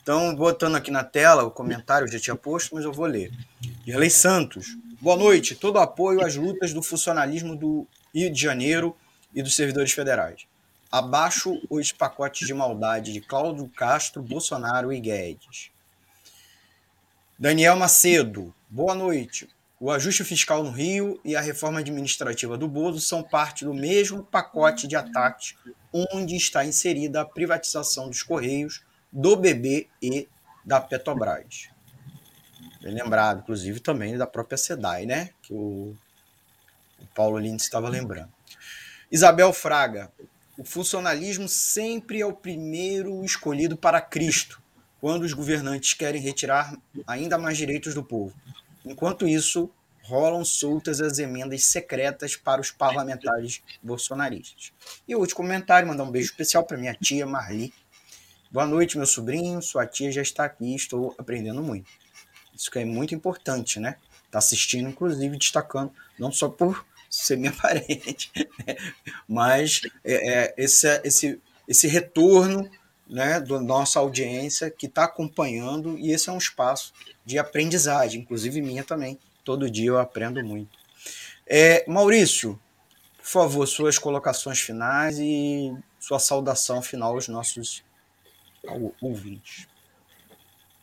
Então, 0.03 0.35
botando 0.35 0.77
aqui 0.77 0.91
na 0.91 1.03
tela 1.03 1.45
o 1.45 1.51
comentário, 1.51 2.07
eu 2.07 2.13
já 2.13 2.21
tinha 2.21 2.37
posto, 2.37 2.75
mas 2.75 2.85
eu 2.85 2.93
vou 2.93 3.07
ler. 3.07 3.33
Irlei 3.87 4.11
Santos, 4.11 4.77
boa 5.01 5.17
noite. 5.17 5.55
Todo 5.55 5.79
apoio 5.79 6.23
às 6.23 6.37
lutas 6.37 6.75
do 6.75 6.83
funcionalismo 6.83 7.57
do 7.57 7.87
Rio 8.15 8.31
de 8.31 8.39
Janeiro 8.39 8.95
e 9.35 9.43
dos 9.43 9.57
servidores 9.57 9.93
federais. 9.93 10.47
Abaixo 10.93 11.59
os 11.71 11.91
pacotes 11.91 12.47
de 12.47 12.53
maldade 12.53 13.13
de 13.13 13.21
Cláudio 13.21 13.67
Castro, 13.69 14.23
Bolsonaro 14.23 14.93
e 14.93 15.01
Guedes. 15.01 15.71
Daniel 17.39 17.75
Macedo, 17.75 18.55
boa 18.69 18.95
noite. 18.95 19.49
O 19.81 19.91
ajuste 19.91 20.23
fiscal 20.23 20.63
no 20.63 20.71
Rio 20.71 21.21
e 21.25 21.35
a 21.35 21.41
reforma 21.41 21.81
administrativa 21.81 22.57
do 22.57 22.69
Bozo 22.69 23.01
são 23.01 23.23
parte 23.23 23.65
do 23.65 23.75
mesmo 23.75 24.23
pacote 24.23 24.87
de 24.87 24.95
ataques 24.95 25.57
onde 25.93 26.37
está 26.37 26.65
inserida 26.65 27.21
a 27.21 27.25
privatização 27.25 28.09
dos 28.09 28.23
Correios, 28.23 28.83
do 29.13 29.37
BB 29.37 29.89
e 30.01 30.29
da 30.65 30.81
Petrobras. 30.81 31.69
Bem 32.81 32.95
lembrado, 32.95 33.41
inclusive, 33.41 33.81
também 33.81 34.17
da 34.17 34.27
própria 34.27 34.59
SEDAI, 34.59 35.07
né? 35.07 35.31
Que 35.43 35.53
o, 35.53 35.97
o 37.01 37.07
Paulo 37.15 37.39
Lins 37.39 37.63
estava 37.63 37.89
lembrando. 37.89 38.33
Isabel 39.11 39.53
Fraga, 39.53 40.11
o 40.57 40.65
funcionalismo 40.65 41.49
sempre 41.49 42.21
é 42.21 42.27
o 42.27 42.33
primeiro 42.33 43.25
escolhido 43.25 43.77
para 43.77 44.01
Cristo, 44.01 44.63
quando 45.01 45.23
os 45.23 45.33
governantes 45.33 45.95
querem 45.95 46.21
retirar 46.21 46.77
ainda 47.07 47.39
mais 47.39 47.57
direitos 47.57 47.95
do 47.95 48.03
povo. 48.03 48.35
Enquanto 48.85 49.27
isso, 49.27 49.71
rolam 50.03 50.45
soltas 50.45 51.01
as 51.01 51.19
emendas 51.19 51.65
secretas 51.65 52.37
para 52.37 52.61
os 52.61 52.71
parlamentares 52.71 53.63
bolsonaristas. 53.83 54.73
E 55.09 55.15
o 55.17 55.21
último 55.21 55.39
comentário, 55.39 55.89
mandar 55.89 56.05
um 56.05 56.11
beijo 56.11 56.31
especial 56.31 56.65
para 56.65 56.77
minha 56.77 56.95
tia 56.95 57.27
Marli. 57.27 57.73
Boa 58.51 58.67
noite, 58.67 58.99
meu 58.99 59.07
sobrinho. 59.07 59.63
Sua 59.63 59.87
tia 59.87 60.13
já 60.13 60.21
está 60.21 60.45
aqui, 60.45 60.75
estou 60.75 61.15
aprendendo 61.19 61.63
muito. 61.63 61.91
Isso 62.55 62.71
que 62.71 62.79
é 62.79 62.85
muito 62.85 63.15
importante, 63.15 63.81
né? 63.81 63.97
Está 64.27 64.39
assistindo, 64.39 64.89
inclusive, 64.89 65.37
destacando, 65.39 65.93
não 66.19 66.31
só 66.31 66.49
por 66.49 66.85
ser 67.09 67.37
minha 67.37 67.53
parente, 67.57 68.31
né? 68.67 68.77
mas 69.27 69.81
é, 70.05 70.33
é, 70.33 70.55
esse, 70.57 71.01
esse, 71.05 71.41
esse 71.67 71.89
retorno 71.89 72.71
né, 73.09 73.41
da 73.41 73.61
nossa 73.61 73.99
audiência 73.99 74.71
que 74.71 74.87
está 74.87 75.05
acompanhando, 75.05 75.99
e 75.99 76.13
esse 76.13 76.29
é 76.29 76.33
um 76.33 76.39
espaço 76.39 76.93
de 77.25 77.39
aprendizagem, 77.39 78.21
inclusive 78.21 78.61
minha 78.61 78.85
também. 78.85 79.19
Todo 79.45 79.71
dia 79.71 79.89
eu 79.89 79.99
aprendo 79.99 80.43
muito. 80.45 80.79
É, 81.47 81.85
Maurício, 81.87 82.59
por 83.19 83.27
favor, 83.27 83.67
suas 83.67 83.99
colocações 83.99 84.61
finais 84.61 85.19
e 85.19 85.75
sua 85.99 86.19
saudação 86.19 86.83
final 86.83 87.15
aos 87.15 87.29
nossos 87.29 87.83
ouvintes. 89.01 89.67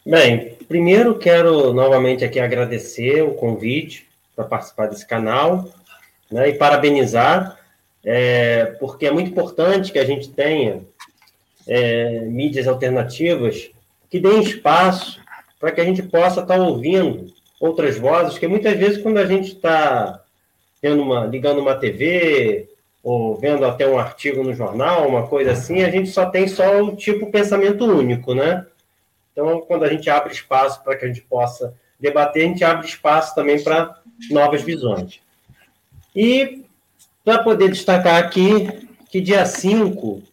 Bem, 0.06 0.56
primeiro 0.68 1.18
quero 1.18 1.74
novamente 1.74 2.26
aqui 2.26 2.40
agradecer 2.40 3.22
o 3.22 3.36
convite 3.36 4.08
para 4.36 4.46
participar 4.46 4.88
desse 4.88 5.06
canal 5.06 5.70
né, 6.32 6.50
e 6.50 6.54
parabenizar, 6.54 7.60
é, 8.04 8.66
porque 8.80 9.06
é 9.06 9.12
muito 9.12 9.30
importante 9.30 9.92
que 9.92 10.00
a 10.00 10.06
gente 10.06 10.30
tenha 10.30 10.82
é, 11.68 12.22
mídias 12.22 12.68
alternativas 12.68 13.70
que 14.10 14.20
deem 14.20 14.42
espaço 14.42 15.21
para 15.62 15.72
que 15.72 15.80
a 15.80 15.86
gente 15.86 16.02
possa 16.02 16.42
estar 16.42 16.58
tá 16.58 16.62
ouvindo 16.62 17.32
outras 17.60 17.96
vozes, 17.98 18.40
que 18.40 18.48
muitas 18.48 18.76
vezes 18.76 19.02
quando 19.02 19.20
a 19.20 19.26
gente 19.28 19.54
está 19.54 20.20
ligando 21.30 21.62
uma 21.62 21.76
TV 21.76 22.68
ou 23.04 23.36
vendo 23.36 23.64
até 23.64 23.88
um 23.88 24.00
artigo 24.00 24.44
no 24.44 24.54
jornal, 24.56 25.08
uma 25.08 25.28
coisa 25.28 25.52
assim, 25.52 25.84
a 25.84 25.92
gente 25.92 26.10
só 26.10 26.26
tem 26.26 26.48
só 26.48 26.82
o 26.82 26.96
tipo 26.96 27.32
pensamento 27.32 27.86
único, 27.86 28.34
né? 28.34 28.66
Então, 29.32 29.62
quando 29.62 29.86
a 29.86 29.88
gente 29.88 30.10
abre 30.10 30.34
espaço 30.34 30.84
para 30.84 30.96
que 30.96 31.06
a 31.06 31.08
gente 31.08 31.22
possa 31.22 31.74
debater, 32.00 32.44
a 32.44 32.48
gente 32.48 32.64
abre 32.64 32.88
espaço 32.88 33.34
também 33.36 33.64
para 33.64 33.96
novas 34.32 34.64
visões. 34.64 35.20
E 36.16 36.66
para 37.24 37.44
poder 37.44 37.70
destacar 37.70 38.18
aqui 38.18 38.68
que 39.10 39.22
dia 39.22 39.46
5, 39.46 40.24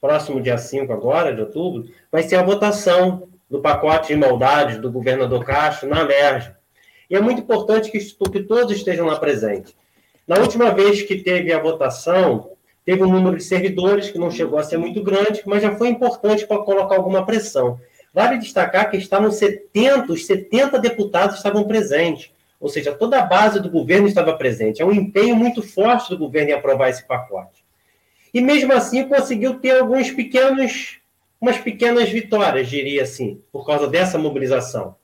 próximo 0.00 0.40
dia 0.40 0.58
5 0.58 0.92
agora, 0.92 1.32
de 1.32 1.40
outubro, 1.40 1.88
vai 2.10 2.24
ser 2.24 2.36
a 2.36 2.42
votação 2.42 3.28
do 3.48 3.60
pacote 3.60 4.08
de 4.08 4.16
maldades 4.16 4.78
do 4.78 4.90
governador 4.90 5.44
Castro 5.44 5.88
na 5.88 6.02
LERJ. 6.02 6.52
E 7.08 7.14
é 7.14 7.20
muito 7.20 7.40
importante 7.40 7.90
que, 7.90 7.98
que 7.98 8.42
todos 8.42 8.76
estejam 8.76 9.06
lá 9.06 9.16
presentes. 9.16 9.74
Na 10.26 10.38
última 10.38 10.72
vez 10.72 11.02
que 11.02 11.16
teve 11.16 11.52
a 11.52 11.60
votação, 11.60 12.50
teve 12.84 13.02
um 13.02 13.12
número 13.12 13.36
de 13.36 13.44
servidores 13.44 14.10
que 14.10 14.18
não 14.18 14.30
chegou 14.30 14.58
a 14.58 14.64
ser 14.64 14.76
muito 14.76 15.02
grande, 15.02 15.42
mas 15.46 15.62
já 15.62 15.76
foi 15.76 15.88
importante 15.88 16.46
para 16.46 16.58
colocar 16.58 16.96
alguma 16.96 17.24
pressão. 17.24 17.78
Vale 18.12 18.38
destacar 18.38 18.90
que 18.90 18.96
estavam 18.96 19.30
70, 19.30 20.12
os 20.12 20.26
70 20.26 20.78
deputados 20.78 21.36
estavam 21.36 21.64
presentes, 21.64 22.32
ou 22.58 22.68
seja, 22.68 22.92
toda 22.92 23.18
a 23.18 23.26
base 23.26 23.60
do 23.60 23.70
governo 23.70 24.08
estava 24.08 24.36
presente. 24.36 24.82
É 24.82 24.84
um 24.84 24.92
empenho 24.92 25.36
muito 25.36 25.62
forte 25.62 26.10
do 26.10 26.18
governo 26.18 26.50
em 26.50 26.54
aprovar 26.54 26.88
esse 26.88 27.06
pacote. 27.06 27.64
E 28.32 28.40
mesmo 28.40 28.72
assim 28.72 29.06
conseguiu 29.06 29.60
ter 29.60 29.78
alguns 29.78 30.10
pequenos 30.10 30.95
umas 31.40 31.58
pequenas 31.58 32.08
vitórias, 32.08 32.68
diria 32.68 33.02
assim, 33.02 33.40
por 33.52 33.66
causa 33.66 33.86
dessa 33.86 34.18
mobilização. 34.18 34.96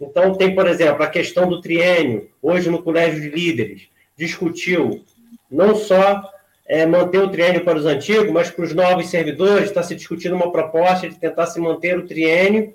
Então, 0.00 0.34
tem, 0.34 0.54
por 0.54 0.66
exemplo, 0.66 1.02
a 1.02 1.08
questão 1.08 1.48
do 1.48 1.60
triênio. 1.60 2.30
Hoje, 2.40 2.70
no 2.70 2.82
Colégio 2.82 3.20
de 3.20 3.28
Líderes, 3.28 3.88
discutiu 4.16 5.04
não 5.50 5.74
só 5.74 6.22
é, 6.66 6.86
manter 6.86 7.18
o 7.18 7.28
triênio 7.28 7.64
para 7.64 7.78
os 7.78 7.84
antigos, 7.84 8.30
mas 8.30 8.50
para 8.50 8.64
os 8.64 8.72
novos 8.72 9.08
servidores, 9.08 9.68
está 9.68 9.82
se 9.82 9.94
discutindo 9.94 10.34
uma 10.34 10.50
proposta 10.50 11.08
de 11.08 11.18
tentar 11.18 11.46
se 11.46 11.60
manter 11.60 11.98
o 11.98 12.06
triênio 12.06 12.74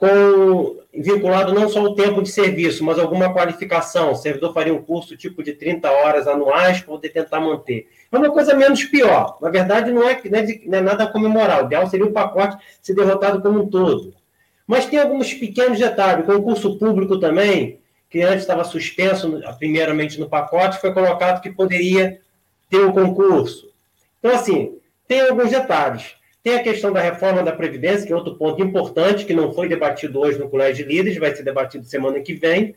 com, 0.00 0.78
vinculado 0.94 1.52
não 1.52 1.68
só 1.68 1.80
ao 1.80 1.94
tempo 1.94 2.22
de 2.22 2.30
serviço, 2.30 2.82
mas 2.82 2.98
alguma 2.98 3.34
qualificação. 3.34 4.12
O 4.12 4.16
servidor 4.16 4.54
faria 4.54 4.72
um 4.72 4.82
curso 4.82 5.14
tipo 5.14 5.42
de 5.42 5.52
30 5.52 5.90
horas 5.90 6.26
anuais 6.26 6.78
para 6.78 6.88
poder 6.88 7.10
tentar 7.10 7.38
manter. 7.38 7.86
É 8.10 8.16
uma 8.16 8.30
coisa 8.30 8.54
menos 8.54 8.82
pior. 8.84 9.36
Na 9.42 9.50
verdade, 9.50 9.92
não 9.92 10.08
é, 10.08 10.18
não 10.24 10.38
é, 10.38 10.60
não 10.64 10.78
é 10.78 10.80
nada 10.80 11.06
comemorar. 11.06 11.62
O 11.62 11.66
ideal 11.66 11.86
seria 11.86 12.06
o 12.06 12.12
pacote 12.12 12.56
ser 12.80 12.94
derrotado 12.94 13.42
como 13.42 13.60
um 13.60 13.68
todo. 13.68 14.14
Mas 14.66 14.86
tem 14.86 14.98
alguns 14.98 15.34
pequenos 15.34 15.78
detalhes. 15.78 16.24
O 16.24 16.32
concurso 16.32 16.78
público 16.78 17.20
também, 17.20 17.78
que 18.08 18.22
antes 18.22 18.40
estava 18.40 18.64
suspenso, 18.64 19.38
primeiramente 19.58 20.18
no 20.18 20.30
pacote, 20.30 20.80
foi 20.80 20.94
colocado 20.94 21.42
que 21.42 21.50
poderia 21.50 22.18
ter 22.70 22.78
o 22.78 22.88
um 22.88 22.92
concurso. 22.92 23.68
Então, 24.18 24.32
assim, 24.32 24.78
tem 25.06 25.20
alguns 25.20 25.50
detalhes. 25.50 26.14
Tem 26.42 26.54
a 26.54 26.62
questão 26.62 26.92
da 26.92 27.00
reforma 27.00 27.42
da 27.42 27.52
Previdência, 27.52 28.06
que 28.06 28.12
é 28.12 28.16
outro 28.16 28.36
ponto 28.36 28.62
importante, 28.62 29.26
que 29.26 29.34
não 29.34 29.52
foi 29.52 29.68
debatido 29.68 30.18
hoje 30.20 30.38
no 30.38 30.48
Colégio 30.48 30.86
de 30.86 30.92
Líderes, 30.92 31.18
vai 31.18 31.34
ser 31.34 31.42
debatido 31.42 31.84
semana 31.84 32.20
que 32.20 32.32
vem. 32.34 32.74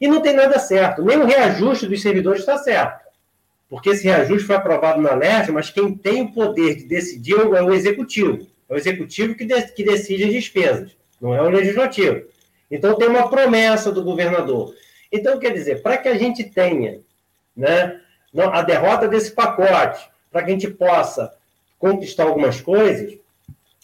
E 0.00 0.08
não 0.08 0.22
tem 0.22 0.34
nada 0.34 0.58
certo. 0.58 1.02
Nem 1.02 1.18
o 1.18 1.26
reajuste 1.26 1.86
dos 1.86 2.00
servidores 2.00 2.40
está 2.40 2.56
certo. 2.56 3.04
Porque 3.68 3.90
esse 3.90 4.04
reajuste 4.04 4.46
foi 4.46 4.56
aprovado 4.56 5.00
na 5.00 5.14
LERJ, 5.14 5.52
mas 5.52 5.70
quem 5.70 5.94
tem 5.94 6.22
o 6.22 6.32
poder 6.32 6.76
de 6.76 6.84
decidir 6.84 7.34
é 7.34 7.62
o 7.62 7.72
Executivo. 7.72 8.46
É 8.68 8.74
o 8.74 8.76
Executivo 8.76 9.34
que, 9.34 9.44
de, 9.44 9.60
que 9.72 9.84
decide 9.84 10.24
as 10.24 10.32
despesas, 10.32 10.96
não 11.20 11.34
é 11.34 11.42
o 11.42 11.50
Legislativo. 11.50 12.26
Então 12.70 12.96
tem 12.96 13.08
uma 13.08 13.28
promessa 13.28 13.92
do 13.92 14.02
governador. 14.02 14.74
Então, 15.12 15.38
quer 15.38 15.52
dizer, 15.52 15.82
para 15.82 15.96
que 15.96 16.08
a 16.08 16.18
gente 16.18 16.44
tenha 16.44 17.00
né, 17.56 18.00
a 18.34 18.62
derrota 18.62 19.06
desse 19.06 19.30
pacote, 19.32 20.08
para 20.30 20.42
que 20.42 20.50
a 20.50 20.52
gente 20.54 20.70
possa 20.70 21.32
conquistar 21.78 22.24
algumas 22.24 22.60
coisas, 22.60 23.18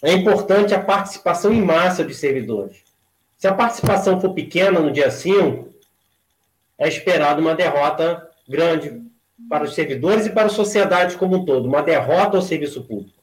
é 0.03 0.13
importante 0.13 0.75
a 0.75 0.83
participação 0.83 1.53
em 1.53 1.63
massa 1.63 2.03
dos 2.03 2.17
servidores. 2.17 2.83
Se 3.39 3.47
a 3.47 3.55
participação 3.55 4.21
for 4.21 4.35
pequena 4.35 4.81
no 4.81 4.93
dia 4.93 5.11
5, 5.11 5.69
é 6.79 6.89
esperado 6.89 7.41
uma 7.41 7.55
derrota 7.55 8.29
grande 8.49 9.03
para 9.49 9.65
os 9.65 9.75
servidores 9.75 10.27
e 10.27 10.31
para 10.31 10.47
a 10.47 10.51
sociedade 10.51 11.17
como 11.17 11.37
um 11.37 11.45
todo, 11.45 11.67
uma 11.67 11.83
derrota 11.83 12.37
ao 12.37 12.43
serviço 12.43 12.83
público. 12.83 13.19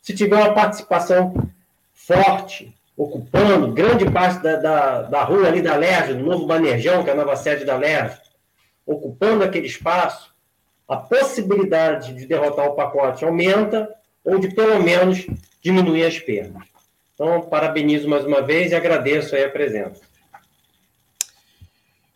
Se 0.00 0.14
tiver 0.14 0.36
uma 0.36 0.54
participação 0.54 1.34
forte, 1.92 2.74
ocupando 2.96 3.72
grande 3.72 4.10
parte 4.10 4.42
da, 4.42 4.56
da, 4.56 5.02
da 5.02 5.24
rua 5.24 5.46
ali 5.46 5.62
da 5.62 5.76
LERJ, 5.76 6.14
do 6.14 6.24
novo 6.24 6.46
Manejão, 6.46 7.04
que 7.04 7.10
é 7.10 7.12
a 7.12 7.16
nova 7.16 7.36
sede 7.36 7.64
da 7.64 7.76
LERJ, 7.76 8.18
ocupando 8.86 9.44
aquele 9.44 9.66
espaço, 9.66 10.34
a 10.88 10.96
possibilidade 10.96 12.14
de 12.14 12.26
derrotar 12.26 12.66
o 12.66 12.74
pacote 12.74 13.24
aumenta 13.24 13.94
ou 14.28 14.38
de 14.38 14.54
pelo 14.54 14.82
menos 14.82 15.26
diminuir 15.62 16.04
as 16.04 16.18
perdas. 16.18 16.62
Então, 17.14 17.40
parabenizo 17.48 18.06
mais 18.06 18.24
uma 18.26 18.42
vez 18.42 18.70
e 18.70 18.74
agradeço 18.74 19.34
aí 19.34 19.42
a 19.42 19.50
presença. 19.50 20.02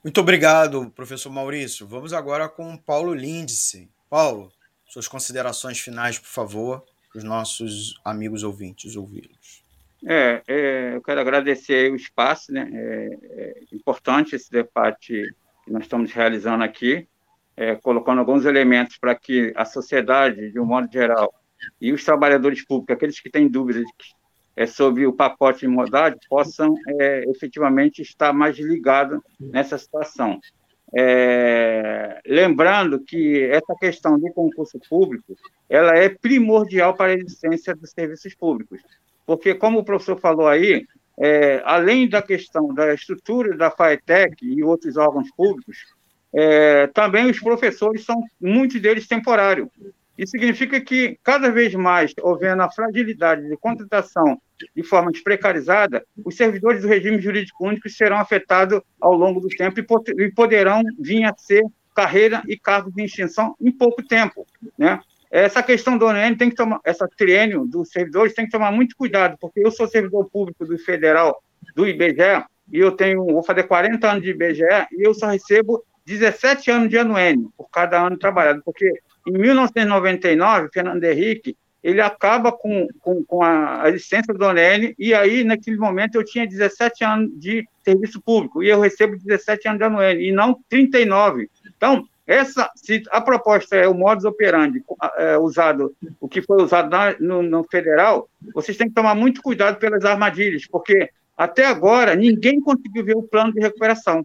Muito 0.04 0.20
obrigado, 0.20 0.90
professor 0.94 1.30
Maurício. 1.30 1.86
Vamos 1.86 2.12
agora 2.12 2.48
com 2.48 2.76
Paulo 2.76 3.14
Lindsay. 3.14 3.88
Paulo, 4.10 4.52
suas 4.86 5.08
considerações 5.08 5.80
finais, 5.80 6.18
por 6.18 6.28
favor, 6.28 6.84
para 7.10 7.18
os 7.18 7.24
nossos 7.24 7.98
amigos 8.04 8.42
ouvintes 8.42 8.94
ouvi-los. 8.94 9.62
É, 10.04 10.42
é, 10.46 10.94
eu 10.96 11.00
quero 11.00 11.20
agradecer 11.20 11.90
o 11.90 11.96
espaço, 11.96 12.52
né? 12.52 12.68
É, 12.72 13.18
é, 13.22 13.54
importante 13.72 14.36
esse 14.36 14.50
debate 14.50 15.34
que 15.64 15.70
nós 15.70 15.84
estamos 15.84 16.12
realizando 16.12 16.62
aqui, 16.62 17.06
é, 17.56 17.74
colocando 17.76 18.18
alguns 18.18 18.44
elementos 18.44 18.98
para 18.98 19.14
que 19.14 19.52
a 19.56 19.64
sociedade, 19.64 20.50
de 20.50 20.60
um 20.60 20.66
modo 20.66 20.92
geral, 20.92 21.32
e 21.80 21.92
os 21.92 22.04
trabalhadores 22.04 22.64
públicos, 22.64 22.94
aqueles 22.94 23.20
que 23.20 23.30
têm 23.30 23.48
dúvidas 23.48 23.84
é, 24.56 24.66
sobre 24.66 25.06
o 25.06 25.12
pacote 25.12 25.60
de 25.60 25.68
modalidade, 25.68 26.18
possam 26.28 26.74
é, 26.86 27.24
efetivamente 27.28 28.02
estar 28.02 28.32
mais 28.32 28.58
ligados 28.58 29.20
nessa 29.40 29.78
situação. 29.78 30.40
É, 30.94 32.20
lembrando 32.26 33.00
que 33.00 33.44
essa 33.44 33.74
questão 33.80 34.18
do 34.18 34.30
concurso 34.32 34.78
público, 34.88 35.34
ela 35.68 35.96
é 35.96 36.08
primordial 36.10 36.94
para 36.94 37.12
a 37.12 37.16
existência 37.16 37.74
dos 37.74 37.90
serviços 37.90 38.34
públicos, 38.34 38.82
porque 39.24 39.54
como 39.54 39.78
o 39.78 39.84
professor 39.84 40.20
falou 40.20 40.46
aí, 40.46 40.86
é, 41.18 41.62
além 41.64 42.08
da 42.08 42.20
questão 42.20 42.74
da 42.74 42.92
estrutura 42.92 43.56
da 43.56 43.70
FAETEC 43.70 44.44
e 44.44 44.62
outros 44.62 44.96
órgãos 44.96 45.30
públicos, 45.34 45.78
é, 46.34 46.86
também 46.88 47.30
os 47.30 47.40
professores 47.40 48.04
são, 48.04 48.22
muitos 48.40 48.80
deles, 48.80 49.06
temporários. 49.06 49.68
Isso 50.22 50.30
significa 50.30 50.80
que, 50.80 51.18
cada 51.24 51.50
vez 51.50 51.74
mais, 51.74 52.14
havendo 52.24 52.62
a 52.62 52.70
fragilidade 52.70 53.48
de 53.48 53.56
contratação 53.56 54.40
de 54.74 54.82
forma 54.84 55.10
precarizada, 55.24 56.06
os 56.24 56.36
servidores 56.36 56.82
do 56.82 56.86
regime 56.86 57.20
jurídico 57.20 57.66
único 57.66 57.88
serão 57.90 58.18
afetados 58.18 58.80
ao 59.00 59.14
longo 59.14 59.40
do 59.40 59.48
tempo 59.48 59.80
e 59.80 60.30
poderão 60.30 60.84
vir 60.96 61.24
a 61.24 61.34
ser 61.36 61.64
carreira 61.92 62.40
e 62.46 62.56
cargos 62.56 62.94
de 62.94 63.02
extinção 63.02 63.56
em 63.60 63.72
pouco 63.72 64.00
tempo, 64.00 64.46
né? 64.78 65.00
Essa 65.28 65.60
questão 65.60 65.98
do 65.98 66.06
ONN 66.06 66.36
tem 66.36 66.50
que 66.50 66.56
tomar, 66.56 66.78
essa 66.84 67.08
triênio 67.08 67.66
dos 67.66 67.88
servidores 67.88 68.32
tem 68.32 68.44
que 68.44 68.52
tomar 68.52 68.70
muito 68.70 68.94
cuidado, 68.94 69.36
porque 69.40 69.60
eu 69.64 69.72
sou 69.72 69.88
servidor 69.88 70.30
público 70.30 70.64
do 70.64 70.78
federal 70.78 71.42
do 71.74 71.88
IBGE 71.88 72.44
e 72.70 72.78
eu 72.78 72.92
tenho, 72.92 73.24
vou 73.24 73.42
fazer 73.42 73.64
40 73.64 74.08
anos 74.08 74.22
de 74.22 74.30
IBGE 74.30 74.86
e 74.92 75.04
eu 75.04 75.14
só 75.14 75.26
recebo 75.26 75.82
17 76.06 76.70
anos 76.70 76.88
de 76.90 76.98
anuênio 76.98 77.52
por 77.56 77.68
cada 77.70 78.00
ano 78.00 78.18
trabalhado, 78.18 78.62
porque 78.64 78.92
em 79.26 79.32
1999, 79.32 80.68
Fernando 80.72 81.04
Henrique, 81.04 81.56
ele 81.82 82.00
acaba 82.00 82.52
com, 82.52 82.86
com, 83.00 83.24
com 83.24 83.42
a, 83.42 83.82
a, 83.82 83.90
licença 83.90 84.32
do 84.32 84.44
ONN, 84.44 84.94
e 84.98 85.12
aí, 85.12 85.42
naquele 85.42 85.76
momento, 85.76 86.14
eu 86.14 86.24
tinha 86.24 86.46
17 86.46 87.04
anos 87.04 87.30
de 87.38 87.66
serviço 87.84 88.20
público, 88.20 88.62
e 88.62 88.68
eu 88.68 88.80
recebo 88.80 89.16
17 89.16 89.66
anos 89.66 89.78
de 89.78 89.84
anuênio, 89.84 90.22
e 90.22 90.30
não 90.30 90.56
39. 90.68 91.50
Então, 91.76 92.06
essa, 92.24 92.70
se 92.76 93.02
a 93.10 93.20
proposta 93.20 93.74
é 93.74 93.88
o 93.88 93.94
modus 93.94 94.24
operandi 94.24 94.82
é, 95.16 95.36
usado, 95.36 95.94
o 96.20 96.28
que 96.28 96.40
foi 96.40 96.62
usado 96.62 96.88
na, 96.88 97.16
no, 97.18 97.42
no, 97.42 97.64
federal, 97.64 98.28
vocês 98.54 98.76
têm 98.76 98.88
que 98.88 98.94
tomar 98.94 99.16
muito 99.16 99.42
cuidado 99.42 99.78
pelas 99.78 100.04
armadilhas, 100.04 100.66
porque 100.66 101.10
até 101.36 101.66
agora 101.66 102.14
ninguém 102.14 102.60
conseguiu 102.60 103.04
ver 103.04 103.16
o 103.16 103.24
plano 103.24 103.52
de 103.52 103.60
recuperação. 103.60 104.24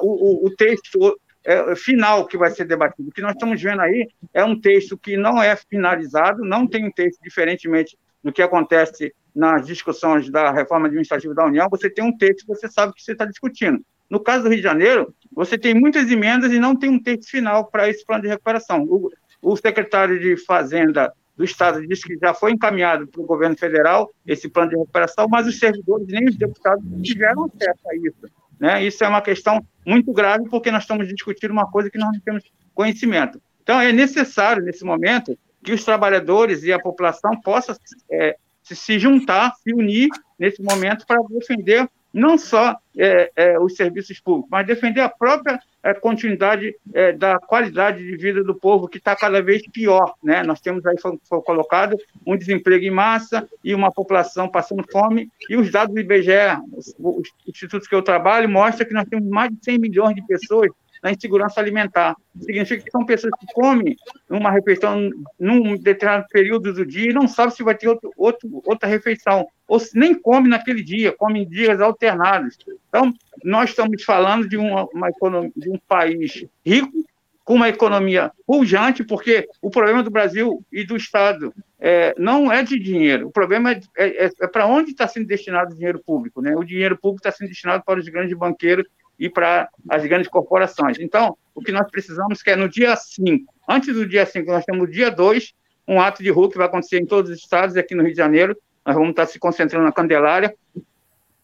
o, 0.00 0.46
o, 0.46 0.50
texto 0.56 1.16
é, 1.46 1.76
final 1.76 2.26
que 2.26 2.36
vai 2.36 2.50
ser 2.50 2.64
debatido. 2.64 3.08
O 3.08 3.12
que 3.12 3.22
nós 3.22 3.32
estamos 3.32 3.62
vendo 3.62 3.80
aí 3.80 4.08
é 4.34 4.44
um 4.44 4.60
texto 4.60 4.98
que 4.98 5.16
não 5.16 5.40
é 5.40 5.54
finalizado, 5.54 6.44
não 6.44 6.66
tem 6.66 6.84
um 6.84 6.90
texto 6.90 7.20
diferentemente 7.22 7.96
do 8.22 8.32
que 8.32 8.42
acontece 8.42 9.14
nas 9.32 9.64
discussões 9.66 10.28
da 10.28 10.50
reforma 10.50 10.86
administrativa 10.86 11.34
da 11.34 11.44
União, 11.44 11.68
você 11.70 11.88
tem 11.88 12.02
um 12.02 12.16
texto 12.16 12.46
você 12.46 12.68
sabe 12.68 12.94
que 12.94 13.02
você 13.02 13.12
está 13.12 13.24
discutindo. 13.24 13.80
No 14.10 14.18
caso 14.18 14.44
do 14.44 14.48
Rio 14.48 14.58
de 14.58 14.62
Janeiro, 14.62 15.14
você 15.32 15.58
tem 15.58 15.74
muitas 15.74 16.10
emendas 16.10 16.52
e 16.52 16.58
não 16.58 16.74
tem 16.74 16.90
um 16.90 17.02
texto 17.02 17.30
final 17.30 17.66
para 17.66 17.88
esse 17.88 18.04
plano 18.04 18.22
de 18.22 18.28
recuperação. 18.28 18.82
O, 18.84 19.10
o 19.42 19.56
secretário 19.56 20.18
de 20.18 20.36
Fazenda 20.36 21.12
do 21.36 21.44
Estado 21.44 21.86
disse 21.86 22.04
que 22.04 22.16
já 22.16 22.32
foi 22.32 22.52
encaminhado 22.52 23.06
para 23.06 23.20
o 23.20 23.26
governo 23.26 23.56
federal 23.56 24.10
esse 24.26 24.48
plano 24.48 24.70
de 24.70 24.76
recuperação, 24.76 25.28
mas 25.28 25.46
os 25.46 25.58
servidores 25.58 26.06
nem 26.08 26.24
os 26.28 26.36
deputados 26.36 26.84
tiveram 27.02 27.44
acesso 27.44 27.88
a 27.90 27.96
isso. 27.96 28.32
Né? 28.58 28.84
Isso 28.84 29.04
é 29.04 29.08
uma 29.08 29.22
questão 29.22 29.64
muito 29.84 30.12
grave, 30.12 30.48
porque 30.48 30.70
nós 30.70 30.82
estamos 30.82 31.08
discutindo 31.08 31.50
uma 31.50 31.70
coisa 31.70 31.90
que 31.90 31.98
nós 31.98 32.10
não 32.12 32.20
temos 32.20 32.44
conhecimento. 32.74 33.40
Então, 33.62 33.80
é 33.80 33.92
necessário, 33.92 34.62
nesse 34.62 34.84
momento, 34.84 35.38
que 35.62 35.72
os 35.72 35.84
trabalhadores 35.84 36.62
e 36.62 36.72
a 36.72 36.78
população 36.78 37.38
possam 37.40 37.74
é, 38.10 38.36
se 38.62 38.98
juntar, 38.98 39.52
se 39.56 39.72
unir 39.72 40.08
nesse 40.38 40.62
momento 40.62 41.06
para 41.06 41.20
defender 41.30 41.88
não 42.12 42.38
só 42.38 42.74
é, 42.96 43.30
é, 43.36 43.58
os 43.58 43.74
serviços 43.76 44.18
públicos, 44.20 44.48
mas 44.50 44.66
defender 44.66 45.00
a 45.00 45.08
própria 45.08 45.60
é, 45.86 45.94
continuidade 45.94 46.74
é, 46.92 47.12
da 47.12 47.38
qualidade 47.38 47.98
de 47.98 48.16
vida 48.16 48.42
do 48.42 48.56
povo, 48.56 48.88
que 48.88 48.98
está 48.98 49.14
cada 49.14 49.40
vez 49.40 49.62
pior. 49.68 50.14
Né? 50.22 50.42
Nós 50.42 50.60
temos 50.60 50.84
aí, 50.84 50.98
foi, 51.00 51.16
foi, 51.28 51.40
colocado, 51.42 51.96
um 52.26 52.36
desemprego 52.36 52.84
em 52.84 52.90
massa 52.90 53.48
e 53.62 53.72
uma 53.72 53.92
população 53.92 54.48
passando 54.48 54.84
fome, 54.90 55.30
e 55.48 55.56
os 55.56 55.70
dados 55.70 55.94
do 55.94 56.00
IBGE, 56.00 56.60
os, 56.72 56.92
os 56.98 57.28
institutos 57.46 57.86
que 57.86 57.94
eu 57.94 58.02
trabalho, 58.02 58.48
mostram 58.48 58.86
que 58.86 58.94
nós 58.94 59.08
temos 59.08 59.28
mais 59.28 59.50
de 59.50 59.58
100 59.62 59.78
milhões 59.78 60.14
de 60.16 60.26
pessoas 60.26 60.70
na 61.06 61.12
insegurança 61.12 61.60
alimentar. 61.60 62.16
Significa 62.40 62.82
que 62.82 62.90
são 62.90 63.06
pessoas 63.06 63.32
que 63.38 63.46
comem 63.54 63.96
uma 64.28 64.50
refeição 64.50 65.08
num 65.38 65.76
determinado 65.76 66.26
período 66.28 66.72
do 66.72 66.84
dia 66.84 67.10
e 67.10 67.14
não 67.14 67.28
sabem 67.28 67.54
se 67.54 67.62
vai 67.62 67.76
ter 67.76 67.88
outro, 67.88 68.10
outro, 68.16 68.62
outra 68.64 68.88
refeição, 68.88 69.46
ou 69.68 69.80
nem 69.94 70.12
come 70.12 70.48
naquele 70.48 70.82
dia, 70.82 71.12
come 71.12 71.42
em 71.42 71.48
dias 71.48 71.80
alternados. 71.80 72.58
Então, 72.88 73.14
nós 73.44 73.70
estamos 73.70 74.02
falando 74.02 74.48
de, 74.48 74.56
uma, 74.56 74.84
uma 74.92 75.08
economia, 75.08 75.52
de 75.56 75.70
um 75.70 75.78
país 75.86 76.44
rico, 76.64 77.06
com 77.44 77.54
uma 77.54 77.68
economia 77.68 78.32
pujante, 78.44 79.04
porque 79.04 79.48
o 79.62 79.70
problema 79.70 80.02
do 80.02 80.10
Brasil 80.10 80.64
e 80.72 80.84
do 80.84 80.96
Estado 80.96 81.54
é, 81.78 82.12
não 82.18 82.50
é 82.50 82.64
de 82.64 82.76
dinheiro, 82.80 83.28
o 83.28 83.30
problema 83.30 83.70
é, 83.70 83.80
é, 83.96 84.30
é 84.40 84.46
para 84.48 84.66
onde 84.66 84.90
está 84.90 85.06
sendo 85.06 85.28
destinado 85.28 85.72
o 85.72 85.76
dinheiro 85.76 86.02
público. 86.04 86.42
Né? 86.42 86.56
O 86.56 86.64
dinheiro 86.64 86.98
público 86.98 87.20
está 87.20 87.30
sendo 87.30 87.46
destinado 87.46 87.84
para 87.86 88.00
os 88.00 88.08
grandes 88.08 88.36
banqueiros 88.36 88.84
e 89.18 89.28
para 89.28 89.68
as 89.88 90.04
grandes 90.04 90.28
corporações. 90.28 90.98
Então, 90.98 91.36
o 91.54 91.62
que 91.62 91.72
nós 91.72 91.90
precisamos 91.90 92.40
é 92.46 92.56
no 92.56 92.68
dia 92.68 92.94
5, 92.96 93.52
antes 93.68 93.94
do 93.94 94.06
dia 94.06 94.26
5, 94.26 94.50
nós 94.50 94.64
temos 94.64 94.88
o 94.88 94.90
dia 94.90 95.10
2, 95.10 95.54
um 95.88 96.00
ato 96.00 96.22
de 96.22 96.30
rua 96.30 96.50
que 96.50 96.58
vai 96.58 96.66
acontecer 96.66 97.00
em 97.00 97.06
todos 97.06 97.30
os 97.30 97.38
estados, 97.38 97.76
aqui 97.76 97.94
no 97.94 98.02
Rio 98.02 98.12
de 98.12 98.18
Janeiro, 98.18 98.56
nós 98.84 98.94
vamos 98.94 99.10
estar 99.10 99.26
se 99.26 99.38
concentrando 99.38 99.84
na 99.84 99.92
Candelária, 99.92 100.54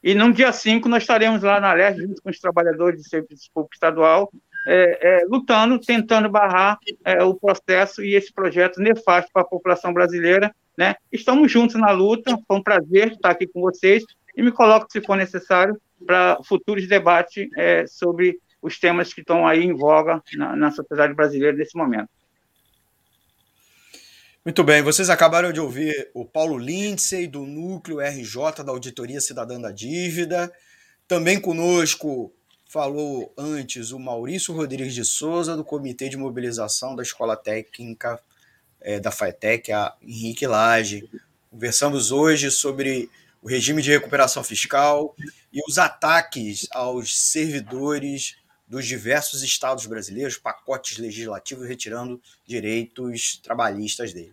e 0.02 0.14
no 0.14 0.32
dia 0.32 0.52
5 0.52 0.88
nós 0.88 1.04
estaremos 1.04 1.42
lá 1.42 1.60
na 1.60 1.72
Leste, 1.72 2.02
junto 2.02 2.20
com 2.20 2.30
os 2.30 2.40
trabalhadores 2.40 3.00
de 3.00 3.08
serviço 3.08 3.48
público 3.54 3.74
estadual, 3.74 4.30
é, 4.66 4.98
é, 5.00 5.24
lutando, 5.26 5.78
tentando 5.78 6.28
barrar 6.28 6.78
é, 7.04 7.22
o 7.22 7.34
processo 7.34 8.02
e 8.02 8.14
esse 8.14 8.32
projeto 8.32 8.80
nefasto 8.80 9.30
para 9.32 9.42
a 9.42 9.46
população 9.46 9.92
brasileira. 9.92 10.54
Né? 10.76 10.94
Estamos 11.10 11.50
juntos 11.50 11.76
na 11.76 11.90
luta, 11.90 12.36
foi 12.46 12.56
um 12.56 12.62
prazer 12.62 13.12
estar 13.12 13.30
aqui 13.30 13.46
com 13.46 13.60
vocês 13.60 14.04
e 14.36 14.42
me 14.42 14.50
coloco, 14.50 14.86
se 14.90 15.00
for 15.00 15.16
necessário, 15.16 15.80
para 16.02 16.38
futuros 16.44 16.86
debates 16.88 17.48
é, 17.56 17.86
sobre 17.86 18.38
os 18.60 18.78
temas 18.78 19.12
que 19.12 19.20
estão 19.20 19.46
aí 19.46 19.64
em 19.64 19.74
voga 19.74 20.22
na, 20.34 20.54
na 20.54 20.70
sociedade 20.70 21.14
brasileira 21.14 21.56
nesse 21.56 21.76
momento. 21.76 22.08
Muito 24.44 24.64
bem, 24.64 24.82
vocês 24.82 25.08
acabaram 25.08 25.52
de 25.52 25.60
ouvir 25.60 26.10
o 26.12 26.24
Paulo 26.24 26.58
Lindsay, 26.58 27.28
do 27.28 27.46
Núcleo 27.46 28.00
RJ 28.00 28.64
da 28.64 28.72
Auditoria 28.72 29.20
Cidadã 29.20 29.60
da 29.60 29.70
Dívida. 29.70 30.52
Também 31.06 31.40
conosco 31.40 32.32
falou 32.68 33.32
antes 33.36 33.92
o 33.92 33.98
Maurício 33.98 34.54
Rodrigues 34.54 34.94
de 34.94 35.04
Souza, 35.04 35.54
do 35.54 35.62
Comitê 35.62 36.08
de 36.08 36.16
Mobilização 36.16 36.96
da 36.96 37.02
Escola 37.02 37.36
Técnica 37.36 38.18
é, 38.80 38.98
da 38.98 39.10
FATEC, 39.10 39.70
a 39.70 39.94
Henrique 40.02 40.46
Lage. 40.46 41.08
Conversamos 41.50 42.10
hoje 42.10 42.50
sobre 42.50 43.10
o 43.42 43.48
regime 43.48 43.82
de 43.82 43.90
recuperação 43.90 44.44
fiscal 44.44 45.16
e 45.52 45.60
os 45.68 45.76
ataques 45.76 46.68
aos 46.70 47.18
servidores 47.18 48.36
dos 48.68 48.86
diversos 48.86 49.42
estados 49.42 49.84
brasileiros, 49.84 50.38
pacotes 50.38 50.96
legislativos 50.96 51.66
retirando 51.66 52.22
direitos 52.46 53.40
trabalhistas 53.42 54.14
dele. 54.14 54.32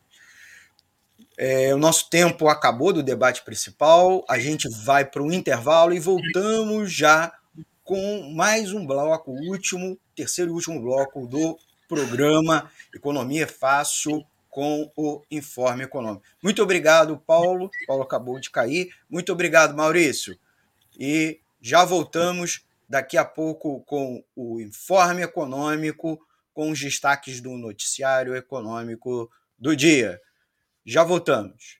É, 1.37 1.73
o 1.73 1.77
nosso 1.77 2.09
tempo 2.09 2.47
acabou 2.47 2.93
do 2.93 3.01
debate 3.01 3.43
principal, 3.43 4.23
a 4.29 4.37
gente 4.37 4.69
vai 4.83 5.03
para 5.03 5.23
um 5.23 5.31
intervalo 5.31 5.93
e 5.93 5.99
voltamos 5.99 6.93
já 6.93 7.33
com 7.83 8.31
mais 8.35 8.71
um 8.71 8.85
bloco, 8.85 9.31
o 9.31 9.49
último, 9.49 9.97
terceiro 10.15 10.51
e 10.51 10.53
último 10.53 10.79
bloco 10.79 11.25
do 11.25 11.57
programa 11.87 12.71
Economia 12.93 13.47
Fácil 13.47 14.23
com 14.49 14.91
o 14.95 15.21
Informe 15.29 15.83
Econômico. 15.83 16.23
Muito 16.41 16.61
obrigado, 16.63 17.17
Paulo. 17.17 17.69
Paulo 17.87 18.03
acabou 18.03 18.39
de 18.39 18.49
cair. 18.49 18.93
Muito 19.09 19.31
obrigado, 19.31 19.75
Maurício. 19.75 20.37
E 20.97 21.39
já 21.61 21.85
voltamos 21.85 22.65
daqui 22.87 23.17
a 23.17 23.25
pouco 23.25 23.81
com 23.81 24.23
o 24.35 24.59
Informe 24.59 25.21
Econômico, 25.21 26.19
com 26.53 26.71
os 26.71 26.79
destaques 26.79 27.39
do 27.39 27.51
noticiário 27.57 28.35
econômico 28.35 29.31
do 29.57 29.75
dia. 29.75 30.19
Já 30.85 31.03
voltamos. 31.03 31.79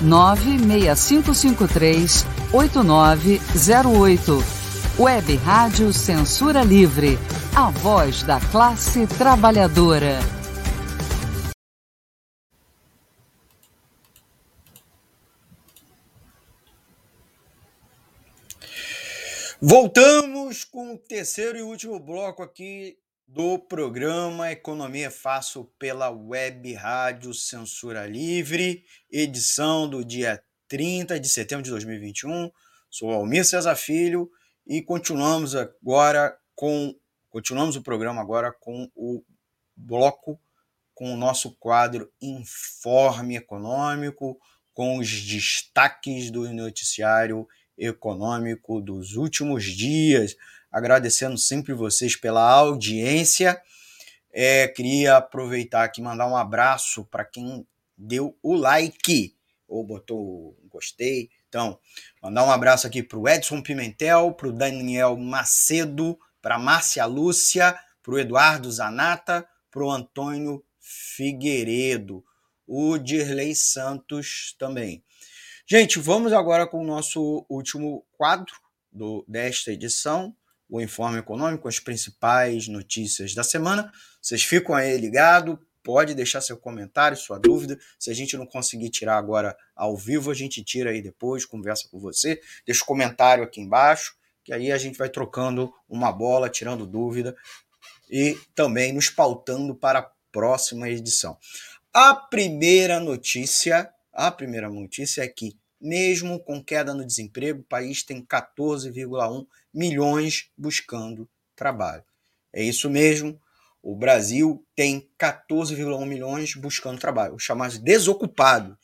96553 0.00 2.24
8908. 2.52 4.44
Web 4.98 5.36
Rádio 5.36 5.92
Censura 5.92 6.62
Livre. 6.62 7.18
A 7.54 7.70
voz 7.70 8.22
da 8.22 8.40
classe 8.40 9.06
trabalhadora. 9.06 10.18
Voltamos 19.64 20.64
com 20.64 20.94
o 20.94 20.98
terceiro 20.98 21.56
e 21.56 21.62
último 21.62 22.00
bloco 22.00 22.42
aqui 22.42 22.98
do 23.32 23.58
programa 23.58 24.52
Economia 24.52 25.10
Fácil 25.10 25.64
pela 25.78 26.10
Web 26.10 26.74
Rádio 26.74 27.32
Censura 27.32 28.06
Livre, 28.06 28.84
edição 29.10 29.88
do 29.88 30.04
dia 30.04 30.44
30 30.68 31.18
de 31.18 31.30
setembro 31.30 31.64
de 31.64 31.70
2021. 31.70 32.50
Sou 32.90 33.10
Almir 33.10 33.46
César 33.46 33.74
Filho 33.74 34.30
e 34.66 34.82
continuamos 34.82 35.56
agora 35.56 36.36
com 36.54 36.94
continuamos 37.30 37.74
o 37.74 37.82
programa 37.82 38.20
agora 38.20 38.52
com 38.52 38.90
o 38.94 39.24
bloco 39.74 40.38
com 40.94 41.14
o 41.14 41.16
nosso 41.16 41.56
quadro 41.56 42.12
Informe 42.20 43.36
Econômico, 43.36 44.38
com 44.74 44.98
os 44.98 45.08
destaques 45.08 46.30
do 46.30 46.46
noticiário 46.52 47.48
econômico 47.78 48.78
dos 48.82 49.16
últimos 49.16 49.64
dias. 49.64 50.36
Agradecendo 50.72 51.36
sempre 51.36 51.74
vocês 51.74 52.16
pela 52.16 52.42
audiência. 52.50 53.60
É, 54.32 54.66
queria 54.66 55.18
aproveitar 55.18 55.84
aqui 55.84 56.00
mandar 56.00 56.26
um 56.26 56.36
abraço 56.36 57.04
para 57.04 57.24
quem 57.24 57.66
deu 57.96 58.36
o 58.42 58.54
like 58.54 59.36
ou 59.68 59.84
botou 59.84 60.56
gostei. 60.68 61.30
Então, 61.48 61.78
mandar 62.22 62.44
um 62.44 62.50
abraço 62.50 62.86
aqui 62.86 63.02
para 63.02 63.18
o 63.18 63.28
Edson 63.28 63.62
Pimentel, 63.62 64.32
para 64.32 64.48
o 64.48 64.52
Daniel 64.52 65.16
Macedo, 65.16 66.18
para 66.40 66.58
Márcia 66.58 67.04
Lúcia, 67.04 67.78
para 68.02 68.14
o 68.14 68.18
Eduardo 68.18 68.70
Zanata, 68.72 69.46
para 69.70 69.84
o 69.84 69.90
Antônio 69.90 70.64
Figueiredo, 70.80 72.24
o 72.66 72.98
Dirley 72.98 73.54
Santos 73.54 74.56
também. 74.58 75.04
Gente, 75.66 75.98
vamos 75.98 76.32
agora 76.32 76.66
com 76.66 76.82
o 76.82 76.86
nosso 76.86 77.46
último 77.48 78.04
quadro 78.16 78.54
do, 78.90 79.24
desta 79.28 79.72
edição, 79.72 80.34
o 80.72 80.80
Informe 80.80 81.18
Econômico, 81.18 81.68
as 81.68 81.78
principais 81.78 82.66
notícias 82.66 83.34
da 83.34 83.44
semana. 83.44 83.92
Vocês 84.22 84.42
ficam 84.42 84.74
aí 84.74 84.96
ligados, 84.96 85.58
pode 85.82 86.14
deixar 86.14 86.40
seu 86.40 86.56
comentário, 86.56 87.14
sua 87.14 87.38
dúvida. 87.38 87.78
Se 87.98 88.10
a 88.10 88.14
gente 88.14 88.38
não 88.38 88.46
conseguir 88.46 88.88
tirar 88.88 89.18
agora 89.18 89.54
ao 89.76 89.94
vivo, 89.94 90.30
a 90.30 90.34
gente 90.34 90.64
tira 90.64 90.88
aí 90.88 91.02
depois, 91.02 91.44
conversa 91.44 91.86
com 91.90 92.00
você. 92.00 92.40
Deixa 92.64 92.80
o 92.80 92.84
um 92.84 92.86
comentário 92.86 93.44
aqui 93.44 93.60
embaixo, 93.60 94.14
que 94.42 94.50
aí 94.50 94.72
a 94.72 94.78
gente 94.78 94.96
vai 94.96 95.10
trocando 95.10 95.70
uma 95.86 96.10
bola, 96.10 96.48
tirando 96.48 96.86
dúvida 96.86 97.36
e 98.10 98.38
também 98.54 98.94
nos 98.94 99.10
pautando 99.10 99.74
para 99.74 99.98
a 99.98 100.10
próxima 100.32 100.88
edição. 100.88 101.36
A 101.92 102.14
primeira 102.14 102.98
notícia, 102.98 103.92
a 104.10 104.30
primeira 104.30 104.70
notícia 104.70 105.20
é 105.20 105.28
que 105.28 105.54
mesmo 105.82 106.38
com 106.38 106.62
queda 106.62 106.94
no 106.94 107.04
desemprego, 107.04 107.60
o 107.60 107.64
país 107.64 108.04
tem 108.04 108.24
14,1 108.24 109.46
milhões 109.74 110.48
buscando 110.56 111.28
trabalho. 111.56 112.04
É 112.52 112.62
isso 112.62 112.88
mesmo. 112.88 113.40
O 113.82 113.96
Brasil 113.96 114.64
tem 114.76 115.10
14,1 115.18 116.06
milhões 116.06 116.54
buscando 116.54 117.00
trabalho, 117.00 117.34
o 117.34 117.38
chamado 117.38 117.76
desocupado. 117.80 118.78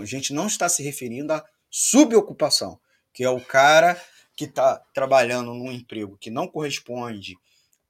A 0.00 0.04
gente 0.04 0.32
não 0.32 0.46
está 0.46 0.68
se 0.68 0.82
referindo 0.82 1.32
à 1.32 1.44
subocupação, 1.68 2.78
que 3.12 3.24
é 3.24 3.28
o 3.28 3.40
cara 3.40 4.00
que 4.36 4.44
está 4.44 4.76
trabalhando 4.94 5.52
num 5.52 5.72
emprego 5.72 6.16
que 6.16 6.30
não 6.30 6.46
corresponde 6.46 7.34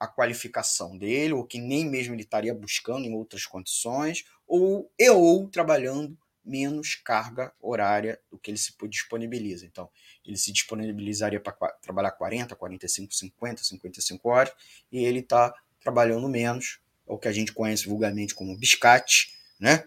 à 0.00 0.06
qualificação 0.06 0.96
dele, 0.96 1.34
ou 1.34 1.44
que 1.44 1.58
nem 1.58 1.84
mesmo 1.84 2.14
ele 2.14 2.22
estaria 2.22 2.54
buscando 2.54 3.04
em 3.04 3.14
outras 3.14 3.44
condições, 3.44 4.24
ou 4.46 4.90
e 4.98 5.10
ou 5.10 5.48
trabalhando 5.48 6.16
menos 6.44 6.94
carga 6.96 7.52
horária 7.60 8.20
do 8.30 8.38
que 8.38 8.50
ele 8.50 8.58
se 8.58 8.74
disponibiliza. 8.88 9.64
Então, 9.64 9.88
ele 10.24 10.36
se 10.36 10.52
disponibilizaria 10.52 11.40
para 11.40 11.52
trabalhar 11.80 12.12
40, 12.12 12.54
45, 12.54 13.14
50, 13.14 13.64
55 13.64 14.28
horas, 14.28 14.52
e 14.92 15.04
ele 15.04 15.20
está 15.20 15.54
trabalhando 15.80 16.28
menos, 16.28 16.80
é 17.08 17.12
o 17.12 17.18
que 17.18 17.28
a 17.28 17.32
gente 17.32 17.52
conhece 17.52 17.86
vulgarmente 17.86 18.34
como 18.34 18.56
biscate. 18.56 19.34
Né? 19.58 19.84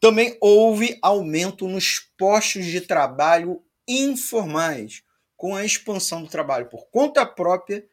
Também 0.00 0.36
houve 0.40 0.98
aumento 1.00 1.68
nos 1.68 2.00
postos 2.16 2.64
de 2.66 2.80
trabalho 2.80 3.62
informais, 3.86 5.02
com 5.36 5.54
a 5.54 5.64
expansão 5.64 6.22
do 6.22 6.28
trabalho 6.28 6.66
por 6.66 6.86
conta 6.86 7.26
própria, 7.26 7.86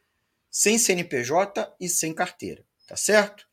sem 0.49 0.77
CNPJ 0.77 1.73
e 1.79 1.89
sem 1.89 2.13
carteira. 2.13 2.63
Tá 2.87 2.95
certo? 2.95 3.47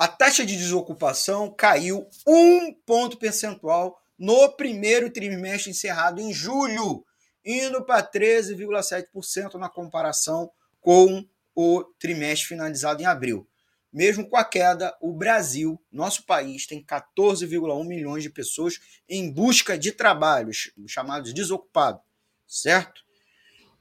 A 0.00 0.08
taxa 0.08 0.46
de 0.46 0.56
desocupação 0.56 1.52
caiu 1.52 2.08
um 2.26 2.72
ponto 2.72 3.18
percentual 3.18 4.00
no 4.18 4.48
primeiro 4.48 5.10
trimestre 5.10 5.72
encerrado 5.72 6.22
em 6.22 6.32
julho, 6.32 7.04
indo 7.44 7.84
para 7.84 8.02
13,7% 8.02 9.56
na 9.56 9.68
comparação 9.68 10.50
com 10.80 11.22
o 11.54 11.84
trimestre 11.98 12.48
finalizado 12.48 13.02
em 13.02 13.04
abril. 13.04 13.46
Mesmo 13.92 14.26
com 14.26 14.38
a 14.38 14.44
queda, 14.44 14.96
o 15.02 15.12
Brasil, 15.12 15.78
nosso 15.92 16.24
país, 16.24 16.66
tem 16.66 16.82
14,1 16.82 17.86
milhões 17.86 18.22
de 18.22 18.30
pessoas 18.30 18.80
em 19.06 19.30
busca 19.30 19.76
de 19.76 19.92
trabalhos, 19.92 20.72
chamados 20.86 21.34
desocupados, 21.34 22.00
certo? 22.48 23.02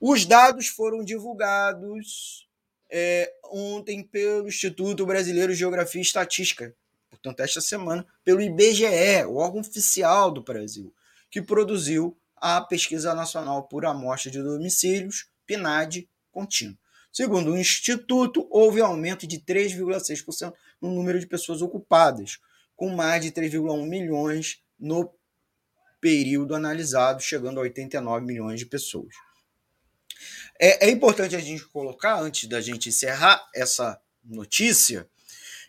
Os 0.02 0.26
dados 0.26 0.68
foram 0.68 1.02
divulgados 1.02 2.49
é, 2.90 3.32
ontem 3.52 4.04
pelo 4.04 4.48
Instituto 4.48 5.06
Brasileiro 5.06 5.52
de 5.52 5.60
Geografia 5.60 6.02
e 6.02 6.04
Estatística, 6.04 6.76
portanto, 7.10 7.42
esta 7.42 7.62
semana, 7.62 8.06
pelo 8.24 8.42
IBGE, 8.42 9.26
o 9.28 9.36
órgão 9.36 9.62
oficial 9.62 10.32
do 10.32 10.44
Brasil, 10.44 10.94
que 11.30 11.42
produziu 11.42 12.18
a 12.36 12.62
Pesquisa 12.62 13.14
Nacional 13.14 13.64
por 13.68 13.86
Amostra 13.86 14.32
de 14.32 14.42
Domicílios, 14.42 15.30
PNAD, 15.46 16.10
contínuo. 16.32 16.78
Segundo 17.12 17.52
o 17.52 17.58
Instituto, 17.58 18.48
houve 18.50 18.82
aumento 18.82 19.28
de 19.28 19.40
3,6% 19.40 20.54
no 20.82 20.92
número 20.92 21.20
de 21.20 21.28
pessoas 21.28 21.62
ocupadas, 21.62 22.40
com 22.76 22.90
mais 22.90 23.24
de 23.24 23.32
3,1 23.32 23.88
milhões 23.88 24.62
no 24.80 25.12
período 26.00 26.56
analisado, 26.56 27.22
chegando 27.22 27.60
a 27.60 27.64
89 27.64 28.26
milhões 28.26 28.60
de 28.60 28.66
pessoas. 28.66 29.14
É, 30.60 30.88
é 30.88 30.90
importante 30.90 31.36
a 31.36 31.40
gente 31.40 31.66
colocar, 31.66 32.20
antes 32.20 32.48
da 32.48 32.62
gente 32.62 32.90
encerrar 32.90 33.44
essa 33.56 34.00
notícia, 34.24 35.08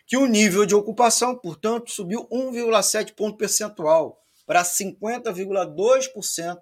que 0.05 0.17
o 0.17 0.25
nível 0.25 0.65
de 0.65 0.75
ocupação, 0.75 1.35
portanto, 1.35 1.91
subiu 1.91 2.27
1,7 2.29 3.13
ponto 3.13 3.37
percentual 3.37 4.21
para 4.45 4.63
50,2% 4.63 6.59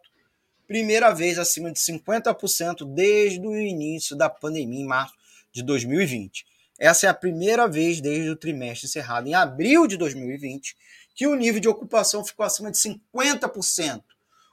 primeira 0.69 1.11
vez 1.11 1.39
acima 1.39 1.71
de 1.71 1.79
50% 1.79 2.85
desde 2.93 3.39
o 3.39 3.57
início 3.57 4.15
da 4.15 4.29
pandemia 4.29 4.81
em 4.81 4.85
março 4.85 5.15
de 5.51 5.63
2020. 5.63 6.45
Essa 6.79 7.07
é 7.07 7.09
a 7.09 7.13
primeira 7.13 7.67
vez 7.67 7.99
desde 7.99 8.29
o 8.29 8.35
trimestre 8.35 8.87
encerrado 8.87 9.27
em 9.27 9.33
abril 9.33 9.87
de 9.87 9.97
2020 9.97 10.75
que 11.15 11.25
o 11.25 11.33
nível 11.33 11.59
de 11.59 11.67
ocupação 11.67 12.23
ficou 12.23 12.45
acima 12.45 12.71
de 12.71 12.77
50%, 12.77 14.03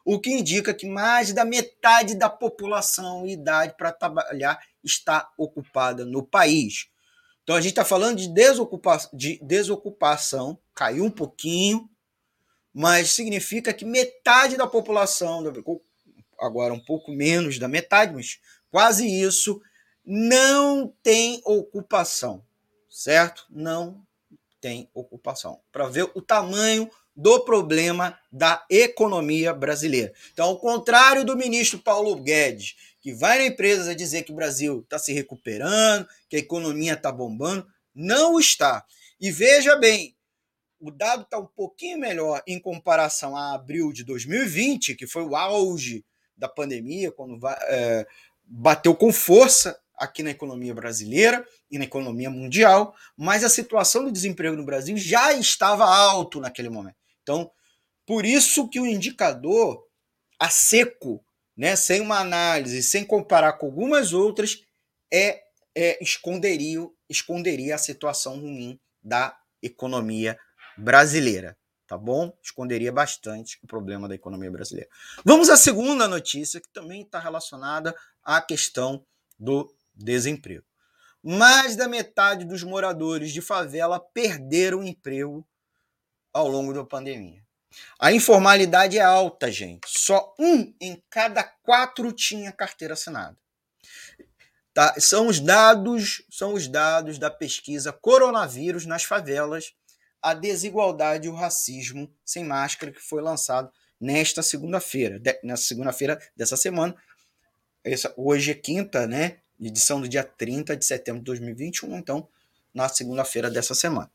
o 0.07 0.21
que 0.21 0.31
indica 0.31 0.73
que 0.73 0.87
mais 0.87 1.33
da 1.33 1.45
metade 1.45 2.15
da 2.15 2.31
população 2.31 3.27
em 3.27 3.33
idade 3.33 3.75
para 3.77 3.91
trabalhar 3.91 4.57
está 4.85 5.29
ocupada 5.37 6.05
no 6.07 6.23
país. 6.25 6.89
Então 7.43 7.57
a 7.57 7.61
gente 7.61 7.73
está 7.73 7.85
falando 7.85 8.19
de, 8.19 8.29
desocupa 8.29 8.97
de 9.13 9.41
desocupação, 9.43 10.57
caiu 10.73 11.03
um 11.03 11.11
pouquinho, 11.11 11.91
mas 12.73 13.11
significa 13.11 13.75
que 13.75 13.85
metade 13.85 14.57
da 14.57 14.69
população, 14.69 15.43
agora 16.39 16.73
um 16.73 16.85
pouco 16.85 17.11
menos 17.11 17.59
da 17.59 17.67
metade, 17.67 18.15
mas 18.15 18.39
quase 18.71 19.09
isso, 19.09 19.61
não 20.05 20.95
tem 21.03 21.43
ocupação, 21.45 22.45
certo? 22.89 23.45
Não 23.51 24.07
tem 24.61 24.89
ocupação. 24.95 25.61
Para 25.73 25.89
ver 25.89 26.09
o 26.15 26.23
tamanho 26.23 26.89
do 27.17 27.41
problema 27.41 28.19
da 28.31 28.64
economia 28.69 29.55
brasileira. 29.55 30.12
Então, 30.33 30.47
ao 30.47 30.59
contrário 30.59 31.25
do 31.25 31.37
ministro 31.37 31.79
Paulo 31.79 32.14
Guedes, 32.17 32.75
que 33.01 33.14
vai 33.14 33.39
na 33.39 33.47
empresa 33.47 33.95
dizer 33.95 34.25
que 34.25 34.33
o 34.33 34.35
Brasil 34.35 34.81
está 34.81 34.99
se 34.99 35.12
recuperando, 35.12 36.07
que 36.29 36.37
a 36.37 36.41
economia 36.41 36.93
está 36.93 37.11
bombando, 37.11 37.67
não 37.95 38.39
está. 38.39 38.85
E 39.19 39.31
veja 39.31 39.77
bem, 39.77 40.14
o 40.79 40.91
dado 40.91 41.23
está 41.23 41.39
um 41.39 41.47
pouquinho 41.47 41.99
melhor 41.99 42.43
em 42.47 42.61
comparação 42.61 43.35
a 43.35 43.55
abril 43.55 43.93
de 43.93 44.05
2020, 44.05 44.95
que 44.95 45.07
foi 45.07 45.23
o 45.23 45.35
auge 45.35 46.05
da 46.37 46.49
pandemia, 46.49 47.11
quando 47.11 47.39
é, 47.47 48.07
bateu 48.45 48.95
com 48.95 49.11
força 49.11 49.81
aqui 49.97 50.23
na 50.23 50.31
economia 50.31 50.75
brasileira 50.75 51.47
e 51.71 51.79
na 51.79 51.85
economia 51.85 52.29
mundial, 52.29 52.95
mas 53.17 53.43
a 53.43 53.49
situação 53.49 54.05
do 54.05 54.12
desemprego 54.12 54.55
no 54.55 54.64
Brasil 54.64 54.97
já 54.99 55.33
estava 55.33 55.87
alto 55.87 56.41
naquele 56.41 56.69
momento. 56.69 57.06
Então, 57.27 57.51
por 58.07 58.24
isso 58.24 58.68
que 58.68 58.79
o 58.79 58.87
indicador 58.87 59.85
a 60.39 60.49
seco, 60.49 61.24
né, 61.57 61.74
sem 61.74 62.01
uma 62.01 62.20
análise, 62.20 62.85
sem 62.85 63.05
comparar 63.05 63.55
com 63.55 63.66
algumas 63.66 64.12
outras, 64.12 64.62
é, 65.12 65.43
é 65.74 66.01
esconderia, 66.01 66.87
esconderia 67.09 67.74
a 67.74 67.79
situação 67.79 68.39
ruim 68.39 68.79
da 69.03 69.37
economia 69.61 70.39
brasileira, 70.79 71.59
tá 71.85 71.99
bom? 71.99 72.33
Esconderia 72.41 72.93
bastante 72.93 73.59
o 73.61 73.66
problema 73.66 74.07
da 74.07 74.14
economia 74.14 74.53
brasileira. 74.53 74.89
Vamos 75.24 75.49
à 75.49 75.57
segunda 75.57 76.07
notícia, 76.07 76.61
que 76.61 76.68
também 76.68 77.03
está 77.03 77.18
relacionada 77.18 77.93
à 78.22 78.41
questão 78.41 79.05
do 79.37 79.74
desemprego. 79.93 80.64
Mais 81.20 81.74
da 81.74 81.89
metade 81.89 82.45
dos 82.45 82.62
moradores 82.62 83.33
de 83.33 83.41
favela 83.41 83.99
perderam 83.99 84.85
emprego 84.85 85.45
ao 86.37 86.49
longo 86.49 86.72
da 86.74 86.84
pandemia. 86.84 87.43
A 87.99 88.12
informalidade 88.12 88.99
é 88.99 89.03
alta, 89.03 89.51
gente. 89.51 89.87
Só 89.87 90.34
um 90.39 90.74
em 90.80 91.03
cada 91.09 91.43
quatro 91.43 92.12
tinha 92.12 92.53
carteira 92.53 92.95
assinada. 92.95 93.37
Tá? 94.74 94.95
São 94.99 95.28
os 95.28 95.41
dados, 95.41 96.22
são 96.30 96.53
os 96.53 96.68
dados 96.68 97.18
da 97.18 97.30
pesquisa 97.30 97.93
Coronavírus 97.93 98.84
nas 98.84 99.03
favelas, 99.03 99.72
a 100.20 100.34
desigualdade 100.34 101.26
e 101.26 101.30
o 101.30 101.34
racismo 101.34 102.12
sem 102.24 102.45
máscara 102.45 102.93
que 102.93 103.01
foi 103.01 103.22
lançado 103.22 103.70
nesta 103.99 104.43
segunda-feira, 104.43 105.20
nessa 105.43 105.62
segunda-feira 105.62 106.20
dessa 106.37 106.57
semana. 106.57 106.95
Essa, 107.82 108.12
hoje 108.16 108.51
é 108.51 108.55
quinta, 108.55 109.07
né? 109.07 109.39
edição 109.59 110.01
do 110.01 110.09
dia 110.09 110.22
30 110.22 110.76
de 110.76 110.84
setembro 110.84 111.20
de 111.20 111.26
2021, 111.26 111.97
então 111.97 112.28
na 112.77 112.89
segunda-feira 112.89 113.51
dessa 113.51 113.74
semana. 113.74 114.11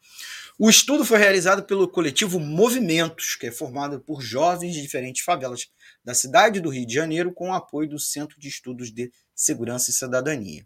O 0.58 0.70
estudo 0.70 1.04
foi 1.04 1.18
realizado 1.18 1.64
pelo 1.64 1.88
coletivo 1.88 2.40
Movimentos, 2.40 3.36
que 3.36 3.48
é 3.48 3.52
formado 3.52 4.00
por 4.00 4.22
jovens 4.22 4.76
de 4.76 4.82
diferentes 4.82 5.24
favelas 5.24 5.72
da 6.06 6.14
cidade 6.14 6.62
do 6.62 6.70
Rio 6.70 6.86
de 6.86 6.94
Janeiro, 6.94 7.34
com 7.34 7.50
o 7.50 7.54
apoio 7.54 7.90
do 7.90 8.00
Centro 8.00 8.40
de 8.40 8.48
Estudos 8.48 8.94
de 8.94 9.12
Segurança 9.34 9.90
e 9.90 9.94
Cidadania. 9.94 10.66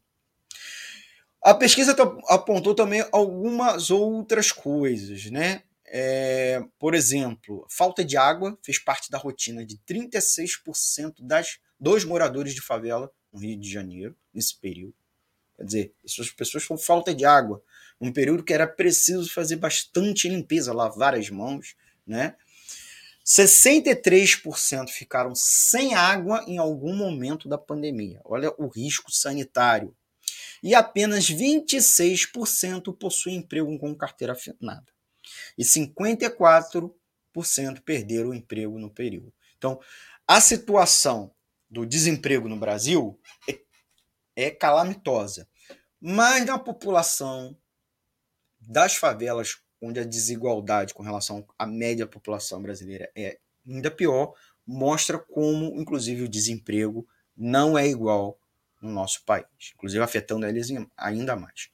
A 1.42 1.54
pesquisa 1.54 1.96
apontou 2.28 2.76
também 2.76 3.06
algumas 3.12 3.90
outras 3.90 4.52
coisas, 4.52 5.32
né? 5.32 5.64
É, 5.86 6.62
por 6.78 6.94
exemplo, 6.94 7.66
falta 7.70 8.04
de 8.04 8.18
água 8.18 8.58
fez 8.62 8.78
parte 8.78 9.10
da 9.10 9.18
rotina 9.18 9.66
de 9.66 9.78
36% 9.88 11.14
das, 11.20 11.60
dos 11.80 12.04
moradores 12.04 12.54
de 12.54 12.62
favela 12.62 13.10
no 13.32 13.40
Rio 13.40 13.58
de 13.58 13.72
Janeiro, 13.72 14.18
nesse 14.34 14.60
período. 14.60 14.96
Quer 15.56 15.64
dizer, 15.64 15.94
essas 16.04 16.30
pessoas 16.32 16.66
com 16.66 16.78
falta 16.78 17.14
de 17.14 17.24
água, 17.24 17.64
um 18.00 18.12
período 18.12 18.44
que 18.44 18.54
era 18.54 18.68
preciso 18.68 19.32
fazer 19.32 19.56
bastante 19.56 20.28
limpeza, 20.28 20.74
lavar 20.74 21.16
as 21.16 21.30
mãos, 21.30 21.76
né? 22.06 22.36
63% 23.26 24.90
ficaram 24.90 25.34
sem 25.34 25.96
água 25.96 26.44
em 26.48 26.60
algum 26.60 26.96
momento 26.96 27.50
da 27.50 27.58
pandemia. 27.58 28.22
Olha 28.24 28.54
o 28.58 28.68
risco 28.68 29.12
sanitário. 29.12 29.96
E 30.62 30.76
apenas 30.76 31.30
26% 31.30 32.96
possuem 32.96 33.38
emprego 33.38 33.78
com 33.80 33.96
carteira 33.96 34.34
assinada. 34.34 34.86
E 35.58 35.64
54% 35.64 36.92
perderam 37.84 38.30
o 38.30 38.34
emprego 38.34 38.78
no 38.78 38.92
período. 38.92 39.34
Então, 39.58 39.80
a 40.28 40.40
situação 40.40 41.34
do 41.70 41.86
desemprego 41.86 42.48
no 42.48 42.58
Brasil 42.58 43.20
é, 43.50 43.60
é 44.36 44.52
calamitosa. 44.52 45.48
Mas 46.00 46.46
na 46.46 46.60
população 46.60 47.58
das 48.68 48.96
favelas, 48.96 49.60
onde 49.82 50.00
a 50.00 50.04
desigualdade 50.04 50.94
com 50.94 51.04
relação 51.04 51.46
à 51.58 51.66
média 51.66 52.08
população 52.08 52.62
brasileira 52.62 53.12
é 53.16 53.38
ainda 53.68 53.92
pior, 53.92 54.34
mostra 54.66 55.20
como, 55.20 55.80
inclusive, 55.80 56.24
o 56.24 56.30
desemprego 56.30 57.08
não 57.36 57.78
é 57.78 57.88
igual 57.88 58.40
no 58.82 58.92
nosso 58.92 59.24
país, 59.24 59.46
inclusive 59.74 60.04
afetando 60.04 60.46
eles 60.46 60.70
ainda 60.98 61.36
mais. 61.36 61.70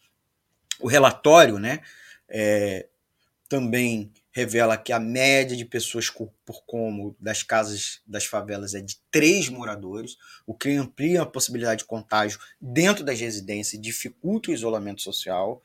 O 0.80 0.88
relatório 0.88 1.60
né, 1.60 1.82
é, 2.28 2.88
também 3.48 4.12
revela 4.32 4.78
que 4.78 4.94
a 4.94 5.00
média 5.00 5.58
de 5.58 5.66
pessoas 5.66 6.10
por 6.10 6.64
cômodo 6.66 7.16
das 7.20 7.44
casas 7.44 8.02
das 8.08 8.26
favelas 8.26 8.74
é 8.74 8.80
de 8.80 8.98
três 9.12 9.50
moradores, 9.50 10.18
o 10.48 10.54
que 10.54 10.70
amplia 10.70 11.22
a 11.22 11.26
possibilidade 11.26 11.80
de 11.80 11.86
contágio 11.86 12.40
dentro 12.60 13.04
das 13.04 13.20
residências 13.20 13.74
e 13.74 13.82
dificulta 13.82 14.50
o 14.50 14.54
isolamento 14.54 15.02
social. 15.02 15.62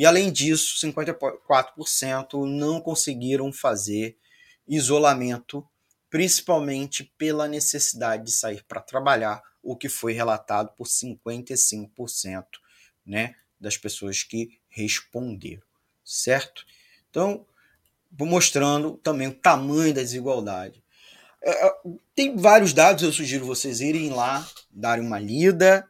E, 0.00 0.06
além 0.06 0.32
disso, 0.32 0.80
54% 0.86 2.46
não 2.46 2.80
conseguiram 2.80 3.52
fazer 3.52 4.16
isolamento, 4.66 5.62
principalmente 6.08 7.04
pela 7.18 7.46
necessidade 7.46 8.24
de 8.24 8.30
sair 8.30 8.64
para 8.66 8.80
trabalhar, 8.80 9.42
o 9.62 9.76
que 9.76 9.90
foi 9.90 10.14
relatado 10.14 10.72
por 10.74 10.86
55% 10.86 12.46
né, 13.04 13.34
das 13.60 13.76
pessoas 13.76 14.22
que 14.22 14.58
responderam, 14.70 15.66
certo? 16.02 16.64
Então, 17.10 17.44
mostrando 18.18 18.96
também 19.02 19.28
o 19.28 19.34
tamanho 19.34 19.92
da 19.92 20.00
desigualdade. 20.00 20.82
É, 21.42 21.66
é, 21.66 21.72
tem 22.14 22.34
vários 22.38 22.72
dados, 22.72 23.02
eu 23.02 23.12
sugiro 23.12 23.44
vocês 23.44 23.82
irem 23.82 24.08
lá, 24.08 24.48
darem 24.70 25.04
uma 25.04 25.18
lida. 25.18 25.86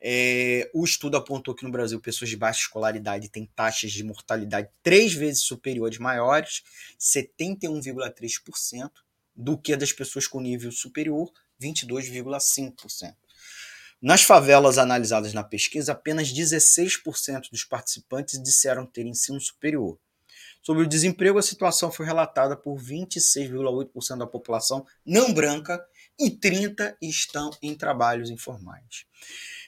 É, 0.00 0.70
o 0.72 0.84
estudo 0.84 1.16
apontou 1.16 1.54
que 1.54 1.64
no 1.64 1.72
Brasil 1.72 2.00
pessoas 2.00 2.30
de 2.30 2.36
baixa 2.36 2.60
escolaridade 2.60 3.28
têm 3.28 3.46
taxas 3.54 3.90
de 3.90 4.04
mortalidade 4.04 4.68
três 4.82 5.12
vezes 5.12 5.42
superiores 5.42 5.98
maiores, 5.98 6.62
71,3%, 6.98 8.90
do 9.34 9.58
que 9.58 9.76
das 9.76 9.92
pessoas 9.92 10.26
com 10.26 10.40
nível 10.40 10.70
superior, 10.70 11.32
22,5%. 11.60 13.14
Nas 14.00 14.22
favelas 14.22 14.78
analisadas 14.78 15.32
na 15.32 15.42
pesquisa, 15.42 15.90
apenas 15.90 16.32
16% 16.32 17.50
dos 17.50 17.64
participantes 17.64 18.40
disseram 18.40 18.86
ter 18.86 19.04
ensino 19.04 19.40
superior. 19.40 19.98
Sobre 20.62 20.84
o 20.84 20.88
desemprego, 20.88 21.38
a 21.38 21.42
situação 21.42 21.90
foi 21.90 22.06
relatada 22.06 22.56
por 22.56 22.78
26,8% 22.78 24.18
da 24.18 24.26
população 24.26 24.86
não 25.04 25.32
branca 25.32 25.84
e 26.18 26.30
30% 26.30 26.96
estão 27.02 27.50
em 27.62 27.74
trabalhos 27.74 28.30
informais. 28.30 29.04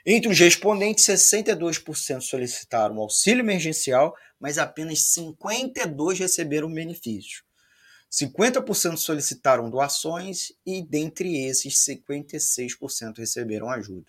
Entre 0.05 0.31
os 0.31 0.39
respondentes, 0.39 1.05
62% 1.05 2.21
solicitaram 2.21 2.99
auxílio 2.99 3.43
emergencial, 3.43 4.17
mas 4.39 4.59
apenas 4.59 4.99
52% 5.15 6.19
receberam 6.19 6.73
benefício. 6.73 7.45
50% 8.11 8.97
solicitaram 8.97 9.71
doações 9.71 10.53
e, 10.67 10.83
dentre 10.83 11.47
esses, 11.47 11.75
56% 11.87 13.19
receberam 13.19 13.71
ajuda. 13.71 14.07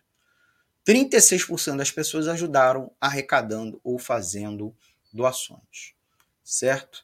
36% 0.87 1.77
das 1.77 1.91
pessoas 1.91 2.27
ajudaram 2.27 2.91
arrecadando 2.99 3.79
ou 3.83 3.99
fazendo 3.99 4.75
doações 5.13 5.93
certo? 6.51 7.03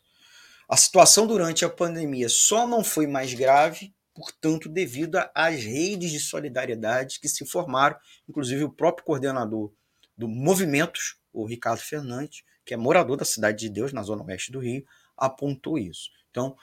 A 0.68 0.76
situação 0.76 1.26
durante 1.26 1.64
a 1.64 1.70
pandemia 1.70 2.28
só 2.28 2.68
não 2.68 2.84
foi 2.84 3.08
mais 3.08 3.34
grave 3.34 3.94
portanto, 4.18 4.68
devido 4.68 5.20
às 5.36 5.64
redes 5.64 6.10
de 6.10 6.20
solidariedade 6.20 7.20
que 7.20 7.30
se 7.30 7.46
formaram, 7.46 7.96
inclusive 8.28 8.64
o 8.64 8.72
próprio 8.72 9.06
coordenador 9.06 9.72
do 10.18 10.28
Movimentos, 10.28 11.18
o 11.32 11.46
Ricardo 11.46 11.80
Fernandes, 11.80 12.42
que 12.66 12.74
é 12.74 12.78
morador 12.78 13.16
da 13.16 13.24
Cidade 13.24 13.60
de 13.60 13.70
Deus, 13.70 13.94
na 13.94 14.02
zona 14.02 14.24
oeste 14.24 14.52
do 14.52 14.60
Rio, 14.60 14.84
apontou 15.16 15.78
isso. 15.78 16.10
Então, 16.32 16.58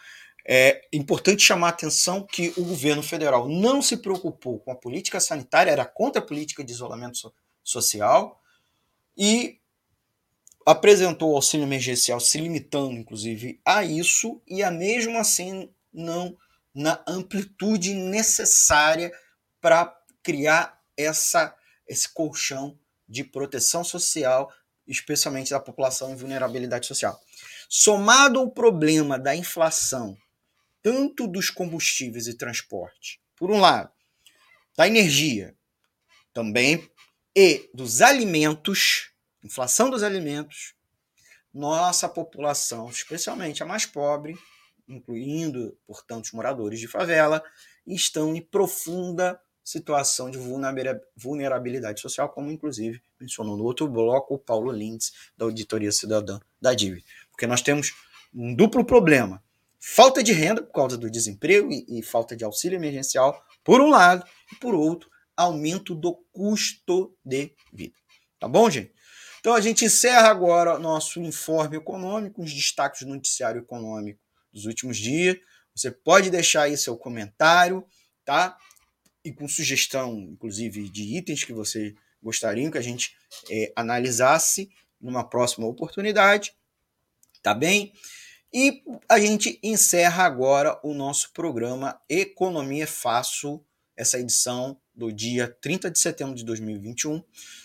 é 0.44 0.84
importante 0.92 1.44
chamar 1.44 1.68
a 1.68 1.70
atenção 1.70 2.26
que 2.26 2.52
o 2.56 2.64
governo 2.64 3.04
federal 3.04 3.48
não 3.48 3.80
se 3.80 3.98
preocupou 3.98 4.58
com 4.58 4.72
a 4.72 4.76
política 4.76 5.20
sanitária, 5.20 5.70
era 5.70 5.86
contra 5.86 6.20
a 6.20 6.26
política 6.26 6.64
de 6.64 6.72
isolamento 6.72 7.18
so 7.18 7.32
social 7.62 8.42
e 9.16 9.60
apresentou 10.66 11.32
o 11.32 11.36
auxílio 11.36 11.64
emergencial 11.64 12.18
se 12.18 12.38
limitando, 12.38 12.94
inclusive, 12.94 13.60
a 13.64 13.84
isso 13.84 14.42
e 14.46 14.60
a 14.62 14.72
mesmo 14.72 15.16
assim 15.18 15.70
não 15.92 16.36
na 16.74 17.02
amplitude 17.06 17.94
necessária 17.94 19.12
para 19.60 19.96
criar 20.22 20.80
essa, 20.96 21.54
esse 21.86 22.08
colchão 22.12 22.78
de 23.08 23.22
proteção 23.22 23.84
social, 23.84 24.52
especialmente 24.86 25.50
da 25.50 25.60
população 25.60 26.10
em 26.12 26.16
vulnerabilidade 26.16 26.86
social. 26.86 27.20
Somado 27.68 28.38
ao 28.38 28.50
problema 28.50 29.18
da 29.18 29.34
inflação 29.34 30.16
tanto 30.82 31.26
dos 31.26 31.48
combustíveis 31.48 32.26
e 32.26 32.34
transporte, 32.36 33.18
por 33.34 33.50
um 33.50 33.58
lado, 33.58 33.90
da 34.76 34.86
energia 34.86 35.56
também, 36.34 36.86
e 37.34 37.70
dos 37.72 38.02
alimentos, 38.02 39.10
inflação 39.42 39.88
dos 39.88 40.02
alimentos, 40.02 40.74
nossa 41.52 42.06
população, 42.06 42.90
especialmente 42.90 43.62
a 43.62 43.66
mais 43.66 43.86
pobre, 43.86 44.36
incluindo, 44.88 45.76
portanto, 45.86 46.24
os 46.24 46.32
moradores 46.32 46.80
de 46.80 46.88
favela, 46.88 47.42
estão 47.86 48.34
em 48.34 48.40
profunda 48.40 49.40
situação 49.62 50.30
de 50.30 50.38
vulnerabilidade 51.16 52.00
social, 52.00 52.28
como 52.28 52.50
inclusive 52.50 53.00
mencionou 53.18 53.56
no 53.56 53.64
outro 53.64 53.88
bloco 53.88 54.34
o 54.34 54.38
Paulo 54.38 54.70
Lindes, 54.70 55.12
da 55.36 55.46
Auditoria 55.46 55.90
Cidadã 55.90 56.38
da 56.60 56.74
Dívida. 56.74 57.06
Porque 57.30 57.46
nós 57.46 57.62
temos 57.62 57.94
um 58.34 58.54
duplo 58.54 58.84
problema 58.84 59.42
falta 59.80 60.22
de 60.22 60.32
renda 60.32 60.62
por 60.62 60.72
causa 60.72 60.96
do 60.96 61.10
desemprego 61.10 61.70
e, 61.70 61.98
e 61.98 62.02
falta 62.02 62.36
de 62.36 62.44
auxílio 62.44 62.76
emergencial, 62.76 63.42
por 63.62 63.80
um 63.80 63.88
lado, 63.88 64.26
e 64.52 64.56
por 64.56 64.74
outro, 64.74 65.10
aumento 65.36 65.94
do 65.94 66.14
custo 66.32 67.14
de 67.24 67.54
vida. 67.72 67.94
Tá 68.38 68.48
bom, 68.48 68.68
gente? 68.70 68.92
Então 69.40 69.54
a 69.54 69.60
gente 69.60 69.84
encerra 69.84 70.28
agora 70.28 70.78
nosso 70.78 71.20
informe 71.20 71.76
econômico, 71.76 72.42
os 72.42 72.52
destaques 72.52 73.02
do 73.02 73.08
noticiário 73.08 73.60
econômico 73.60 74.23
dos 74.54 74.64
últimos 74.64 74.96
dias. 74.96 75.36
Você 75.74 75.90
pode 75.90 76.30
deixar 76.30 76.62
aí 76.62 76.76
seu 76.76 76.96
comentário, 76.96 77.84
tá? 78.24 78.56
E 79.24 79.32
com 79.32 79.48
sugestão, 79.48 80.18
inclusive, 80.20 80.88
de 80.88 81.16
itens 81.16 81.42
que 81.42 81.52
você 81.52 81.94
gostaria 82.22 82.70
que 82.70 82.78
a 82.78 82.82
gente 82.82 83.16
é, 83.50 83.72
analisasse 83.74 84.70
numa 85.00 85.28
próxima 85.28 85.66
oportunidade, 85.66 86.54
tá 87.42 87.52
bem? 87.52 87.92
E 88.52 88.82
a 89.08 89.18
gente 89.18 89.58
encerra 89.62 90.24
agora 90.24 90.78
o 90.84 90.94
nosso 90.94 91.32
programa 91.32 92.00
Economia 92.08 92.86
Fácil, 92.86 93.62
essa 93.96 94.18
edição 94.18 94.80
do 94.94 95.12
dia 95.12 95.48
30 95.60 95.90
de 95.90 95.98
setembro 95.98 96.34
de 96.36 96.44
2021. 96.44 97.22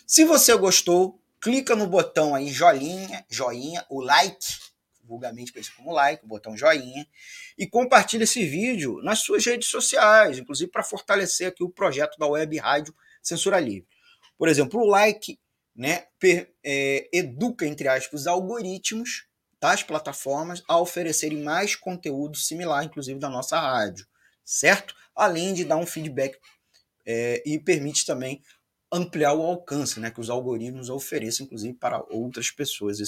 Se 0.08 0.26
você 0.26 0.56
gostou, 0.58 1.22
clica 1.40 1.76
no 1.76 1.86
botão 1.88 2.34
aí 2.34 2.50
joinha, 2.50 3.24
joinha, 3.30 3.86
o 3.90 4.02
like, 4.02 4.46
vulgarmente 5.10 5.52
conhecido 5.52 5.76
como 5.78 5.92
like, 5.92 6.24
o 6.24 6.28
botão 6.28 6.56
joinha, 6.56 7.06
e 7.58 7.68
compartilha 7.68 8.24
esse 8.24 8.46
vídeo 8.46 9.02
nas 9.02 9.20
suas 9.20 9.46
redes 9.46 9.68
sociais, 9.68 10.38
inclusive 10.38 10.72
para 10.72 10.84
fortalecer 10.84 11.48
aqui 11.48 11.64
o 11.64 11.70
projeto 11.70 12.18
da 12.18 12.28
Web 12.28 12.58
Rádio 12.58 12.96
Censura 13.22 13.60
Livre. 13.60 13.88
Por 14.38 14.48
exemplo, 14.48 14.80
o 14.80 14.86
like 14.86 15.40
né, 15.76 16.06
per, 16.20 16.54
é, 16.64 17.10
educa, 17.12 17.66
entre 17.66 17.88
aspas, 17.88 18.28
algoritmos 18.28 19.26
das 19.60 19.84
plataformas 19.84 20.64
a 20.68 20.80
oferecerem 20.80 21.42
mais 21.42 21.76
conteúdo 21.76 22.38
similar, 22.38 22.84
inclusive 22.84 23.20
da 23.20 23.30
nossa 23.30 23.60
rádio, 23.60 24.08
certo? 24.46 24.96
Além 25.16 25.54
de 25.54 25.66
dar 25.66 25.78
um 25.78 25.86
feedback 25.86 26.38
é, 27.06 27.44
e 27.46 27.60
permite 27.60 28.06
também 28.06 28.42
ampliar 28.92 29.34
o 29.34 29.42
alcance, 29.42 30.00
né, 30.00 30.10
que 30.10 30.20
os 30.20 30.30
algoritmos 30.30 30.90
ofereçam, 30.90 31.46
inclusive, 31.46 31.74
para 31.74 32.04
outras 32.10 32.50
pessoas 32.50 33.00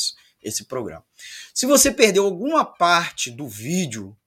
esse 0.41 0.65
programa. 0.65 1.05
Se 1.53 1.65
você 1.65 1.91
perdeu 1.91 2.25
alguma 2.25 2.65
parte 2.65 3.29
do 3.29 3.47
vídeo 3.47 4.17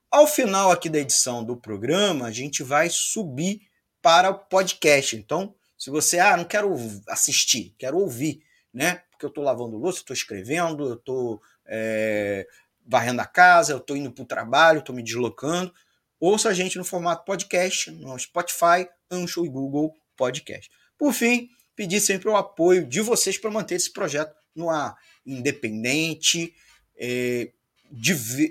Ao 0.08 0.26
final 0.26 0.70
aqui 0.70 0.88
da 0.88 1.00
edição 1.00 1.42
do 1.42 1.56
programa, 1.56 2.26
a 2.26 2.30
gente 2.30 2.62
vai 2.62 2.88
subir 2.90 3.62
para 4.00 4.30
o 4.30 4.38
podcast. 4.38 5.16
Então, 5.16 5.52
se 5.76 5.90
você, 5.90 6.20
ah, 6.20 6.36
não 6.36 6.44
quero 6.44 6.72
assistir, 7.08 7.74
quero 7.76 7.98
ouvir, 7.98 8.45
né? 8.76 9.00
Porque 9.10 9.24
eu 9.24 9.30
estou 9.30 9.42
lavando 9.42 9.78
louça, 9.78 10.00
estou 10.00 10.12
escrevendo, 10.12 10.86
eu 10.86 10.94
estou 10.96 11.40
é, 11.64 12.46
varrendo 12.86 13.22
a 13.22 13.26
casa, 13.26 13.72
eu 13.72 13.78
estou 13.78 13.96
indo 13.96 14.12
para 14.12 14.22
o 14.22 14.26
trabalho, 14.26 14.80
estou 14.80 14.94
me 14.94 15.02
deslocando. 15.02 15.72
Ouça 16.20 16.50
a 16.50 16.52
gente 16.52 16.76
no 16.76 16.84
formato 16.84 17.24
podcast, 17.24 17.90
no 17.90 18.18
Spotify, 18.18 18.86
Ancho 19.10 19.46
e 19.46 19.48
Google 19.48 19.94
Podcast. 20.14 20.70
Por 20.98 21.14
fim, 21.14 21.48
pedir 21.74 22.00
sempre 22.00 22.28
o 22.28 22.36
apoio 22.36 22.86
de 22.86 23.00
vocês 23.00 23.38
para 23.38 23.50
manter 23.50 23.76
esse 23.76 23.90
projeto 23.90 24.36
no 24.54 24.68
ar 24.68 24.94
independente, 25.24 26.54
é, 26.98 27.50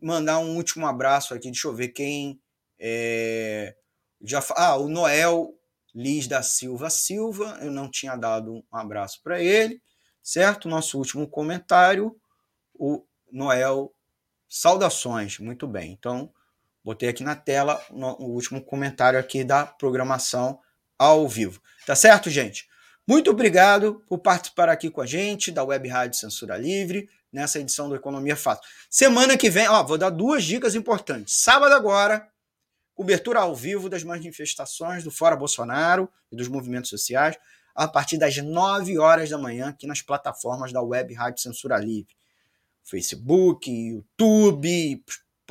mandar 0.02 0.40
um 0.40 0.58
último 0.58 0.86
abraço 0.86 1.34
aqui. 1.34 1.50
Deixa 1.50 1.70
eu 1.70 1.74
ver 1.74 1.90
quem. 1.90 2.38
É, 2.78 3.74
já, 4.22 4.44
ah, 4.58 4.76
o 4.76 4.90
Noel 4.90 5.54
Liz 5.96 6.28
da 6.28 6.44
Silva 6.44 6.90
Silva. 6.90 7.58
Eu 7.62 7.72
não 7.72 7.90
tinha 7.90 8.18
dado 8.18 8.56
um 8.56 8.64
abraço 8.72 9.22
para 9.24 9.42
ele, 9.42 9.82
certo? 10.22 10.68
Nosso 10.68 10.98
último 10.98 11.28
comentário. 11.28 12.14
O 12.74 13.06
Noel. 13.32 13.94
Saudações. 14.50 15.40
Muito 15.40 15.66
bem. 15.66 15.94
Então, 15.94 16.32
botei 16.84 17.10
aqui 17.10 17.24
na 17.24 17.36
tela 17.36 17.82
o 17.90 18.26
último 18.26 18.62
comentário 18.62 19.20
aqui 19.20 19.44
da 19.44 19.66
programação 19.66 20.60
ao 20.98 21.28
vivo. 21.28 21.62
Tá 21.86 21.96
certo, 21.96 22.30
gente? 22.30 22.68
Muito 23.08 23.32
obrigado 23.32 24.02
por 24.08 24.20
participar 24.20 24.70
aqui 24.70 24.90
com 24.90 25.02
a 25.02 25.06
gente 25.06 25.52
da 25.52 25.64
Web 25.64 25.90
Rádio 25.90 26.20
Censura 26.20 26.58
Livre, 26.58 27.10
nessa 27.32 27.60
edição 27.60 27.90
do 27.90 27.96
Economia 27.96 28.36
Fácil. 28.36 28.64
Semana 28.90 29.36
que 29.38 29.50
vem, 29.50 29.68
ó, 29.68 29.84
vou 29.84 29.98
dar 29.98 30.10
duas 30.10 30.44
dicas 30.44 30.76
importantes. 30.76 31.34
Sábado 31.36 31.74
agora, 31.74 32.30
cobertura 32.94 33.40
ao 33.40 33.56
vivo 33.56 33.90
das 33.90 34.04
manifestações 34.04 35.04
do 35.04 35.12
Fora 35.12 35.36
Bolsonaro 35.36 36.08
e 36.32 36.36
dos 36.36 36.48
movimentos 36.48 36.90
sociais, 36.90 37.36
a 37.76 37.88
partir 37.88 38.18
das 38.18 38.38
9 38.38 39.00
horas 39.00 39.30
da 39.30 39.38
manhã, 39.38 39.70
aqui 39.70 39.88
nas 39.88 40.02
plataformas 40.02 40.72
da 40.72 40.82
Web 40.82 41.14
Rádio 41.14 41.42
Censura 41.42 41.78
Livre. 41.78 42.16
Facebook, 42.84 43.70
YouTube, 43.70 45.04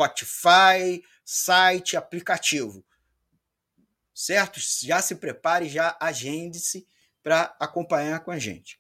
Spotify, 0.04 1.02
site, 1.24 1.96
aplicativo 1.96 2.84
certo? 4.14 4.60
Já 4.60 5.00
se 5.00 5.16
prepare, 5.16 5.68
já 5.68 5.96
agende-se 6.00 6.86
para 7.22 7.54
acompanhar 7.58 8.20
com 8.20 8.30
a 8.30 8.38
gente. 8.38 8.78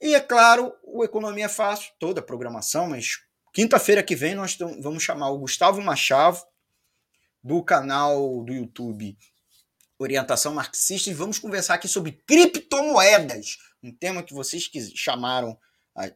E 0.00 0.14
é 0.14 0.20
claro, 0.20 0.74
o 0.82 1.04
Economia 1.04 1.46
é 1.46 1.48
Fácil, 1.48 1.92
toda 1.98 2.20
a 2.20 2.24
programação, 2.24 2.88
mas 2.88 3.20
quinta-feira 3.52 4.02
que 4.02 4.16
vem 4.16 4.34
nós 4.34 4.56
vamos 4.80 5.02
chamar 5.02 5.30
o 5.30 5.38
Gustavo 5.38 5.80
Machado, 5.80 6.40
do 7.42 7.62
canal 7.62 8.42
do 8.44 8.52
YouTube 8.52 9.16
Orientação 9.98 10.54
Marxista, 10.54 11.10
e 11.10 11.14
vamos 11.14 11.38
conversar 11.38 11.74
aqui 11.74 11.86
sobre 11.86 12.12
criptomoedas, 12.26 13.58
um 13.82 13.92
tema 13.92 14.22
que 14.22 14.34
vocês 14.34 14.68
chamaram, 14.94 15.58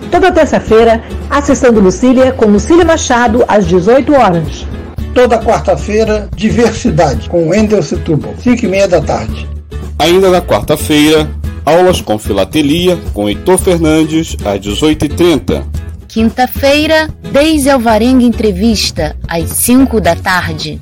Toda 0.09 0.31
terça-feira, 0.31 1.03
a 1.29 1.41
sessão 1.43 1.71
do 1.71 1.79
Lucília 1.79 2.31
com 2.31 2.45
Lucília 2.47 2.83
Machado 2.83 3.45
às 3.47 3.67
18 3.67 4.13
horas 4.13 4.65
toda 5.13 5.37
quarta-feira, 5.39 6.29
Diversidade, 6.33 7.27
com 7.29 7.49
Wendel 7.49 7.83
Setúbal, 7.83 8.33
5 8.41 8.65
e 8.65 8.67
meia 8.69 8.87
da 8.87 9.01
tarde. 9.01 9.49
Ainda 9.97 10.29
na 10.29 10.41
quarta-feira, 10.41 11.29
aulas 11.65 11.99
com 11.99 12.17
filatelia, 12.17 12.97
com 13.13 13.27
Heitor 13.27 13.57
Fernandes, 13.57 14.37
às 14.45 14.61
18h30. 14.61 15.65
Quinta-feira, 16.07 17.09
Deise 17.33 17.69
Alvarenga 17.69 18.23
Entrevista, 18.23 19.13
às 19.27 19.49
5 19.49 19.99
da 19.99 20.15
tarde. 20.15 20.81